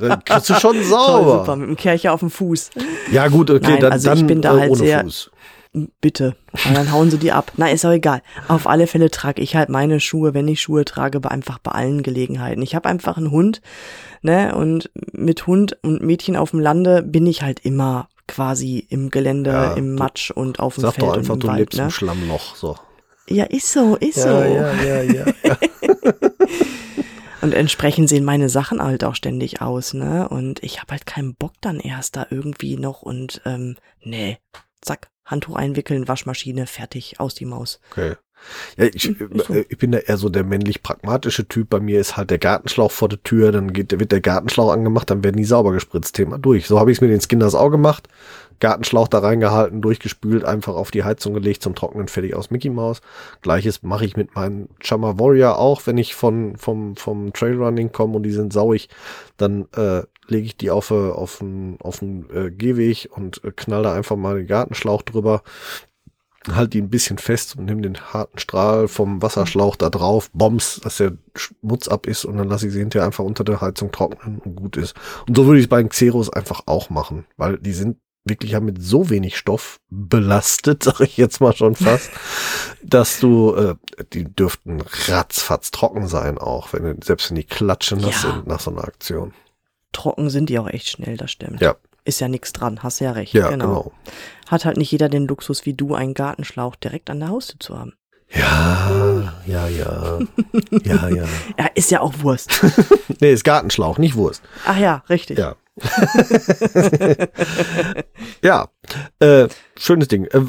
dann 0.00 0.22
kriegst 0.24 0.50
du 0.50 0.54
schon 0.54 0.74
Toll, 0.76 0.84
sauber. 0.84 1.38
super, 1.40 1.56
mit 1.56 1.68
dem 1.68 1.76
Kercher 1.76 2.12
auf 2.12 2.20
dem 2.20 2.30
Fuß. 2.30 2.70
Ja, 3.10 3.28
gut, 3.28 3.50
okay, 3.50 3.60
Nein, 3.62 3.80
dann, 3.80 3.92
also 3.92 4.12
ich 4.12 4.18
dann 4.18 4.26
bin 4.26 4.42
da 4.42 4.56
äh, 4.56 4.60
halt 4.60 4.70
ohne 4.72 4.78
sehr- 4.80 5.00
Fuß. 5.02 5.30
Bitte. 6.00 6.34
Und 6.66 6.76
dann 6.76 6.90
hauen 6.90 7.10
sie 7.10 7.18
die 7.18 7.30
ab. 7.30 7.52
Na, 7.56 7.70
ist 7.70 7.84
auch 7.84 7.92
egal. 7.92 8.22
Auf 8.48 8.66
alle 8.66 8.88
Fälle 8.88 9.10
trage 9.10 9.40
ich 9.40 9.54
halt 9.54 9.68
meine 9.68 10.00
Schuhe, 10.00 10.34
wenn 10.34 10.48
ich 10.48 10.60
Schuhe 10.60 10.84
trage, 10.84 11.20
bei 11.20 11.30
einfach 11.30 11.58
bei 11.60 11.70
allen 11.70 12.02
Gelegenheiten. 12.02 12.60
Ich 12.62 12.74
habe 12.74 12.88
einfach 12.88 13.16
einen 13.16 13.30
Hund, 13.30 13.60
ne, 14.22 14.54
und 14.56 14.90
mit 15.12 15.46
Hund 15.46 15.78
und 15.82 16.02
Mädchen 16.02 16.36
auf 16.36 16.50
dem 16.50 16.58
Lande 16.60 17.02
bin 17.02 17.24
ich 17.26 17.42
halt 17.42 17.60
immer 17.60 18.08
quasi 18.26 18.84
im 18.88 19.10
Gelände, 19.10 19.50
Ja, 19.50 19.72
im 19.74 19.94
Matsch 19.94 20.30
und 20.32 20.58
auf 20.58 20.74
dem 20.74 20.82
Sag 20.82 20.94
Feld 20.94 21.06
doch 21.06 21.16
einfach, 21.16 21.34
und 21.34 21.40
im 21.44 21.46
du 21.46 21.46
Wald, 21.48 21.58
lebst 21.60 21.78
ne? 21.78 21.84
im 21.84 21.90
Schlammloch. 21.90 22.56
So. 22.56 22.76
Ja, 23.28 23.44
ist 23.44 23.72
so, 23.72 23.94
ist 23.96 24.20
so. 24.20 24.28
ja, 24.28 24.72
ja, 24.82 25.02
ja. 25.02 25.24
Und 27.42 27.54
entsprechend 27.54 28.08
sehen 28.10 28.24
meine 28.24 28.50
Sachen 28.50 28.82
halt 28.82 29.02
auch 29.02 29.14
ständig 29.14 29.62
aus, 29.62 29.94
ne? 29.94 30.28
Und 30.28 30.62
ich 30.62 30.80
habe 30.80 30.92
halt 30.92 31.06
keinen 31.06 31.34
Bock 31.34 31.52
dann 31.62 31.80
erst 31.80 32.16
da 32.16 32.26
irgendwie 32.28 32.76
noch 32.76 33.00
und 33.00 33.40
ähm, 33.46 33.76
nee, 34.02 34.36
zack, 34.80 35.10
Handtuch 35.24 35.56
einwickeln, 35.56 36.08
Waschmaschine, 36.08 36.66
fertig, 36.66 37.20
aus 37.20 37.34
die 37.34 37.44
Maus. 37.44 37.80
Okay. 37.92 38.16
Ja, 38.76 38.86
ich, 38.86 39.08
äh, 39.50 39.64
ich 39.68 39.78
bin 39.78 39.92
da 39.92 39.98
eher 39.98 40.16
so 40.16 40.28
der 40.28 40.44
männlich 40.44 40.82
pragmatische 40.82 41.46
Typ. 41.46 41.70
Bei 41.70 41.80
mir 41.80 42.00
ist 42.00 42.16
halt 42.16 42.30
der 42.30 42.38
Gartenschlauch 42.38 42.90
vor 42.90 43.08
der 43.08 43.22
Tür, 43.22 43.52
dann 43.52 43.72
geht, 43.72 43.98
wird 43.98 44.12
der 44.12 44.20
Gartenschlauch 44.20 44.72
angemacht, 44.72 45.10
dann 45.10 45.22
werden 45.22 45.36
die 45.36 45.44
sauber 45.44 45.72
gespritzt. 45.72 46.16
Thema 46.16 46.38
durch. 46.38 46.66
So 46.66 46.78
habe 46.78 46.90
ich 46.90 46.98
es 46.98 47.00
mit 47.00 47.10
den 47.10 47.20
Skinners 47.20 47.54
auch 47.54 47.70
gemacht. 47.70 48.08
Gartenschlauch 48.58 49.08
da 49.08 49.20
reingehalten, 49.20 49.80
durchgespült, 49.80 50.44
einfach 50.44 50.74
auf 50.74 50.90
die 50.90 51.02
Heizung 51.02 51.32
gelegt, 51.32 51.62
zum 51.62 51.74
Trocknen, 51.74 52.08
fertig 52.08 52.34
aus 52.34 52.50
Mickey 52.50 52.68
Mouse. 52.68 53.00
Gleiches 53.40 53.82
mache 53.82 54.04
ich 54.04 54.16
mit 54.16 54.34
meinem 54.34 54.68
Chama 54.82 55.18
Warrior 55.18 55.58
auch, 55.58 55.86
wenn 55.86 55.96
ich 55.96 56.14
von, 56.14 56.56
vom, 56.56 56.94
vom 56.96 57.32
Trailrunning 57.32 57.90
komme 57.90 58.16
und 58.16 58.22
die 58.22 58.32
sind 58.32 58.52
sauig, 58.52 58.88
dann 59.38 59.66
äh, 59.74 60.02
lege 60.30 60.46
ich 60.46 60.56
die 60.56 60.70
auf, 60.70 60.90
äh, 60.90 60.94
auf 60.94 61.40
einen 61.40 61.78
auf 61.80 62.02
einen, 62.02 62.28
äh, 62.30 62.50
Gehweg 62.50 63.08
und 63.10 63.42
äh, 63.44 63.52
knall 63.54 63.82
da 63.82 63.92
einfach 63.94 64.16
mal 64.16 64.36
den 64.36 64.46
Gartenschlauch 64.46 65.02
drüber 65.02 65.42
halt 66.50 66.72
die 66.72 66.80
ein 66.80 66.88
bisschen 66.88 67.18
fest 67.18 67.56
und 67.56 67.66
nimm 67.66 67.82
den 67.82 68.00
harten 68.00 68.38
Strahl 68.38 68.88
vom 68.88 69.20
Wasserschlauch 69.20 69.76
da 69.76 69.90
drauf, 69.90 70.30
bombs, 70.32 70.80
dass 70.82 70.96
der 70.96 71.12
Schmutz 71.34 71.88
ab 71.88 72.06
ist 72.06 72.24
und 72.24 72.38
dann 72.38 72.48
lasse 72.48 72.66
ich 72.66 72.72
sie 72.72 72.78
hinterher 72.78 73.06
einfach 73.06 73.24
unter 73.24 73.44
der 73.44 73.60
Heizung 73.60 73.92
trocknen 73.92 74.38
und 74.38 74.56
gut 74.56 74.76
ist. 74.76 74.94
Und 75.28 75.36
so 75.36 75.44
würde 75.46 75.58
ich 75.58 75.64
es 75.64 75.68
bei 75.68 75.82
den 75.82 75.90
Xeros 75.90 76.30
einfach 76.30 76.62
auch 76.66 76.88
machen, 76.88 77.26
weil 77.36 77.58
die 77.58 77.72
sind 77.74 77.98
wirklich 78.24 78.52
ja 78.52 78.60
mit 78.60 78.82
so 78.82 79.10
wenig 79.10 79.36
Stoff 79.36 79.80
belastet, 79.90 80.82
sage 80.84 81.04
ich 81.04 81.16
jetzt 81.16 81.40
mal 81.40 81.54
schon 81.54 81.74
fast, 81.74 82.10
dass 82.82 83.20
du, 83.20 83.54
äh, 83.54 83.74
die 84.12 84.24
dürften 84.24 84.82
ratzfatz 85.08 85.70
trocken 85.70 86.08
sein 86.08 86.38
auch, 86.38 86.72
wenn 86.72 87.02
selbst 87.02 87.30
wenn 87.30 87.36
die 87.36 87.44
klatschen 87.44 88.00
nass 88.00 88.22
Ja. 88.22 88.32
sind 88.32 88.46
nach 88.46 88.60
so 88.60 88.70
einer 88.70 88.84
Aktion. 88.84 89.34
Trocken 89.92 90.30
sind 90.30 90.48
die 90.48 90.58
auch 90.58 90.68
echt 90.68 90.88
schnell, 90.88 91.16
das 91.16 91.30
stimmt. 91.30 91.60
Ja. 91.60 91.76
Ist 92.04 92.20
ja 92.20 92.28
nichts 92.28 92.52
dran, 92.52 92.82
hast 92.82 93.00
ja 93.00 93.12
recht. 93.12 93.34
Ja, 93.34 93.50
genau. 93.50 93.92
Hat 94.48 94.64
halt 94.64 94.76
nicht 94.76 94.90
jeder 94.90 95.08
den 95.08 95.26
Luxus 95.26 95.66
wie 95.66 95.74
du, 95.74 95.94
einen 95.94 96.14
Gartenschlauch 96.14 96.76
direkt 96.76 97.10
an 97.10 97.20
der 97.20 97.28
Haustür 97.28 97.60
zu 97.60 97.78
haben. 97.78 97.94
Ja, 98.32 99.32
ja, 99.46 99.68
ja, 99.68 100.18
ja, 100.84 101.08
ja. 101.08 101.24
Ja, 101.58 101.66
ist 101.74 101.90
ja 101.90 102.00
auch 102.00 102.14
Wurst. 102.20 102.62
Nee, 103.20 103.32
ist 103.32 103.44
Gartenschlauch, 103.44 103.98
nicht 103.98 104.14
Wurst. 104.14 104.42
Ach 104.64 104.78
ja, 104.78 105.02
richtig. 105.10 105.36
Ja. 105.38 105.56
ja, 108.42 108.68
äh, 109.18 109.48
schönes 109.76 110.08
Ding. 110.08 110.24
Äh, 110.24 110.40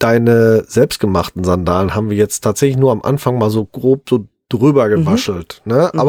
deine 0.00 0.64
selbstgemachten 0.66 1.44
Sandalen 1.44 1.94
haben 1.94 2.10
wir 2.10 2.16
jetzt 2.16 2.40
tatsächlich 2.40 2.78
nur 2.78 2.90
am 2.90 3.02
Anfang 3.02 3.38
mal 3.38 3.50
so 3.50 3.64
grob 3.64 4.08
so 4.08 4.26
drüber 4.48 4.88
gewaschelt. 4.88 5.62
Ne? 5.66 5.90
Mhm. 5.92 6.00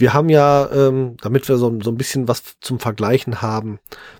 Wir 0.00 0.14
haben 0.14 0.30
ja, 0.30 0.70
ähm, 0.72 1.16
damit 1.20 1.48
wir 1.48 1.58
so, 1.58 1.78
so 1.82 1.90
ein 1.90 1.96
bisschen 1.96 2.26
was 2.26 2.56
zum 2.60 2.78
Vergleichen 2.80 3.42
haben, 3.42 3.78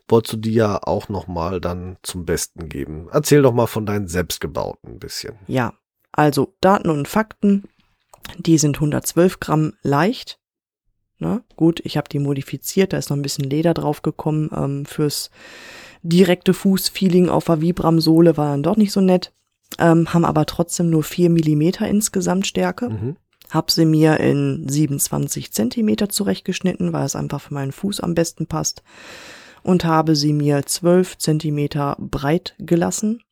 wolltest 0.09 0.35
du 0.35 0.37
die 0.37 0.53
ja 0.53 0.79
auch 0.83 1.09
noch 1.09 1.27
mal 1.27 1.61
dann 1.61 1.97
zum 2.03 2.27
Besten 2.27 2.69
geben. 2.69 3.09
Erzähl 3.13 3.41
doch 3.43 3.55
mal 3.55 3.67
von 3.67 3.87
deinen 3.87 4.07
selbstgebauten 4.07 4.93
ein 4.93 4.99
bisschen. 4.99 5.37
Ja, 5.47 5.73
also 6.13 6.55
Daten 6.61 6.91
und 6.91 7.09
Fakten, 7.09 7.65
die 8.39 8.59
sind 8.59 8.77
112 8.77 9.41
Gramm 9.41 9.73
leicht. 9.83 10.39
Ne? 11.19 11.43
Gut, 11.57 11.81
ich 11.85 11.97
habe 11.97 12.09
die 12.09 12.19
modifiziert, 12.19 12.93
da 12.93 12.99
ist 12.99 13.11
noch 13.11 13.17
ein 13.17 13.23
bisschen 13.23 13.49
Leder 13.49 13.73
drauf 13.73 14.03
gekommen 14.03 14.51
ähm, 14.55 14.85
fürs 14.85 15.31
direkte 16.03 16.55
Fußfeeling 16.55 17.29
auf 17.29 17.45
der 17.45 17.61
Vibram-Sohle, 17.61 18.37
war 18.37 18.51
dann 18.51 18.63
doch 18.63 18.77
nicht 18.77 18.93
so 18.93 19.01
nett. 19.01 19.33
Ähm, 19.79 20.13
haben 20.13 20.25
aber 20.25 20.47
trotzdem 20.47 20.91
nur 20.91 21.05
4 21.05 21.31
Millimeter 21.31 21.89
insgesamt 21.89 22.47
Stärke. 22.47 22.91
Mhm. 22.91 23.17
Hab 23.51 23.71
sie 23.71 23.85
mir 23.85 24.21
in 24.21 24.67
27 24.69 25.53
Zentimeter 25.53 26.09
zurechtgeschnitten, 26.09 26.93
weil 26.93 27.05
es 27.05 27.17
einfach 27.17 27.41
für 27.41 27.55
meinen 27.55 27.73
Fuß 27.73 28.01
am 28.01 28.15
besten 28.15 28.47
passt. 28.47 28.83
Und 29.63 29.85
habe 29.85 30.17
sie 30.17 30.33
mir 30.33 30.65
12 30.65 31.19
Zentimeter 31.19 31.97
breit 31.99 32.55
gelassen. 32.59 33.23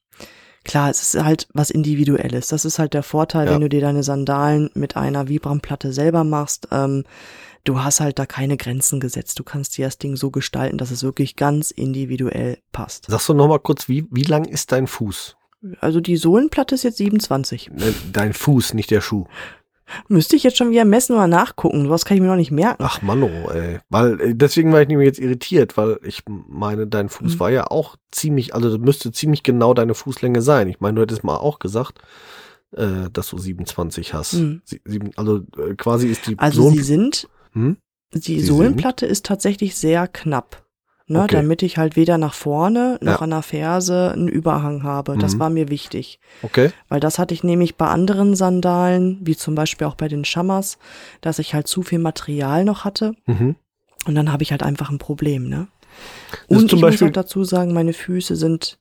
Klar, 0.65 0.91
es 0.91 1.15
ist 1.15 1.25
halt 1.25 1.49
was 1.55 1.71
Individuelles. 1.71 2.49
Das 2.49 2.65
ist 2.67 2.79
halt 2.79 2.93
der 2.93 3.03
Vorteil, 3.03 3.47
Ja. 3.47 3.53
wenn 3.55 3.63
du 3.63 3.69
dir 3.71 3.81
deine 3.81 4.03
Sandalen 4.03 4.69
mit 4.75 4.97
einer 4.97 5.29
Vibram-Platte 5.29 5.93
selber 5.93 6.25
machst. 6.25 6.69
Ähm, 6.71 7.05
du 7.65 7.83
hast 7.83 8.01
halt 8.01 8.19
da 8.19 8.27
keine 8.27 8.59
Grenzen 8.59 9.01
gesetzt. 9.01 9.39
Du 9.39 9.45
kannst 9.45 9.79
dir 9.79 9.87
das 9.87 9.97
Ding 9.97 10.17
so 10.17 10.31
gestalten, 10.31 10.77
dass 10.77 10.91
es 10.91 11.03
wirklich 11.03 11.37
ganz 11.37 11.71
individuell 11.71 12.59
passt. 12.73 13.07
Sagst 13.09 13.29
du 13.31 13.35
noch 13.35 13.49
mal 13.49 13.61
kurz, 13.61 13.89
wie, 13.89 14.07
wie 14.11 14.25
lang 14.25 14.45
ist 14.45 14.73
dein 14.73 14.87
Fuß? 14.87 15.37
Also 15.81 16.01
die 16.01 16.17
Sohlenplatte 16.19 16.75
ist 16.75 16.85
jetzt 16.85 16.99
27. 16.99 17.71
Ne, 17.73 17.95
Dein 18.13 18.33
Fuß, 18.35 18.75
nicht 18.75 18.91
der 18.91 19.01
Schuh. 19.01 19.25
Müsste 20.09 20.37
ich 20.37 20.43
jetzt 20.43 20.57
schon 20.57 20.71
wieder 20.71 20.85
messen 20.85 21.15
oder 21.17 21.27
nachgucken. 21.27 21.85
Sowas 21.85 22.05
kann 22.05 22.17
ich 22.17 22.21
mir 22.23 22.29
noch 22.29 22.37
nicht 22.37 22.51
merken. 22.51 22.83
Ach 22.85 23.01
Mann, 23.03 23.23
oh, 23.23 23.51
ey. 23.51 23.79
Weil, 23.89 24.21
äh, 24.21 24.35
deswegen 24.35 24.73
war 24.73 24.83
ich 24.83 24.89
nämlich 24.89 25.07
jetzt 25.07 25.19
irritiert, 25.19 25.77
weil 25.77 25.99
ich 26.03 26.23
meine, 26.27 26.87
dein 26.87 27.09
Fuß 27.09 27.35
Mhm. 27.35 27.41
war 27.41 27.51
ja 27.51 27.67
auch 27.71 27.97
ziemlich, 28.11 28.55
also 28.55 28.77
müsste 28.79 29.13
ziemlich 29.13 29.43
genau 29.43 29.75
deine 29.75 29.95
Fußlänge 29.95 30.43
sein. 30.43 30.69
Ich 30.69 30.81
meine, 30.81 30.97
du 30.97 31.03
hättest 31.03 31.25
mal 31.25 31.37
auch 31.37 31.59
gesagt, 31.59 32.01
äh, 32.77 33.09
dass 33.13 33.29
du 33.31 33.39
27 33.39 34.13
hast. 34.15 34.35
Mhm. 34.35 34.61
Sie, 34.65 34.81
sieben, 34.85 35.11
also 35.17 35.39
äh, 35.57 35.75
quasi 35.77 36.09
ist 36.09 36.27
die 36.27 36.39
Also 36.39 36.63
Sohn- 36.65 36.75
sie 36.75 36.83
sind, 36.83 37.29
hm? 37.53 37.77
die 38.15 38.21
Sie 38.21 38.41
Sohlenplatte 38.41 39.07
ist 39.07 39.25
tatsächlich 39.27 39.75
sehr 39.77 40.07
knapp. 40.09 40.65
Ne, 41.11 41.23
Okay. 41.23 41.37
Damit 41.37 41.63
ich 41.63 41.79
halt 41.79 41.97
weder 41.97 42.19
nach 42.19 42.35
vorne 42.35 42.99
noch 43.01 43.13
Ja. 43.13 43.19
an 43.21 43.31
der 43.31 43.41
Ferse 43.43 44.13
einen 44.13 44.29
Überhang 44.29 44.83
habe. 44.83 45.17
Das 45.17 45.35
Mhm. 45.35 45.39
war 45.41 45.51
mir 45.51 45.69
wichtig. 45.71 46.21
Okay. 46.43 46.71
Weil 46.91 47.01
das 47.01 47.19
hatte 47.19 47.33
ich 47.33 47.43
nämlich 47.43 47.77
bei 47.77 47.87
anderen 47.89 48.37
Sandalen, 48.37 49.19
wie 49.23 49.35
zum 49.35 49.55
Beispiel 49.55 49.87
auch 49.87 49.95
bei 49.95 50.09
den 50.09 50.27
Shammers, 50.27 50.77
dass 51.23 51.39
ich 51.39 51.55
halt 51.55 51.67
zu 51.67 51.83
viel 51.83 51.99
Material 51.99 52.65
noch 52.65 52.85
hatte. 52.85 53.15
Mhm. 53.27 53.57
Und 54.07 54.15
dann 54.15 54.31
habe 54.31 54.43
ich 54.43 54.51
halt 54.51 54.63
einfach 54.63 54.91
ein 54.91 54.99
Problem, 54.99 55.49
ne? 55.49 55.69
Das 56.49 56.59
Und 56.59 56.69
zum 56.71 56.77
ich 56.79 56.83
muss 56.83 56.91
Beispiel- 56.93 57.09
auch 57.09 57.13
dazu 57.13 57.43
sagen, 57.45 57.73
meine 57.73 57.93
Füße 57.95 58.37
sind, 58.37 58.79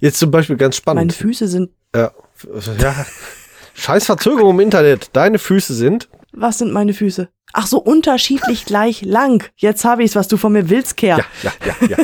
Jetzt 0.00 0.18
zum 0.18 0.30
Beispiel 0.30 0.56
ganz 0.56 0.76
meine 0.84 1.10
spannend. 1.10 1.12
Füße 1.14 1.48
sind, 1.48 1.70
Ja. 1.94 2.12
ja. 2.78 3.06
Scheiß 3.74 4.04
Verzögerung 4.06 4.50
im 4.56 4.60
Internet. 4.60 5.08
Deine 5.14 5.38
Füße 5.38 5.72
sind. 5.74 6.08
was 6.32 6.58
sind 6.58 6.72
meine 6.72 6.92
Füße? 6.94 7.28
Ach 7.52 7.66
so, 7.66 7.78
unterschiedlich 7.78 8.64
gleich 8.64 9.02
lang. 9.02 9.50
Jetzt 9.56 9.84
habe 9.84 10.02
ich's, 10.02 10.16
was 10.16 10.28
du 10.28 10.36
von 10.36 10.52
mir 10.52 10.70
willst, 10.70 10.96
Kerl. 10.96 11.22
Ja, 11.42 11.52
ja, 11.64 11.74
ja, 11.88 11.96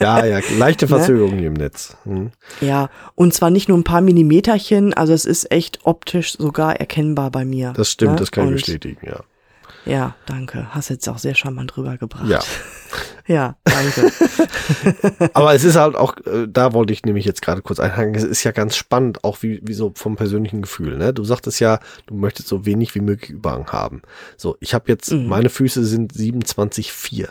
ja. 0.00 0.20
ja, 0.20 0.26
ja, 0.38 0.40
leichte 0.58 0.86
Verzögerung 0.88 1.38
hier 1.38 1.48
im 1.48 1.54
Netz. 1.54 1.96
Mhm. 2.04 2.32
Ja, 2.60 2.90
und 3.14 3.32
zwar 3.34 3.50
nicht 3.50 3.68
nur 3.68 3.78
ein 3.78 3.84
paar 3.84 4.00
Millimeterchen, 4.00 4.92
also 4.94 5.12
es 5.12 5.24
ist 5.24 5.50
echt 5.50 5.80
optisch 5.84 6.32
sogar 6.36 6.76
erkennbar 6.80 7.30
bei 7.30 7.44
mir. 7.44 7.72
Das 7.76 7.90
stimmt, 7.90 8.12
ne? 8.12 8.18
das 8.18 8.30
kann 8.30 8.44
ich 8.44 8.48
Und- 8.48 8.54
bestätigen, 8.56 9.06
ja. 9.06 9.20
Ja, 9.86 10.14
danke. 10.26 10.74
Hast 10.74 10.88
jetzt 10.88 11.08
auch 11.08 11.18
sehr 11.18 11.34
charmant 11.34 11.76
rübergebracht. 11.76 12.28
Ja. 12.28 12.40
Ja, 13.26 13.56
danke. 13.64 14.12
Aber 15.32 15.54
es 15.54 15.64
ist 15.64 15.76
halt 15.76 15.96
auch, 15.96 16.14
äh, 16.26 16.46
da 16.46 16.74
wollte 16.74 16.92
ich 16.92 17.04
nämlich 17.04 17.24
jetzt 17.24 17.40
gerade 17.40 17.62
kurz 17.62 17.80
einhaken, 17.80 18.14
es 18.14 18.22
ist 18.22 18.44
ja 18.44 18.52
ganz 18.52 18.76
spannend, 18.76 19.24
auch 19.24 19.42
wie, 19.42 19.62
wie 19.64 19.72
so 19.72 19.92
vom 19.96 20.16
persönlichen 20.16 20.60
Gefühl. 20.60 20.98
Ne? 20.98 21.14
Du 21.14 21.24
sagtest 21.24 21.58
ja, 21.58 21.80
du 22.04 22.14
möchtest 22.14 22.48
so 22.48 22.66
wenig 22.66 22.94
wie 22.94 23.00
möglich 23.00 23.30
Überhang 23.30 23.66
haben. 23.72 24.02
So, 24.36 24.58
ich 24.60 24.74
habe 24.74 24.90
jetzt, 24.92 25.10
Mhm. 25.10 25.26
meine 25.26 25.48
Füße 25.48 25.86
sind 25.86 26.12
27,4. 26.12 27.30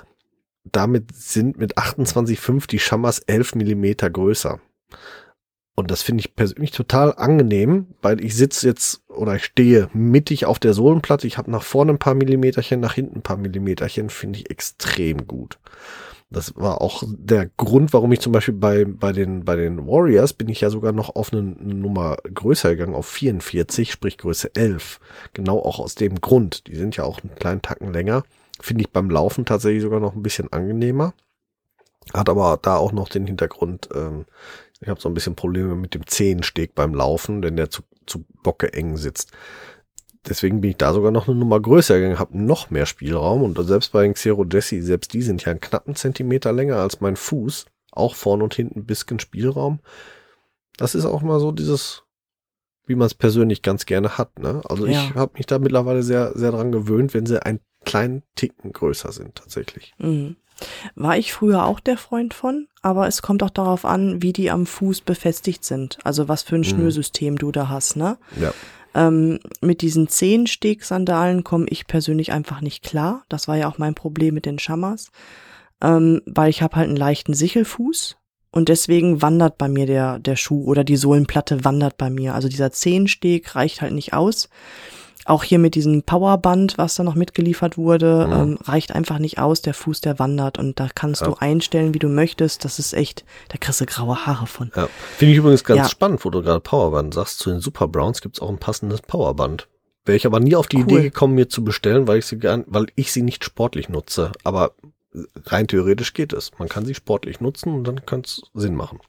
Damit 0.64 1.16
sind 1.16 1.60
mit 1.60 1.78
28,5 1.78 2.66
die 2.66 2.80
Shammers 2.80 3.20
11 3.20 3.54
Millimeter 3.54 4.10
größer. 4.10 4.60
Und 5.76 5.92
das 5.92 6.02
finde 6.02 6.22
ich 6.22 6.36
persönlich 6.36 6.72
total 6.72 7.14
angenehm, 7.14 7.94
weil 8.02 8.20
ich 8.26 8.36
sitze 8.36 8.66
jetzt 8.66 9.03
oder 9.16 9.36
ich 9.36 9.46
stehe 9.46 9.90
mittig 9.94 10.46
auf 10.46 10.60
der 10.60 10.74
Sohlenplatte. 10.74 11.28
Ich 11.28 11.38
habe 11.38 11.52
nach 11.52 11.64
vorne 11.64 11.94
ein 11.94 12.00
paar 12.00 12.16
Millimeterchen, 12.16 12.80
nach 12.80 12.94
hinten 12.94 13.20
ein 13.20 13.24
paar 13.24 13.38
Millimeterchen, 13.38 14.10
finde 14.10 14.40
ich 14.40 14.50
extrem 14.50 15.28
gut. 15.28 15.60
Das 16.34 16.56
war 16.56 16.82
auch 16.82 17.04
der 17.08 17.46
Grund, 17.58 17.94
warum 17.94 18.12
ich 18.12 18.20
zum 18.20 18.32
Beispiel 18.32 18.56
bei, 18.56 18.86
bei, 18.86 19.12
den, 19.12 19.46
bei 19.46 19.56
den 19.56 19.86
Warriors 19.86 20.34
bin 20.34 20.50
ich 20.50 20.62
ja 20.62 20.72
sogar 20.72 20.92
noch 20.92 21.16
auf 21.16 21.32
eine, 21.32 21.44
Nummer 21.44 22.18
größer 22.34 22.72
gegangen, 22.72 22.96
auf 22.96 23.06
44, 23.06 23.92
sprich 23.92 24.18
Größe 24.18 24.56
11. 24.56 25.00
Genau 25.34 25.60
auch 25.60 25.80
aus 25.80 25.94
dem 25.94 26.22
Grund. 26.22 26.66
Die 26.68 26.76
sind 26.76 26.98
ja 26.98 27.04
auch 27.04 27.22
einen 27.22 27.36
kleinen 27.36 27.62
Tacken 27.62 27.94
länger. 27.94 28.24
Finde 28.60 28.84
ich 28.84 28.90
beim 28.90 29.12
Laufen 29.12 29.46
tatsächlich 29.46 29.84
sogar 29.84 30.00
noch 30.00 30.16
ein 30.16 30.24
bisschen 30.24 30.52
angenehmer. 30.52 31.14
Hat 32.14 32.30
aber 32.30 32.58
da 32.62 32.78
auch 32.78 32.92
noch 32.92 33.10
den 33.10 33.28
Hintergrund, 33.28 33.90
ähm, 33.94 34.26
ich 34.82 34.90
habe 34.90 35.00
so 35.00 35.10
ein 35.10 35.14
bisschen 35.14 35.36
Probleme 35.36 35.76
mit 35.76 35.94
dem 35.94 36.06
Zehensteg 36.08 36.76
beim 36.76 36.94
Laufen, 36.94 37.42
denn 37.42 37.56
der 37.56 37.70
zu, 37.70 37.84
zu 38.06 38.26
bocke 38.44 38.74
eng 38.74 38.98
sitzt. 38.98 39.32
Deswegen 40.28 40.62
bin 40.62 40.72
ich 40.72 40.78
da 40.78 40.94
sogar 40.94 41.12
noch 41.12 41.28
eine 41.28 41.38
Nummer 41.38 41.60
größer 41.60 41.96
gegangen, 41.96 42.20
habe 42.20 42.38
noch 42.42 42.70
mehr 42.70 42.86
Spielraum 42.86 43.44
und 43.44 43.62
selbst 43.66 43.92
bei 43.92 44.04
den 44.04 44.14
Xero 44.14 44.46
Jesse, 44.46 44.82
selbst 44.82 45.14
die 45.14 45.22
sind 45.22 45.44
ja 45.44 45.52
einen 45.52 45.60
knappen 45.60 45.96
Zentimeter 45.96 46.54
länger 46.54 46.78
als 46.78 47.02
mein 47.02 47.18
Fuß, 47.18 47.66
auch 47.92 48.16
vorne 48.16 48.44
und 48.46 48.54
hinten 48.54 48.80
ein 48.80 48.86
bisschen 48.86 49.20
Spielraum. 49.20 49.80
Das 50.78 50.96
ist 50.96 51.06
auch 51.06 51.22
mal 51.22 51.40
so 51.42 51.52
dieses, 51.52 52.04
wie 52.86 52.96
man 52.96 53.08
es 53.08 53.14
persönlich 53.14 53.62
ganz 53.62 53.86
gerne 53.86 54.18
hat. 54.18 54.40
Ne? 54.40 54.62
Also 54.66 54.86
ich 54.86 54.96
Ja. 54.96 55.16
habe 55.16 55.34
mich 55.38 55.46
da 55.46 55.60
mittlerweile 55.60 56.04
sehr, 56.04 56.32
sehr 56.38 56.52
dran 56.52 56.72
gewöhnt, 56.72 57.14
wenn 57.14 57.26
sie 57.26 57.46
einen 57.46 57.60
kleinen 57.84 58.24
Ticken 58.36 58.72
größer 58.72 59.12
sind 59.12 59.36
tatsächlich. 59.36 59.94
Mhm. 59.98 60.38
War 60.96 61.18
ich 61.18 61.34
früher 61.34 61.66
auch 61.66 61.80
der 61.80 61.98
Freund 61.98 62.34
von, 62.34 62.68
aber 62.82 63.08
es 63.08 63.22
kommt 63.22 63.44
auch 63.44 63.50
darauf 63.50 63.86
an, 63.86 64.22
wie 64.22 64.34
die 64.34 64.52
am 64.52 64.66
Fuß 64.66 65.02
befestigt 65.02 65.64
sind. 65.64 65.98
Also 66.04 66.28
was 66.28 66.44
für 66.44 66.56
ein 66.56 66.62
Mhm. 66.62 66.66
Schnürsystem 66.66 67.38
du 67.38 67.52
da 67.52 67.70
hast, 67.70 67.96
ne? 67.96 68.18
Ja. 68.40 68.54
Ähm, 68.96 69.40
mit 69.62 69.82
diesen 69.82 70.08
Zehensteg-Sandalen 70.08 71.44
komme 71.44 71.66
ich 71.70 71.88
persönlich 71.88 72.32
einfach 72.32 72.62
nicht 72.62 72.84
klar. 72.84 73.24
Das 73.30 73.48
war 73.48 73.58
ja 73.58 73.68
auch 73.68 73.78
mein 73.78 73.96
Problem 73.96 74.36
mit 74.36 74.46
den 74.46 74.60
Shammers, 74.60 75.10
ähm, 75.82 76.22
weil 76.26 76.50
ich 76.50 76.62
habe 76.62 76.76
halt 76.76 76.88
einen 76.90 76.98
leichten 76.98 77.34
Sichelfuß 77.34 78.18
und 78.52 78.70
deswegen 78.70 79.22
wandert 79.24 79.58
bei 79.58 79.68
mir 79.68 79.88
der, 79.88 80.20
der 80.20 80.36
Schuh 80.36 80.64
oder 80.66 80.84
die 80.84 80.96
Sohlenplatte 80.98 81.66
wandert 81.66 81.98
bei 81.98 82.12
mir. 82.12 82.36
Also 82.36 82.48
dieser 82.48 82.72
Zehensteg 82.72 83.56
reicht 83.56 83.82
halt 83.82 83.94
nicht 83.94 84.14
aus. 84.14 84.48
Auch 85.26 85.44
hier 85.44 85.60
mit 85.60 85.76
diesem 85.76 86.04
Powerband, 86.04 86.78
was 86.78 86.96
da 86.96 87.04
noch 87.04 87.16
mitgeliefert 87.16 87.78
wurde, 87.78 88.28
Mhm. 88.28 88.34
ähm, 88.34 88.58
reicht 88.64 88.94
einfach 88.94 89.20
nicht 89.20 89.40
aus. 89.40 89.62
Der 89.62 89.74
Fuß, 89.74 90.02
der 90.02 90.20
wandert 90.20 90.58
und 90.60 90.80
da 90.80 90.88
kannst 90.94 91.22
Ja. 91.22 91.28
du 91.28 91.36
einstellen, 91.36 91.94
wie 91.94 92.00
du 92.00 92.10
möchtest. 92.10 92.66
Das 92.66 92.80
ist 92.80 92.94
echt, 92.94 93.24
da 93.50 93.58
kriegst 93.58 93.80
du 93.82 93.86
graue 93.86 94.26
Haare 94.26 94.48
von. 94.48 94.72
Ja. 94.76 94.88
Finde 95.18 95.32
ich 95.32 95.38
übrigens 95.38 95.64
ganz 95.64 95.78
Ja. 95.80 95.90
spannend, 95.90 96.24
wo 96.26 96.30
du 96.30 96.42
gerade 96.42 96.60
Powerband 96.60 97.14
sagst. 97.14 97.40
Zu 97.40 97.52
den 97.52 97.60
Super 97.62 97.88
Browns 97.88 98.22
gibt 98.22 98.36
es 98.38 98.42
auch 98.42 98.50
ein 98.50 98.58
passendes 98.60 99.02
Powerband. 99.02 99.68
Wäre 100.06 100.18
ich 100.18 100.26
aber 100.26 100.40
nie 100.42 100.56
auf 100.56 100.68
die 100.68 100.78
Cool. 100.78 100.84
Idee 100.84 101.02
gekommen, 101.04 101.36
mir 101.36 101.48
zu 101.48 101.64
bestellen, 101.64 102.08
weil 102.08 102.18
ich 102.20 102.26
sie 102.26 102.38
gern, 102.38 102.66
weil 102.68 102.88
ich 102.96 103.14
sie 103.14 103.22
nicht 103.22 103.46
sportlich 103.46 103.88
nutze. 103.88 104.32
Aber 104.44 104.72
rein 105.46 105.68
theoretisch 105.68 106.14
geht 106.14 106.34
es. 106.34 106.52
Man 106.58 106.68
kann 106.68 106.86
sie 106.86 106.96
sportlich 106.96 107.40
nutzen 107.40 107.74
und 107.74 107.86
dann 107.86 108.06
kann 108.06 108.22
es 108.26 108.42
Sinn 108.54 108.76
machen. 108.76 109.00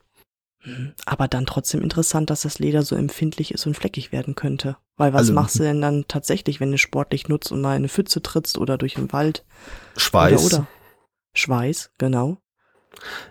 Aber 1.05 1.27
dann 1.27 1.45
trotzdem 1.45 1.81
interessant, 1.81 2.29
dass 2.29 2.41
das 2.41 2.59
Leder 2.59 2.81
so 2.83 2.95
empfindlich 2.95 3.53
ist 3.53 3.65
und 3.67 3.75
fleckig 3.75 4.11
werden 4.11 4.35
könnte. 4.35 4.77
Weil 4.97 5.13
was 5.13 5.19
Also- 5.21 5.33
machst 5.33 5.59
du 5.59 5.63
denn 5.63 5.81
dann 5.81 6.05
tatsächlich, 6.07 6.59
wenn 6.59 6.71
du 6.71 6.77
sportlich 6.77 7.27
nutzt 7.27 7.51
und 7.51 7.61
mal 7.61 7.71
in 7.73 7.77
eine 7.81 7.89
Pfütze 7.89 8.21
trittst 8.21 8.57
oder 8.57 8.77
durch 8.77 8.95
den 8.95 9.11
Wald? 9.13 9.43
Schweiß. 9.97 10.45
Oder, 10.45 10.57
oder? 10.57 10.67
Schweiß, 11.33 11.91
genau. 11.97 12.37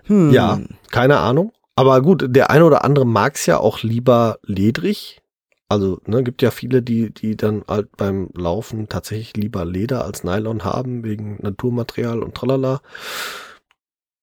Hm. 0.05 0.31
Ja, 0.31 0.61
keine 0.91 1.19
Ahnung. 1.19 1.53
Aber 1.77 2.03
gut, 2.03 2.25
der 2.29 2.51
eine 2.51 2.65
oder 2.65 2.85
andere 2.85 3.07
mag's 3.07 3.47
ja 3.47 3.59
auch 3.59 3.83
lieber 3.83 4.39
ledrig. 4.43 5.21
Also, 5.69 5.99
ne, 6.07 6.23
gibt 6.23 6.43
ja 6.43 6.51
viele, 6.51 6.83
die, 6.83 7.13
die 7.13 7.37
dann 7.37 7.65
halt 7.67 7.97
beim 7.97 8.29
Laufen 8.35 8.89
tatsächlich 8.89 9.35
lieber 9.37 9.65
Leder 9.65 10.05
als 10.05 10.23
Nylon 10.23 10.63
haben, 10.63 11.03
wegen 11.03 11.39
Naturmaterial 11.43 12.23
und 12.23 12.35
tralala. 12.35 12.81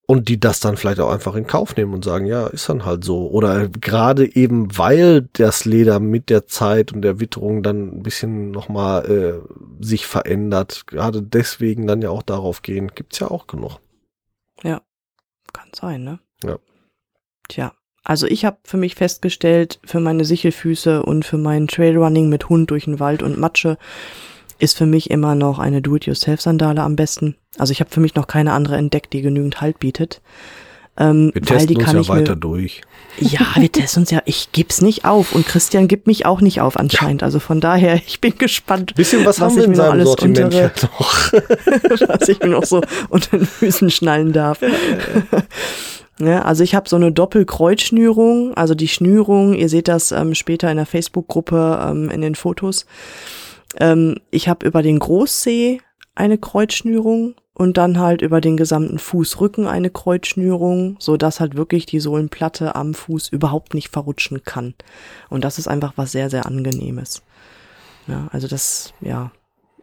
Und 0.08 0.28
die 0.28 0.40
das 0.40 0.60
dann 0.60 0.76
vielleicht 0.76 1.00
auch 1.00 1.12
einfach 1.12 1.36
in 1.36 1.48
Kauf 1.48 1.76
nehmen 1.78 1.94
und 1.94 2.04
sagen, 2.04 2.26
ja, 2.26 2.48
ist 2.48 2.68
dann 2.68 2.84
halt 2.86 3.04
so. 3.04 3.30
Oder 3.30 3.70
gerade 3.70 4.36
eben, 4.36 4.78
weil 4.78 5.30
das 5.34 5.64
Leder 5.64 6.00
mit 6.00 6.30
der 6.30 6.48
Zeit 6.48 6.92
und 6.92 7.02
der 7.02 7.22
Witterung 7.22 7.64
dann 7.64 8.00
ein 8.00 8.04
bisschen 8.04 8.52
nochmal 8.52 9.10
äh, 9.10 9.84
sich 9.84 10.06
verändert, 10.06 10.86
gerade 10.88 11.22
deswegen 11.22 11.88
dann 11.88 12.02
ja 12.02 12.10
auch 12.10 12.24
darauf 12.24 12.62
gehen, 12.62 12.92
gibt's 12.94 13.20
ja 13.20 13.32
auch 13.32 13.48
genug. 13.48 13.80
Kann 15.54 15.70
sein, 15.74 16.04
ne? 16.04 16.20
Ja. 16.44 16.58
Tja, 17.48 17.74
also 18.04 18.28
ich 18.28 18.46
habe 18.46 18.58
für 18.64 18.78
mich 18.78 18.96
festgestellt, 18.96 19.80
für 19.84 20.00
meine 20.00 20.26
Sichelfüße 20.26 21.04
und 21.04 21.26
für 21.26 21.38
mein 21.38 21.68
Trailrunning 21.68 22.30
mit 22.30 22.50
Hund 22.50 22.72
durch 22.72 22.86
den 22.86 23.00
Wald 23.00 23.24
und 23.24 23.38
Matsche 23.38 23.78
ist 24.62 24.78
für 24.78 24.86
mich 24.86 25.10
immer 25.10 25.36
noch 25.36 25.60
eine 25.60 25.82
Do-it-yourself-Sandale 25.82 26.82
am 26.82 26.96
besten. 26.96 27.36
Also 27.58 27.72
ich 27.72 27.80
habe 27.80 27.90
für 27.92 28.00
mich 28.00 28.16
noch 28.16 28.28
keine 28.28 28.54
andere 28.54 28.78
entdeckt, 28.78 29.14
die 29.14 29.22
genügend 29.22 29.62
Halt 29.62 29.80
bietet. 29.80 30.22
Ähm, 30.98 31.32
Wir 31.34 31.42
weil 31.42 31.58
testen 31.58 31.68
die 31.68 31.76
uns 31.78 31.86
kann 31.86 31.96
ja 31.96 32.02
ich 32.02 32.10
weiter 32.10 32.36
mir, 32.36 32.42
durch. 32.42 32.82
Ja, 33.20 33.40
wir 33.56 33.72
testen 33.72 34.04
uns 34.04 34.12
ja. 34.12 34.22
Ich 34.26 34.52
geb's 34.52 34.82
nicht 34.82 35.06
auf 35.06 35.34
und 35.34 35.46
Christian 35.46 35.88
gibt 35.88 36.06
mich 36.06 36.26
auch 36.26 36.42
nicht 36.42 36.60
auf 36.62 36.78
anscheinend. 36.78 37.24
Also 37.24 37.40
von 37.40 37.62
daher, 37.62 37.96
ich 37.96 38.20
bin 38.22 38.38
gespannt, 38.38 38.94
Bisschen 38.96 39.26
was, 39.26 39.40
haben 39.40 39.48
Was 39.52 39.56
wir 39.56 39.64
ich 39.64 39.70
in 39.70 39.76
seinem 39.76 39.92
alles 39.92 40.08
Sortiment 40.10 40.54
untere- 40.54 40.62
ja 40.62 40.90
noch. 41.00 41.34
was 42.20 42.28
ich 42.30 42.40
mir 42.42 42.50
noch 42.50 42.66
so 42.66 42.82
unter 43.10 43.38
den 43.38 43.46
Füßen 43.48 43.90
schnallen 43.90 44.32
darf. 44.34 44.60
Ja, 46.20 46.44
also 46.44 46.64
ich 46.64 46.76
habe 46.76 46.88
so 46.88 46.98
eine 46.98 47.12
Doppelkreuzschnürung, 47.12 48.54
also 48.54 48.76
die 48.76 48.90
Schnürung, 48.90 49.56
ihr 49.56 49.70
seht 49.70 49.88
das 49.88 50.12
ähm, 50.12 50.36
später 50.36 50.70
in 50.70 50.78
der 50.78 50.86
Facebook-Gruppe 50.86 51.80
ähm, 51.90 52.10
in 52.12 52.22
den 52.22 52.36
Fotos. 52.36 52.86
Ähm, 53.78 54.18
ich 54.32 54.48
habe 54.48 54.66
über 54.66 54.82
den 54.82 55.00
Großzeh 55.00 55.80
eine 56.16 56.38
Kreuzschnürung 56.38 57.36
und 57.54 57.78
dann 57.78 58.00
halt 58.00 58.22
über 58.22 58.42
den 58.42 58.58
gesamten 58.58 58.98
Fußrücken 58.98 59.68
eine 59.68 59.90
Kreuzschnürung, 59.90 60.98
so 61.00 61.18
dass 61.18 61.40
halt 61.40 61.56
wirklich 61.56 61.86
die 61.86 62.00
Sohlenplatte 62.00 62.76
am 62.76 62.94
Fuß 62.94 63.30
überhaupt 63.30 63.74
nicht 63.74 63.90
verrutschen 63.90 64.44
kann. 64.44 64.74
Und 65.30 65.44
das 65.44 65.60
ist 65.60 65.68
einfach 65.68 65.94
was 65.96 66.12
sehr, 66.12 66.30
sehr 66.30 66.46
angenehmes. 66.46 67.22
Ja, 68.08 68.28
also 68.32 68.48
das, 68.48 68.94
ja. 69.02 69.32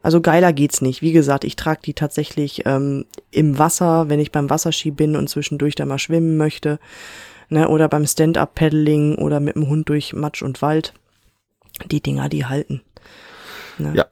Also 0.03 0.21
geiler 0.21 0.53
geht's 0.53 0.81
nicht. 0.81 1.03
Wie 1.03 1.13
gesagt, 1.13 1.45
ich 1.45 1.57
trage 1.57 1.81
die 1.85 1.95
tatsächlich 1.95 2.63
ähm, 2.67 3.05
im 3.31 3.59
Wasser, 3.59 4.09
wenn 4.09 4.21
ich 4.21 4.33
beim 4.33 4.49
Wasserski 4.49 4.91
bin 4.91 5.17
und 5.17 5.29
zwischendurch 5.29 5.75
da 5.75 5.87
mal 5.87 5.99
schwimmen 5.99 6.37
möchte. 6.37 6.79
Ne, 7.51 7.69
oder 7.69 7.89
beim 7.89 8.07
Stand-up-Paddling 8.07 9.17
oder 9.17 9.41
mit 9.41 9.57
dem 9.57 9.69
Hund 9.69 9.89
durch 9.89 10.13
Matsch 10.13 10.43
und 10.43 10.61
Wald. 10.61 10.93
Die 11.91 12.03
Dinger, 12.03 12.29
die 12.29 12.45
halten. 12.45 12.83
Ne? 13.79 13.93
Ja. 13.95 14.07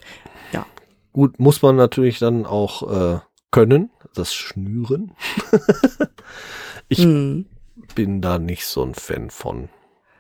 Ja. 0.53 0.67
Gut, 1.13 1.39
muss 1.39 1.63
man 1.63 1.77
natürlich 1.77 2.19
dann 2.19 2.45
auch 2.47 3.15
äh, 3.17 3.19
können, 3.51 3.91
das 4.15 4.35
Schnüren. 4.35 5.13
ich 6.89 6.99
Hm. 6.99 7.47
bin 7.95 8.21
da 8.21 8.39
nicht 8.39 8.67
so 8.67 8.83
ein 8.83 8.95
Fan 8.95 9.31
von, 9.31 9.69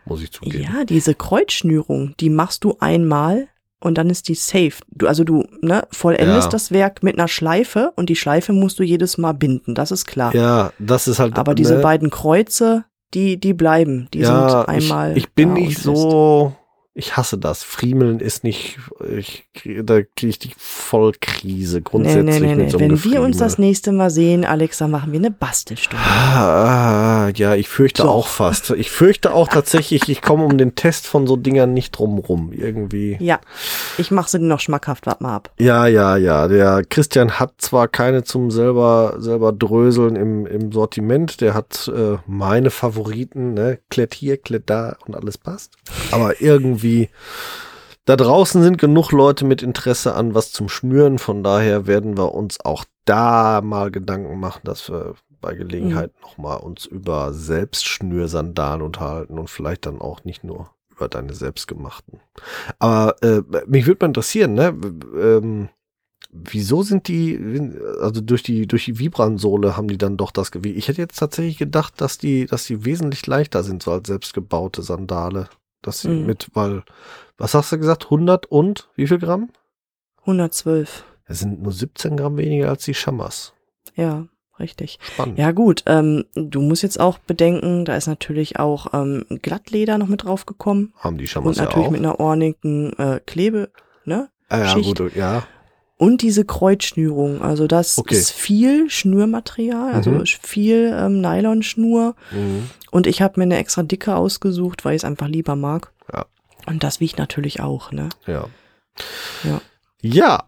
muss 0.04 0.22
ich 0.22 0.32
zugeben. 0.32 0.62
Ja, 0.64 0.84
diese 0.84 1.14
Kreuzschnürung, 1.14 2.14
die 2.20 2.30
machst 2.30 2.64
du 2.64 2.76
einmal 2.80 3.48
und 3.80 3.98
dann 3.98 4.08
ist 4.10 4.28
die 4.28 4.34
safe. 4.34 4.74
Du, 4.88 5.06
also 5.06 5.22
du 5.24 5.44
ne, 5.60 5.86
vollendest 5.90 6.46
Ja. 6.46 6.50
das 6.50 6.70
Werk 6.72 7.02
mit 7.02 7.18
einer 7.18 7.28
Schleife 7.28 7.92
und 7.96 8.08
die 8.08 8.16
Schleife 8.16 8.52
musst 8.52 8.78
du 8.78 8.82
jedes 8.82 9.18
Mal 9.18 9.32
binden, 9.32 9.74
das 9.74 9.90
ist 9.90 10.06
klar. 10.06 10.34
Ja, 10.34 10.72
das 10.78 11.08
ist 11.08 11.18
halt. 11.18 11.38
Aber 11.38 11.54
diese 11.54 11.76
ne, 11.76 11.80
beiden 11.82 12.10
Kreuze, 12.10 12.84
die, 13.14 13.38
die 13.38 13.52
bleiben. 13.54 14.08
Die 14.14 14.20
ja, 14.20 14.48
sind 14.50 14.68
einmal. 14.68 15.12
Ich, 15.16 15.24
ich 15.24 15.32
bin 15.32 15.52
nicht 15.52 15.78
so. 15.78 16.54
Ich 16.98 17.14
hasse 17.18 17.36
das. 17.36 17.62
Friemeln 17.62 18.20
ist 18.20 18.42
nicht. 18.42 18.78
Ich, 19.18 19.46
da 19.82 20.00
kriege 20.00 20.28
ich 20.30 20.38
die 20.38 20.52
Vollkrise 20.56 21.82
grundsätzlich 21.82 22.24
nee, 22.24 22.40
nee, 22.40 22.54
mit 22.54 22.64
nee. 22.64 22.70
so 22.70 22.78
einem 22.78 22.90
Wenn 22.92 23.12
wir 23.12 23.20
uns 23.20 23.32
Gefriemel. 23.36 23.38
das 23.38 23.58
nächste 23.58 23.92
Mal 23.92 24.08
sehen, 24.08 24.46
Alex, 24.46 24.78
dann 24.78 24.92
machen 24.92 25.12
wir 25.12 25.18
eine 25.18 25.30
Bastelstunde. 25.30 26.02
Ah, 26.02 27.28
ja, 27.34 27.54
ich 27.54 27.68
fürchte 27.68 28.02
So. 28.04 28.08
auch 28.08 28.28
fast. 28.28 28.70
Ich 28.70 28.90
fürchte 28.90 29.34
auch 29.34 29.48
tatsächlich, 29.48 30.08
ich 30.08 30.22
komme 30.22 30.44
um 30.44 30.56
den 30.56 30.74
Test 30.74 31.06
von 31.06 31.26
so 31.26 31.36
Dingern 31.36 31.74
nicht 31.74 31.90
drum 31.92 32.16
rum. 32.16 32.50
Irgendwie. 32.54 33.18
Ja, 33.20 33.40
ich 33.98 34.10
mache 34.10 34.30
sie 34.30 34.38
noch 34.38 34.60
schmackhaft, 34.60 35.04
warte 35.04 35.22
mal 35.22 35.36
ab. 35.36 35.52
Ja, 35.58 35.86
ja, 35.86 36.16
ja. 36.16 36.48
Der 36.48 36.82
Christian 36.82 37.32
hat 37.38 37.56
zwar 37.58 37.88
keine 37.88 38.24
zum 38.24 38.50
selber 38.50 39.16
selber 39.18 39.52
dröseln 39.52 40.16
im, 40.16 40.46
im 40.46 40.72
Sortiment. 40.72 41.42
Der 41.42 41.52
hat 41.52 41.92
äh, 41.94 42.16
meine 42.26 42.70
Favoriten, 42.70 43.52
ne? 43.52 43.80
Klett 43.90 44.14
hier, 44.14 44.38
Klett 44.38 44.70
da 44.70 44.96
und 45.06 45.14
alles 45.14 45.36
passt. 45.36 45.74
Aber 46.10 46.40
irgendwie 46.40 46.85
da 48.04 48.16
draußen 48.16 48.62
sind 48.62 48.78
genug 48.78 49.12
Leute 49.12 49.44
mit 49.44 49.62
Interesse 49.62 50.14
an 50.14 50.34
was 50.34 50.52
zum 50.52 50.68
Schnüren. 50.68 51.18
Von 51.18 51.42
daher 51.42 51.86
werden 51.86 52.16
wir 52.16 52.34
uns 52.34 52.60
auch 52.64 52.84
da 53.04 53.60
mal 53.62 53.90
Gedanken 53.90 54.38
machen, 54.38 54.62
dass 54.64 54.88
wir 54.88 55.14
bei 55.40 55.54
Gelegenheit 55.54 56.12
noch 56.22 56.38
mal 56.38 56.56
uns 56.56 56.86
über 56.86 57.32
Selbstschnürsandalen 57.32 58.82
unterhalten 58.82 59.38
und 59.38 59.50
vielleicht 59.50 59.86
dann 59.86 60.00
auch 60.00 60.24
nicht 60.24 60.44
nur 60.44 60.70
über 60.90 61.08
deine 61.08 61.34
selbstgemachten. 61.34 62.20
Aber 62.78 63.22
äh, 63.22 63.42
mich 63.66 63.86
würde 63.86 64.04
mal 64.04 64.08
interessieren, 64.08 64.54
ne? 64.54 64.76
Ähm, 65.16 65.68
wieso 66.30 66.82
sind 66.82 67.08
die, 67.08 67.38
also 68.00 68.20
durch 68.20 68.42
die, 68.42 68.66
durch 68.66 68.86
die 68.86 68.98
Vibram-Sohle 68.98 69.76
haben 69.76 69.88
die 69.88 69.98
dann 69.98 70.16
doch 70.16 70.30
das 70.30 70.50
Gewicht? 70.50 70.76
Ich 70.76 70.88
hätte 70.88 71.02
jetzt 71.02 71.18
tatsächlich 71.18 71.58
gedacht, 71.58 72.00
dass 72.00 72.18
die, 72.18 72.46
dass 72.46 72.64
die 72.64 72.84
wesentlich 72.84 73.26
leichter 73.26 73.62
sind, 73.62 73.82
so 73.82 73.92
als 73.92 74.08
selbstgebaute 74.08 74.82
Sandale. 74.82 75.48
Dass 75.86 76.00
sie 76.00 76.08
Mhm. 76.08 76.26
mit, 76.26 76.48
weil, 76.52 76.82
was 77.38 77.54
hast 77.54 77.72
du 77.72 77.78
gesagt? 77.78 78.04
100 78.10 78.44
und 78.46 78.88
wie 78.96 79.06
viel 79.06 79.18
Gramm? 79.18 79.48
112. 80.22 81.04
Es 81.26 81.38
sind 81.40 81.62
nur 81.62 81.72
17 81.72 82.16
Gramm 82.16 82.36
weniger 82.36 82.68
als 82.68 82.84
die 82.84 82.94
Shamas. 82.94 83.52
Ja, 83.94 84.26
richtig. 84.58 84.98
Spannend. 85.00 85.38
Ja 85.38 85.52
gut, 85.52 85.82
ähm, 85.86 86.24
du 86.34 86.60
musst 86.60 86.82
jetzt 86.82 87.00
auch 87.00 87.18
bedenken, 87.18 87.84
da 87.84 87.96
ist 87.96 88.06
natürlich 88.06 88.58
auch 88.58 88.92
ähm, 88.92 89.24
Glattleder 89.42 89.98
noch 89.98 90.08
mit 90.08 90.24
draufgekommen 90.24 90.92
Haben 90.98 91.18
die 91.18 91.24
und 91.24 91.28
Shamas 91.28 91.56
ja 91.56 91.64
natürlich 91.64 91.86
auch. 91.86 91.90
mit 91.92 92.00
einer 92.00 92.20
ordentlichen 92.20 92.92
äh, 92.98 93.20
Klebe, 93.24 93.70
ne? 94.04 94.28
ah, 94.48 94.58
ja, 94.58 94.68
Schicht. 94.68 94.98
gut, 94.98 95.14
ja. 95.16 95.44
Und 95.98 96.20
diese 96.20 96.44
Kreuzschnürung, 96.44 97.40
also 97.42 97.66
das 97.66 97.96
Okay. 97.98 98.14
ist 98.16 98.30
viel 98.32 98.90
Schnürmaterial, 98.90 99.94
also 99.94 100.10
Mhm. 100.10 100.26
viel 100.26 100.94
ähm, 100.94 101.20
Nylonschnur. 101.22 102.14
Mhm. 102.32 102.68
Und 102.90 103.06
ich 103.06 103.22
habe 103.22 103.40
mir 103.40 103.44
eine 103.44 103.56
extra 103.56 103.82
dicke 103.82 104.14
ausgesucht, 104.14 104.84
weil 104.84 104.94
ich 104.94 105.00
es 105.00 105.04
einfach 105.04 105.28
lieber 105.28 105.56
mag. 105.56 105.92
Ja. 106.12 106.26
Und 106.66 106.82
das 106.84 107.00
wiegt 107.00 107.18
natürlich 107.18 107.60
auch, 107.60 107.92
ne? 107.92 108.10
Ja. 108.26 108.46
Ja. 109.44 109.60
Ja, 110.02 110.44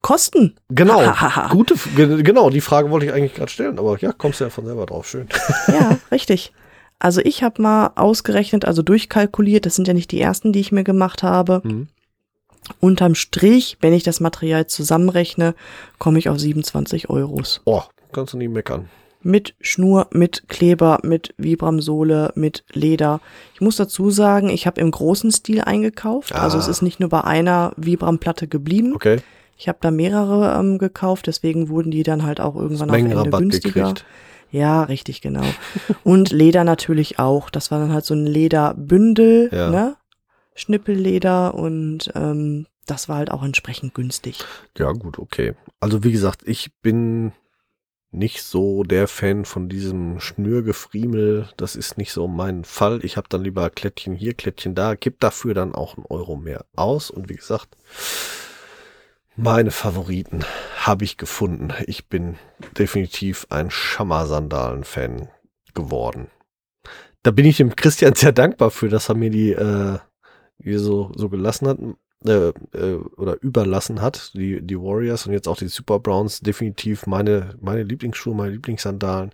Kosten. 0.00 0.54
genau. 0.68 1.00
Gute, 1.50 1.74
ge- 1.96 2.22
genau, 2.22 2.50
die 2.50 2.60
Frage 2.60 2.90
wollte 2.90 3.06
ich 3.06 3.12
eigentlich 3.12 3.34
gerade 3.34 3.50
stellen, 3.50 3.78
aber 3.78 3.98
ja, 3.98 4.12
kommst 4.12 4.40
du 4.40 4.44
ja 4.44 4.50
von 4.50 4.64
selber 4.64 4.86
drauf. 4.86 5.08
Schön. 5.08 5.28
Ja, 5.68 5.98
richtig. 6.12 6.52
Also 6.98 7.20
ich 7.22 7.42
habe 7.42 7.60
mal 7.60 7.90
ausgerechnet, 7.96 8.64
also 8.64 8.82
durchkalkuliert, 8.82 9.66
das 9.66 9.74
sind 9.74 9.88
ja 9.88 9.94
nicht 9.94 10.12
die 10.12 10.20
ersten, 10.20 10.52
die 10.52 10.60
ich 10.60 10.70
mir 10.72 10.84
gemacht 10.84 11.22
habe. 11.24 11.60
Mhm. 11.64 11.88
Unterm 12.80 13.14
Strich, 13.14 13.76
wenn 13.80 13.92
ich 13.92 14.02
das 14.02 14.20
Material 14.20 14.66
zusammenrechne, 14.66 15.54
komme 15.98 16.18
ich 16.18 16.28
auf 16.28 16.38
27 16.38 17.10
Euros. 17.10 17.60
Oh, 17.64 17.82
kannst 18.12 18.32
du 18.34 18.38
nie 18.38 18.48
meckern. 18.48 18.88
Mit 19.22 19.54
Schnur, 19.60 20.06
mit 20.12 20.44
Kleber, 20.48 21.00
mit 21.02 21.34
Vibramsohle, 21.36 22.32
mit 22.36 22.64
Leder. 22.72 23.20
Ich 23.54 23.60
muss 23.60 23.76
dazu 23.76 24.10
sagen, 24.10 24.48
ich 24.50 24.66
habe 24.66 24.80
im 24.80 24.90
großen 24.90 25.32
Stil 25.32 25.62
eingekauft. 25.62 26.32
Also 26.32 26.58
es 26.58 26.68
Ah. 26.68 26.70
ist 26.70 26.82
nicht 26.82 27.00
nur 27.00 27.08
bei 27.08 27.22
einer 27.24 27.72
Vibramplatte 27.76 28.46
geblieben. 28.46 28.94
Okay. 28.94 29.18
Ich 29.58 29.68
habe 29.68 29.78
da 29.80 29.90
mehrere 29.90 30.56
ähm, 30.60 30.78
gekauft, 30.78 31.26
deswegen 31.26 31.68
wurden 31.70 31.90
die 31.90 32.02
dann 32.04 32.24
halt 32.24 32.40
auch 32.40 32.54
irgendwann 32.56 32.90
auf 32.90 32.96
Ende 32.96 33.08
Mengenrabatt 33.08 33.40
günstiger. 33.40 33.80
gekriegt. 33.80 34.04
Ja, 34.52 34.84
richtig, 34.84 35.22
genau. 35.22 35.42
Und 36.04 36.30
Leder 36.30 36.62
natürlich 36.62 37.18
auch. 37.18 37.50
Das 37.50 37.70
war 37.72 37.80
dann 37.80 37.92
halt 37.92 38.04
so 38.04 38.14
ein 38.14 38.26
Lederbündel, 38.26 39.50
Ja. 39.52 39.70
ne? 39.70 39.96
Schnippelleder 40.56 41.54
und 41.54 42.10
ähm, 42.14 42.66
das 42.86 43.08
war 43.08 43.18
halt 43.18 43.30
auch 43.30 43.44
entsprechend 43.44 43.94
günstig. 43.94 44.44
Ja, 44.76 44.92
gut, 44.92 45.18
okay. 45.18 45.54
Also 45.80 46.02
wie 46.02 46.12
gesagt, 46.12 46.42
ich 46.44 46.72
bin 46.82 47.32
nicht 48.10 48.42
so 48.42 48.82
der 48.82 49.08
Fan 49.08 49.44
von 49.44 49.68
diesem 49.68 50.20
Schnürgefriemel. 50.20 51.48
Das 51.56 51.76
ist 51.76 51.98
nicht 51.98 52.12
so 52.12 52.26
mein 52.28 52.64
Fall. 52.64 53.04
Ich 53.04 53.16
habe 53.16 53.28
dann 53.28 53.42
lieber 53.42 53.68
Klettchen 53.70 54.14
hier, 54.14 54.34
Klettchen 54.34 54.74
da, 54.74 54.94
gib 54.94 55.20
dafür 55.20 55.54
dann 55.54 55.74
auch 55.74 55.96
einen 55.96 56.06
Euro 56.06 56.36
mehr 56.36 56.64
aus. 56.74 57.10
Und 57.10 57.28
wie 57.28 57.36
gesagt, 57.36 57.76
meine 59.36 59.70
Favoriten 59.70 60.44
habe 60.78 61.04
ich 61.04 61.18
gefunden. 61.18 61.72
Ich 61.86 62.08
bin 62.08 62.36
definitiv 62.78 63.46
ein 63.50 63.70
Schammer-Sandalen-Fan 63.70 65.28
geworden. 65.74 66.28
Da 67.22 67.32
bin 67.32 67.44
ich 67.44 67.58
dem 67.58 67.74
Christian 67.76 68.14
sehr 68.14 68.32
dankbar 68.32 68.70
für, 68.70 68.88
dass 68.88 69.08
er 69.08 69.16
mir 69.16 69.30
die 69.30 69.50
äh, 69.52 69.98
hier 70.62 70.80
so, 70.80 71.12
so 71.14 71.28
gelassen 71.28 71.68
hat 71.68 71.78
äh, 72.24 72.48
äh, 72.72 72.94
oder 73.16 73.40
überlassen 73.42 74.00
hat, 74.00 74.32
die, 74.34 74.60
die 74.62 74.78
Warriors 74.78 75.26
und 75.26 75.32
jetzt 75.32 75.48
auch 75.48 75.56
die 75.56 75.68
Super 75.68 75.98
Browns, 75.98 76.40
definitiv 76.40 77.06
meine, 77.06 77.54
meine 77.60 77.82
Lieblingsschuhe, 77.82 78.34
meine 78.34 78.52
Lieblingssandalen. 78.52 79.32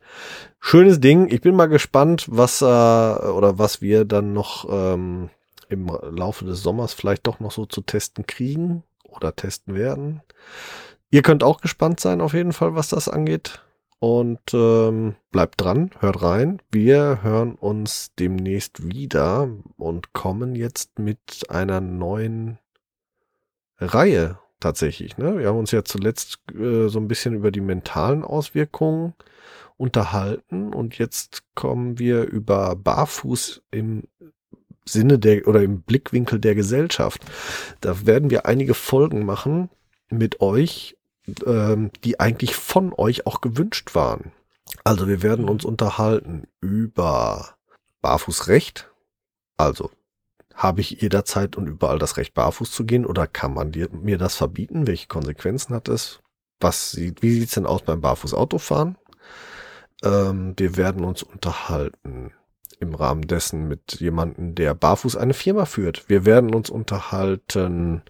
Schönes 0.61 1.01
Ding. 1.01 1.29
Ich 1.29 1.41
bin 1.41 1.55
mal 1.55 1.67
gespannt, 1.67 2.27
was 2.31 2.61
äh, 2.61 2.65
oder 2.65 3.59
was 3.59 3.81
wir 3.81 4.05
dann 4.05 4.33
noch 4.33 4.67
ähm, 4.69 5.31
im 5.69 5.87
Laufe 5.87 6.45
des 6.45 6.63
Sommers 6.63 6.93
vielleicht 6.93 7.27
doch 7.27 7.41
noch 7.41 7.53
so 7.53 7.67
zu 7.67 7.83
testen 7.83 8.27
kriegen 8.27 8.83
oder 9.05 9.35
testen 9.35 9.75
werden. 9.75 10.21
Ihr 11.11 11.23
könnt 11.23 11.45
auch 11.45 11.61
gespannt 11.61 12.01
sein, 12.01 12.21
auf 12.21 12.35
jeden 12.35 12.53
Fall, 12.53 12.75
was 12.75 12.89
das 12.89 13.09
angeht. 13.09 13.63
Und 14.03 14.53
ähm, 14.53 15.15
bleibt 15.31 15.61
dran, 15.61 15.93
hört 16.01 16.23
rein. 16.23 16.61
Wir 16.73 17.23
hören 17.23 17.55
uns 17.55 18.11
demnächst 18.19 18.89
wieder 18.89 19.49
und 19.77 20.13
kommen 20.13 20.57
jetzt 20.57 20.99
mit 20.99 21.45
einer 21.51 21.81
neuen 21.81 22.59
Reihe 23.79 24.41
tatsächlich. 24.59 25.19
Ne? 25.19 25.39
Wir 25.39 25.47
haben 25.47 25.59
uns 25.61 25.71
ja 25.71 25.85
zuletzt 25.85 26.41
äh, 26.53 26.89
so 26.89 26.99
ein 26.99 27.07
bisschen 27.07 27.35
über 27.35 27.53
die 27.53 27.61
mentalen 27.61 28.25
Auswirkungen 28.25 29.15
unterhalten 29.77 30.75
und 30.75 30.99
jetzt 30.99 31.45
kommen 31.55 32.01
wir 32.01 32.25
über 32.25 32.75
Barfuß 32.75 33.63
im 33.71 34.09
Sinne 34.85 35.21
der 35.21 35.47
oder 35.47 35.63
im 35.63 35.83
Blickwinkel 35.83 36.41
der 36.41 36.57
Gesellschaft. 36.57 37.23
Da 37.81 38.05
werden 38.05 38.31
wir 38.31 38.47
einige 38.47 38.75
Folgen 38.75 39.25
machen 39.25 39.71
mit 40.11 40.41
euch, 40.41 40.97
ähm, 41.47 41.91
die 42.05 42.21
eigentlich 42.21 42.57
von 42.57 42.93
euch 42.93 43.27
auch 43.27 43.41
gewünscht 43.41 43.95
waren. 43.95 44.33
Also 44.85 45.07
wir 45.09 45.23
werden 45.23 45.49
uns 45.49 45.65
unterhalten 45.65 46.47
über 46.61 47.57
Barfußrecht. 48.01 48.91
Also 49.57 49.91
habe 50.55 50.81
ich 50.81 50.91
jederzeit 50.91 51.57
und 51.57 51.67
überall 51.67 51.99
das 51.99 52.17
Recht, 52.17 52.35
barfuß 52.35 52.71
zu 52.71 52.85
gehen 52.85 53.07
oder 53.07 53.27
kann 53.27 53.55
man 53.55 53.73
dir, 53.73 53.89
mir 53.91 54.19
das 54.19 54.37
verbieten? 54.37 54.87
Welche 54.87 55.07
Konsequenzen 55.09 55.75
hat 55.75 55.89
es? 55.89 56.21
Was 56.61 56.93
sieht, 56.93 57.23
wie 57.23 57.33
sieht's 57.33 57.55
denn 57.55 57.67
aus 57.67 57.83
beim 57.83 58.01
Barfußautofahren? 58.01 58.97
Ähm, 60.03 60.55
wir 60.57 60.77
werden 60.77 61.05
uns 61.05 61.23
unterhalten 61.23 62.33
im 62.81 62.95
Rahmen 62.95 63.27
dessen 63.27 63.69
mit 63.69 64.01
jemandem, 64.01 64.55
der 64.55 64.75
barfuß 64.75 65.17
eine 65.17 65.35
Firma 65.35 65.65
führt. 65.65 66.09
Wir 66.09 66.25
werden 66.25 66.55
uns 66.55 66.69
unterhalten 66.69 68.03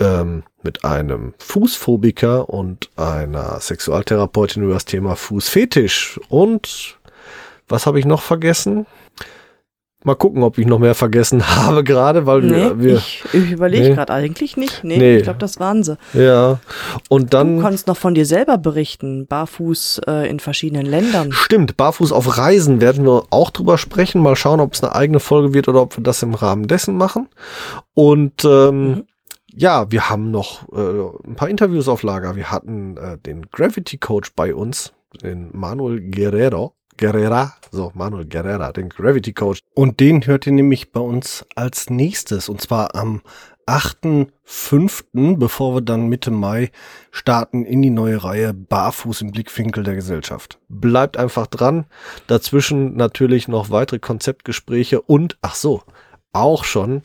ähm, 0.00 0.42
mit 0.62 0.84
einem 0.84 1.34
Fußphobiker 1.38 2.48
und 2.48 2.90
einer 2.96 3.60
Sexualtherapeutin 3.60 4.62
über 4.64 4.74
das 4.74 4.84
Thema 4.84 5.16
Fußfetisch. 5.16 6.20
Und 6.28 6.98
was 7.68 7.86
habe 7.86 7.98
ich 7.98 8.04
noch 8.04 8.22
vergessen? 8.22 8.86
Mal 10.04 10.16
gucken, 10.16 10.42
ob 10.42 10.58
ich 10.58 10.66
noch 10.66 10.80
mehr 10.80 10.96
vergessen 10.96 11.46
habe 11.56 11.84
gerade, 11.84 12.26
weil 12.26 12.40
Nee, 12.40 12.50
wir, 12.56 12.80
wir 12.80 12.96
ich, 12.96 13.22
ich 13.32 13.52
überlege 13.52 13.90
Nee. 13.90 13.94
gerade 13.94 14.12
eigentlich 14.12 14.56
nicht. 14.56 14.82
Nee, 14.82 14.98
Nee. 14.98 15.16
ich 15.18 15.22
glaube, 15.22 15.38
das 15.38 15.60
waren 15.60 15.84
sie. 15.84 15.96
ja 16.12 16.58
und 17.08 17.32
Du 17.32 17.36
dann 17.38 17.60
kannst 17.60 17.86
noch 17.86 17.96
von 17.96 18.12
dir 18.16 18.26
selber 18.26 18.58
berichten, 18.58 19.28
barfuß 19.28 20.00
äh, 20.08 20.28
in 20.28 20.40
verschiedenen 20.40 20.86
Ländern. 20.86 21.30
Stimmt, 21.30 21.76
barfuß 21.76 22.10
auf 22.10 22.36
Reisen 22.36 22.80
werden 22.80 23.04
wir 23.06 23.26
auch 23.30 23.50
drüber 23.50 23.78
sprechen. 23.78 24.20
Mal 24.22 24.34
schauen, 24.34 24.58
ob 24.58 24.74
es 24.74 24.82
eine 24.82 24.92
eigene 24.92 25.20
Folge 25.20 25.54
wird 25.54 25.68
oder 25.68 25.82
ob 25.82 25.96
wir 25.96 26.02
das 26.02 26.20
im 26.24 26.34
Rahmen 26.34 26.66
dessen 26.66 26.96
machen. 26.96 27.28
Und 27.94 28.44
ähm, 28.44 28.82
Mhm. 28.88 29.04
Ja, 29.54 29.90
wir 29.90 30.08
haben 30.08 30.30
noch 30.30 30.68
äh, 30.72 31.28
ein 31.28 31.36
paar 31.36 31.48
Interviews 31.48 31.88
auf 31.88 32.02
Lager. 32.02 32.36
Wir 32.36 32.50
hatten 32.50 32.96
äh, 32.96 33.18
den 33.18 33.50
Gravity 33.50 33.98
Coach 33.98 34.32
bei 34.34 34.54
uns, 34.54 34.92
den 35.22 35.50
Manuel 35.52 36.00
Guerrero. 36.00 36.74
Guerrera, 36.98 37.54
so 37.70 37.90
Manuel 37.94 38.26
Guerrera, 38.26 38.70
den 38.72 38.90
Gravity 38.90 39.32
Coach. 39.32 39.60
Und 39.74 39.98
den 39.98 40.26
hört 40.26 40.46
ihr 40.46 40.52
nämlich 40.52 40.92
bei 40.92 41.00
uns 41.00 41.46
als 41.54 41.88
nächstes. 41.88 42.48
Und 42.48 42.60
zwar 42.60 42.94
am 42.94 43.22
8.5., 43.66 45.36
bevor 45.38 45.74
wir 45.74 45.80
dann 45.80 46.08
Mitte 46.08 46.30
Mai 46.30 46.70
starten 47.10 47.64
in 47.64 47.80
die 47.82 47.90
neue 47.90 48.22
Reihe 48.22 48.52
Barfuß 48.52 49.22
im 49.22 49.32
Blickwinkel 49.32 49.84
der 49.84 49.94
Gesellschaft. 49.94 50.58
Bleibt 50.68 51.16
einfach 51.16 51.46
dran. 51.46 51.86
Dazwischen 52.26 52.94
natürlich 52.96 53.48
noch 53.48 53.70
weitere 53.70 53.98
Konzeptgespräche 53.98 55.00
und, 55.00 55.38
ach 55.40 55.54
so, 55.54 55.82
auch 56.32 56.64
schon 56.64 57.02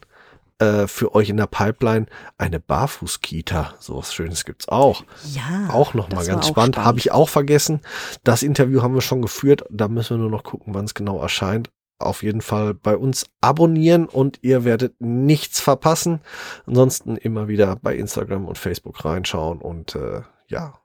äh, 0.59 0.87
für 0.87 1.13
euch 1.13 1.29
in 1.29 1.37
der 1.37 1.47
Pipeline 1.47 2.07
eine 2.37 2.59
Barfuß-Kita. 2.59 3.75
So 3.79 3.97
was 3.97 4.13
Schönes 4.13 4.45
gibt's 4.45 4.67
auch. 4.67 5.03
Ja. 5.33 5.69
Auch 5.71 5.93
nochmal 5.93 6.25
ganz 6.25 6.45
auch 6.45 6.49
spannend. 6.49 6.77
Habe 6.77 6.99
ich 6.99 7.11
auch 7.11 7.29
vergessen. 7.29 7.81
Das 8.23 8.43
Interview 8.43 8.81
haben 8.81 8.93
wir 8.93 9.01
schon 9.01 9.21
geführt. 9.21 9.63
Da 9.69 9.87
müssen 9.87 10.17
wir 10.17 10.21
nur 10.21 10.31
noch 10.31 10.43
gucken, 10.43 10.73
wann 10.73 10.85
es 10.85 10.93
genau 10.93 11.21
erscheint. 11.21 11.69
Auf 11.99 12.21
jeden 12.21 12.41
Fall 12.41 12.75
bei 12.75 12.95
uns 12.95 13.25
abonnieren 13.41 14.05
und 14.07 14.39
ihr 14.43 14.65
werdet 14.65 15.01
nichts 15.01 15.59
verpassen. 15.59 16.21
Ansonsten 16.67 17.17
immer 17.17 17.47
wieder 17.47 17.75
bei 17.75 17.95
Instagram 17.95 18.45
und 18.45 18.57
Facebook 18.57 19.03
reinschauen 19.03 19.59
und 19.59 19.95
äh, 19.95 20.21
ja, 20.47 20.79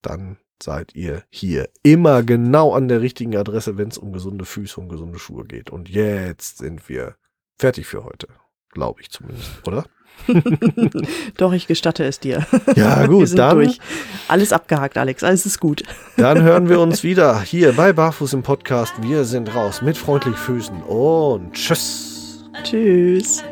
dann 0.00 0.38
seid 0.62 0.94
ihr 0.94 1.24
hier 1.28 1.68
immer 1.82 2.22
genau 2.22 2.72
an 2.72 2.88
der 2.88 3.02
richtigen 3.02 3.36
Adresse, 3.36 3.76
wenn 3.76 3.88
es 3.88 3.98
um 3.98 4.12
gesunde 4.12 4.46
Füße 4.46 4.80
und 4.80 4.88
gesunde 4.88 5.18
Schuhe 5.18 5.44
geht. 5.44 5.68
Und 5.68 5.90
jetzt 5.90 6.58
sind 6.58 6.88
wir 6.88 7.16
fertig 7.58 7.86
für 7.86 8.04
heute. 8.04 8.28
Glaube 8.74 9.00
ich 9.00 9.10
zumindest, 9.10 9.50
oder? 9.66 9.84
Doch, 11.36 11.52
ich 11.52 11.66
gestatte 11.66 12.04
es 12.04 12.18
dir. 12.20 12.46
Ja, 12.76 13.00
Wir 13.02 13.08
gut, 13.08 13.28
sind 13.28 13.38
dann 13.38 13.56
durch. 13.56 13.78
Alles 14.28 14.52
abgehakt, 14.52 14.98
Alex. 14.98 15.22
Alles 15.22 15.46
ist 15.46 15.60
gut. 15.60 15.82
Dann 16.16 16.42
hören 16.42 16.68
wir 16.68 16.80
uns 16.80 17.02
wieder 17.02 17.40
hier 17.40 17.72
bei 17.72 17.92
Barfuß 17.92 18.32
im 18.32 18.42
Podcast. 18.42 18.94
Wir 19.00 19.24
sind 19.24 19.54
raus 19.54 19.82
mit 19.82 19.96
freundlichen 19.96 20.38
Füßen 20.38 20.82
und 20.82 21.52
tschüss. 21.52 22.44
Tschüss. 22.62 23.44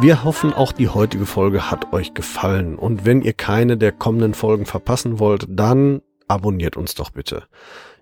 Wir 0.00 0.24
hoffen, 0.24 0.52
auch 0.52 0.72
die 0.72 0.88
heutige 0.88 1.26
Folge 1.26 1.70
hat 1.70 1.92
euch 1.92 2.14
gefallen. 2.14 2.76
Und 2.76 3.04
wenn 3.04 3.22
ihr 3.22 3.34
keine 3.34 3.76
der 3.76 3.92
kommenden 3.92 4.34
Folgen 4.34 4.66
verpassen 4.66 5.18
wollt, 5.18 5.46
dann 5.48 6.02
abonniert 6.26 6.76
uns 6.76 6.94
doch 6.94 7.10
bitte. 7.10 7.44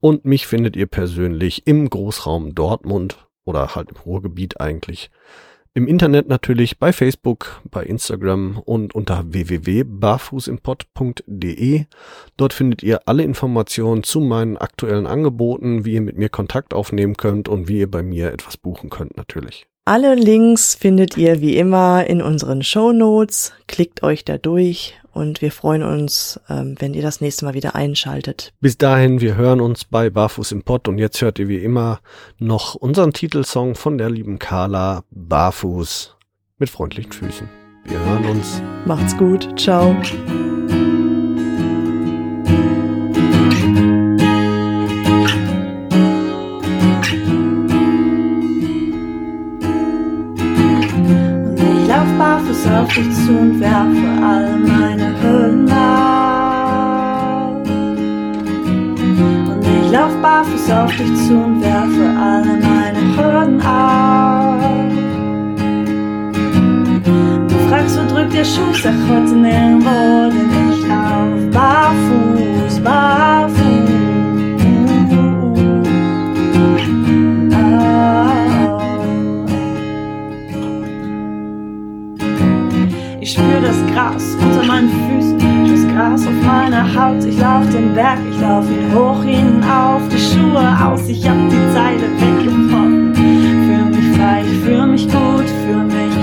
Und 0.00 0.24
mich 0.24 0.46
findet 0.46 0.76
ihr 0.76 0.86
persönlich 0.86 1.66
im 1.66 1.88
Großraum 1.88 2.54
Dortmund 2.54 3.26
oder 3.44 3.74
halt 3.74 3.90
im 3.90 3.96
Ruhrgebiet 3.96 4.60
eigentlich. 4.60 5.10
Im 5.72 5.86
Internet 5.86 6.28
natürlich 6.28 6.80
bei 6.80 6.92
Facebook, 6.92 7.62
bei 7.70 7.84
Instagram 7.84 8.60
und 8.64 8.92
unter 8.92 9.32
www.barfußimpod.de. 9.32 11.84
Dort 12.36 12.52
findet 12.52 12.82
ihr 12.82 13.02
alle 13.06 13.22
Informationen 13.22 14.02
zu 14.02 14.18
meinen 14.18 14.56
aktuellen 14.56 15.06
Angeboten, 15.06 15.84
wie 15.84 15.94
ihr 15.94 16.00
mit 16.00 16.18
mir 16.18 16.28
Kontakt 16.28 16.74
aufnehmen 16.74 17.16
könnt 17.16 17.48
und 17.48 17.68
wie 17.68 17.78
ihr 17.78 17.88
bei 17.88 18.02
mir 18.02 18.32
etwas 18.32 18.56
buchen 18.56 18.90
könnt 18.90 19.16
natürlich. 19.16 19.68
Alle 19.84 20.16
Links 20.16 20.74
findet 20.74 21.16
ihr 21.16 21.40
wie 21.40 21.56
immer 21.56 22.04
in 22.04 22.20
unseren 22.20 22.64
Show 22.64 22.92
Notes. 22.92 23.52
Klickt 23.68 24.02
euch 24.02 24.24
da 24.24 24.38
durch 24.38 24.99
und 25.12 25.42
wir 25.42 25.52
freuen 25.52 25.82
uns, 25.82 26.40
ähm, 26.48 26.76
wenn 26.78 26.94
ihr 26.94 27.02
das 27.02 27.20
nächste 27.20 27.44
Mal 27.44 27.54
wieder 27.54 27.74
einschaltet. 27.74 28.52
Bis 28.60 28.78
dahin, 28.78 29.20
wir 29.20 29.36
hören 29.36 29.60
uns 29.60 29.84
bei 29.84 30.10
Barfuß 30.10 30.52
im 30.52 30.62
Pott 30.62 30.88
und 30.88 30.98
jetzt 30.98 31.20
hört 31.20 31.38
ihr 31.38 31.48
wie 31.48 31.58
immer 31.58 32.00
noch 32.38 32.74
unseren 32.74 33.12
Titelsong 33.12 33.74
von 33.74 33.98
der 33.98 34.10
lieben 34.10 34.38
Carla 34.38 35.02
Barfuß 35.10 36.16
mit 36.58 36.70
freundlichen 36.70 37.12
Füßen. 37.12 37.48
Wir 37.84 37.98
hören 37.98 38.24
uns. 38.26 38.62
Macht's 38.84 39.16
gut. 39.16 39.58
Ciao. 39.58 39.90
Und 51.40 51.58
ich 51.58 51.88
lauf 51.88 52.06
barfuß 52.18 52.66
auf 52.66 52.88
dich 52.94 53.10
zu 53.14 53.38
und 53.38 53.60
werfe 53.60 54.24
all 54.24 54.58
meine 54.58 54.79
dich 61.00 61.26
zu 61.26 61.34
und 61.34 61.62
werfe 61.62 62.04
alle 62.18 62.58
meine 62.60 63.00
Hürden 63.16 63.60
ab. 63.60 64.60
Du 67.48 67.56
fragst, 67.68 67.98
wo 67.98 68.14
drückt 68.14 68.34
der 68.34 68.44
Schuh? 68.44 68.72
Sag 68.82 68.94
heute 69.08 69.34
nirgendwo, 69.34 70.30
denn 70.30 70.72
ich 70.72 70.86
lauf 70.86 71.50
barfuß, 71.52 72.80
barfuß. 72.80 73.90
Ich 83.22 83.32
spür 83.32 83.60
das 83.62 83.76
Gras 83.92 84.36
unter 84.42 84.66
meinen 84.66 84.88
Füßen, 84.88 85.38
das 85.70 85.94
Gras 85.94 86.26
auf 86.26 86.46
meiner 86.46 86.84
Haut. 86.94 87.24
Ich 87.24 87.38
lauf 87.38 87.68
den 87.70 87.94
Berg, 87.94 88.18
lauf 88.50 88.64
ihn 88.68 88.92
hoch 88.94 89.22
hinauf, 89.22 90.02
die 90.12 90.18
Schuhe 90.18 90.66
aus, 90.84 91.08
ich 91.08 91.28
hab 91.28 91.36
die 91.48 91.64
Zeile 91.72 92.06
weggebrochen. 92.20 93.14
Fühl 93.14 93.84
mich 93.94 94.16
frei, 94.16 94.42
ich 94.44 94.58
fühl 94.64 94.86
mich 94.86 95.06
gut, 95.06 95.48
fühl 95.62 95.84
mich 95.84 96.14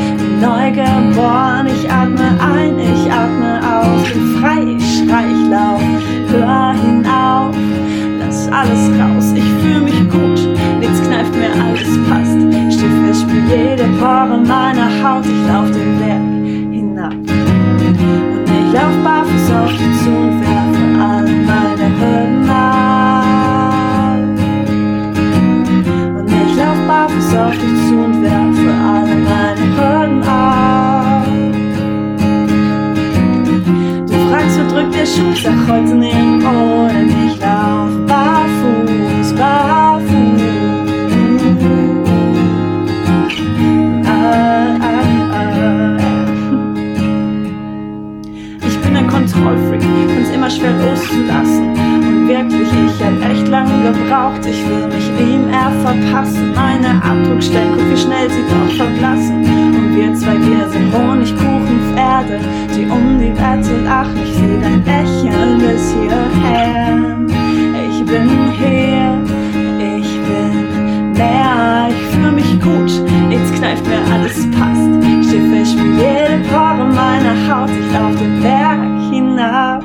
neu 0.42 0.72
geboren. 0.72 1.68
Ich 1.68 1.90
atme 1.90 2.28
ein, 2.54 2.74
ich 2.80 3.12
atme 3.12 3.62
aus, 3.76 4.04
bin 4.12 4.28
frei, 4.40 4.60
ich 4.78 4.86
schrei, 4.98 5.26
ich 5.36 5.50
lauf 5.50 5.82
höher 6.32 6.74
hinauf. 6.84 7.56
Lass 8.20 8.48
alles 8.52 8.84
raus, 9.00 9.34
ich 9.34 9.50
fühl 9.62 9.82
mich 9.82 10.02
gut, 10.10 10.42
nichts 10.80 11.02
kneift 11.08 11.34
mir, 11.34 11.52
alles 11.64 11.92
passt. 12.10 12.38
Steh 12.74 12.92
fest, 13.06 13.22
spür 13.22 13.44
jede 13.48 13.86
Pore 14.00 14.38
meiner 14.46 14.90
Haut, 15.02 15.26
ich 15.26 15.42
lauf 15.48 15.72
den 15.72 15.98
Berg 16.00 16.74
hinab. 16.76 17.14
Und 17.14 18.50
ich 18.60 18.74
lauf 18.74 18.96
barfuß 19.04 19.16
wo 35.18 35.24
drückt 35.24 35.30
der 35.30 35.36
Schuh? 35.36 35.43
Sag 35.43 35.68
heute 35.68 35.95
nirgendwo, 35.95 36.88
denn 36.88 37.09
ich 37.28 37.39
lauf 37.39 37.91
barfuß, 38.07 39.34
barfuß. 39.34 40.41
Ah, 44.05 44.78
ah, 44.82 45.03
ah. 45.34 45.97
Ich 48.68 48.78
bin 48.80 48.95
ein 48.95 49.07
Kontrollfreak, 49.07 49.82
find's 49.82 50.30
immer 50.30 50.49
schwer 50.49 50.74
loszulassen. 50.74 51.70
Und 51.72 52.28
wirklich, 52.28 52.70
ich 52.72 53.03
hab 53.03 53.32
echt 53.32 53.47
lange 53.47 53.91
gebraucht. 53.91 54.45
Ich 54.45 54.68
will 54.68 54.88
mich 54.88 55.07
ihm 55.20 55.49
eher 55.49 55.72
verpassen. 55.84 56.53
Meine 56.55 57.01
Abdruckstellen, 57.03 57.74
guck 57.76 57.89
wie 57.91 57.97
schnell 57.97 58.30
sie 58.30 58.43
doch 58.49 58.76
verblassen. 58.76 59.77
Wir 59.98 60.14
zwei, 60.14 60.38
wir 60.38 60.70
sind 60.70 60.93
Honigkuchen 60.93 61.58
ach, 63.89 64.10
ich 64.24 64.34
seh 64.36 64.60
dein 64.62 64.86
Lächeln 64.86 65.58
bis 65.60 65.91
hierher. 65.93 66.98
Ich 67.89 68.06
bin 68.06 68.30
hier, 68.60 69.18
ich 69.98 70.20
bin 70.28 71.14
mehr, 71.14 71.89
ich 71.89 72.16
fühle 72.16 72.32
mich 72.32 72.62
gut, 72.62 72.91
jetzt 73.32 73.56
kneift 73.56 73.88
mir 73.88 74.02
alles 74.14 74.50
passt. 74.52 74.88
Schiffe 75.28 75.66
spiel 75.66 75.95
jede 75.98 76.43
Pore 76.48 76.86
meiner 76.86 77.36
Haut, 77.48 77.72
ich 77.72 77.93
lauf 77.93 78.16
den 78.18 78.39
Berg 78.41 78.80
hinab. 79.10 79.84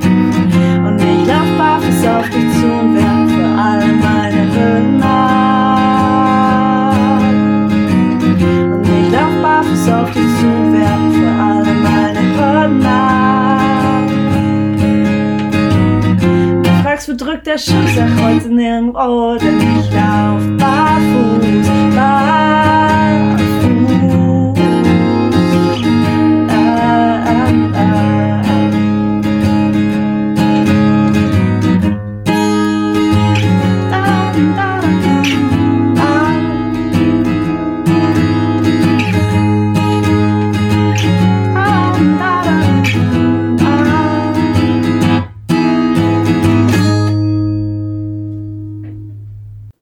Und 0.85 0.97
ich 0.99 1.27
lauf 1.27 1.49
barfuß 1.57 2.07
auf 2.07 2.29
dich 2.29 2.51
zu 2.59 2.67
und 2.67 2.95
werfe 2.95 3.43
all 3.57 3.87
meine 3.87 4.43
Hürden 4.53 5.01
ab. 5.01 5.42
Auf 9.93 10.11
dich 10.11 10.31
zu 10.39 10.47
und 10.47 10.73
werfe 10.73 11.27
alle 11.41 11.73
meine 11.73 12.23
ab. 12.85 14.09
Du 16.63 16.69
fragst, 16.83 17.09
wo 17.09 17.13
drückt 17.15 17.47
der 17.47 17.57
Schuh, 17.57 17.87
sag 17.95 18.09
heute 18.21 18.49
nirgendwo, 18.49 19.37
denn 19.37 19.59
ich 19.79 19.91
lauf 19.91 20.41
barfuß 20.57 21.69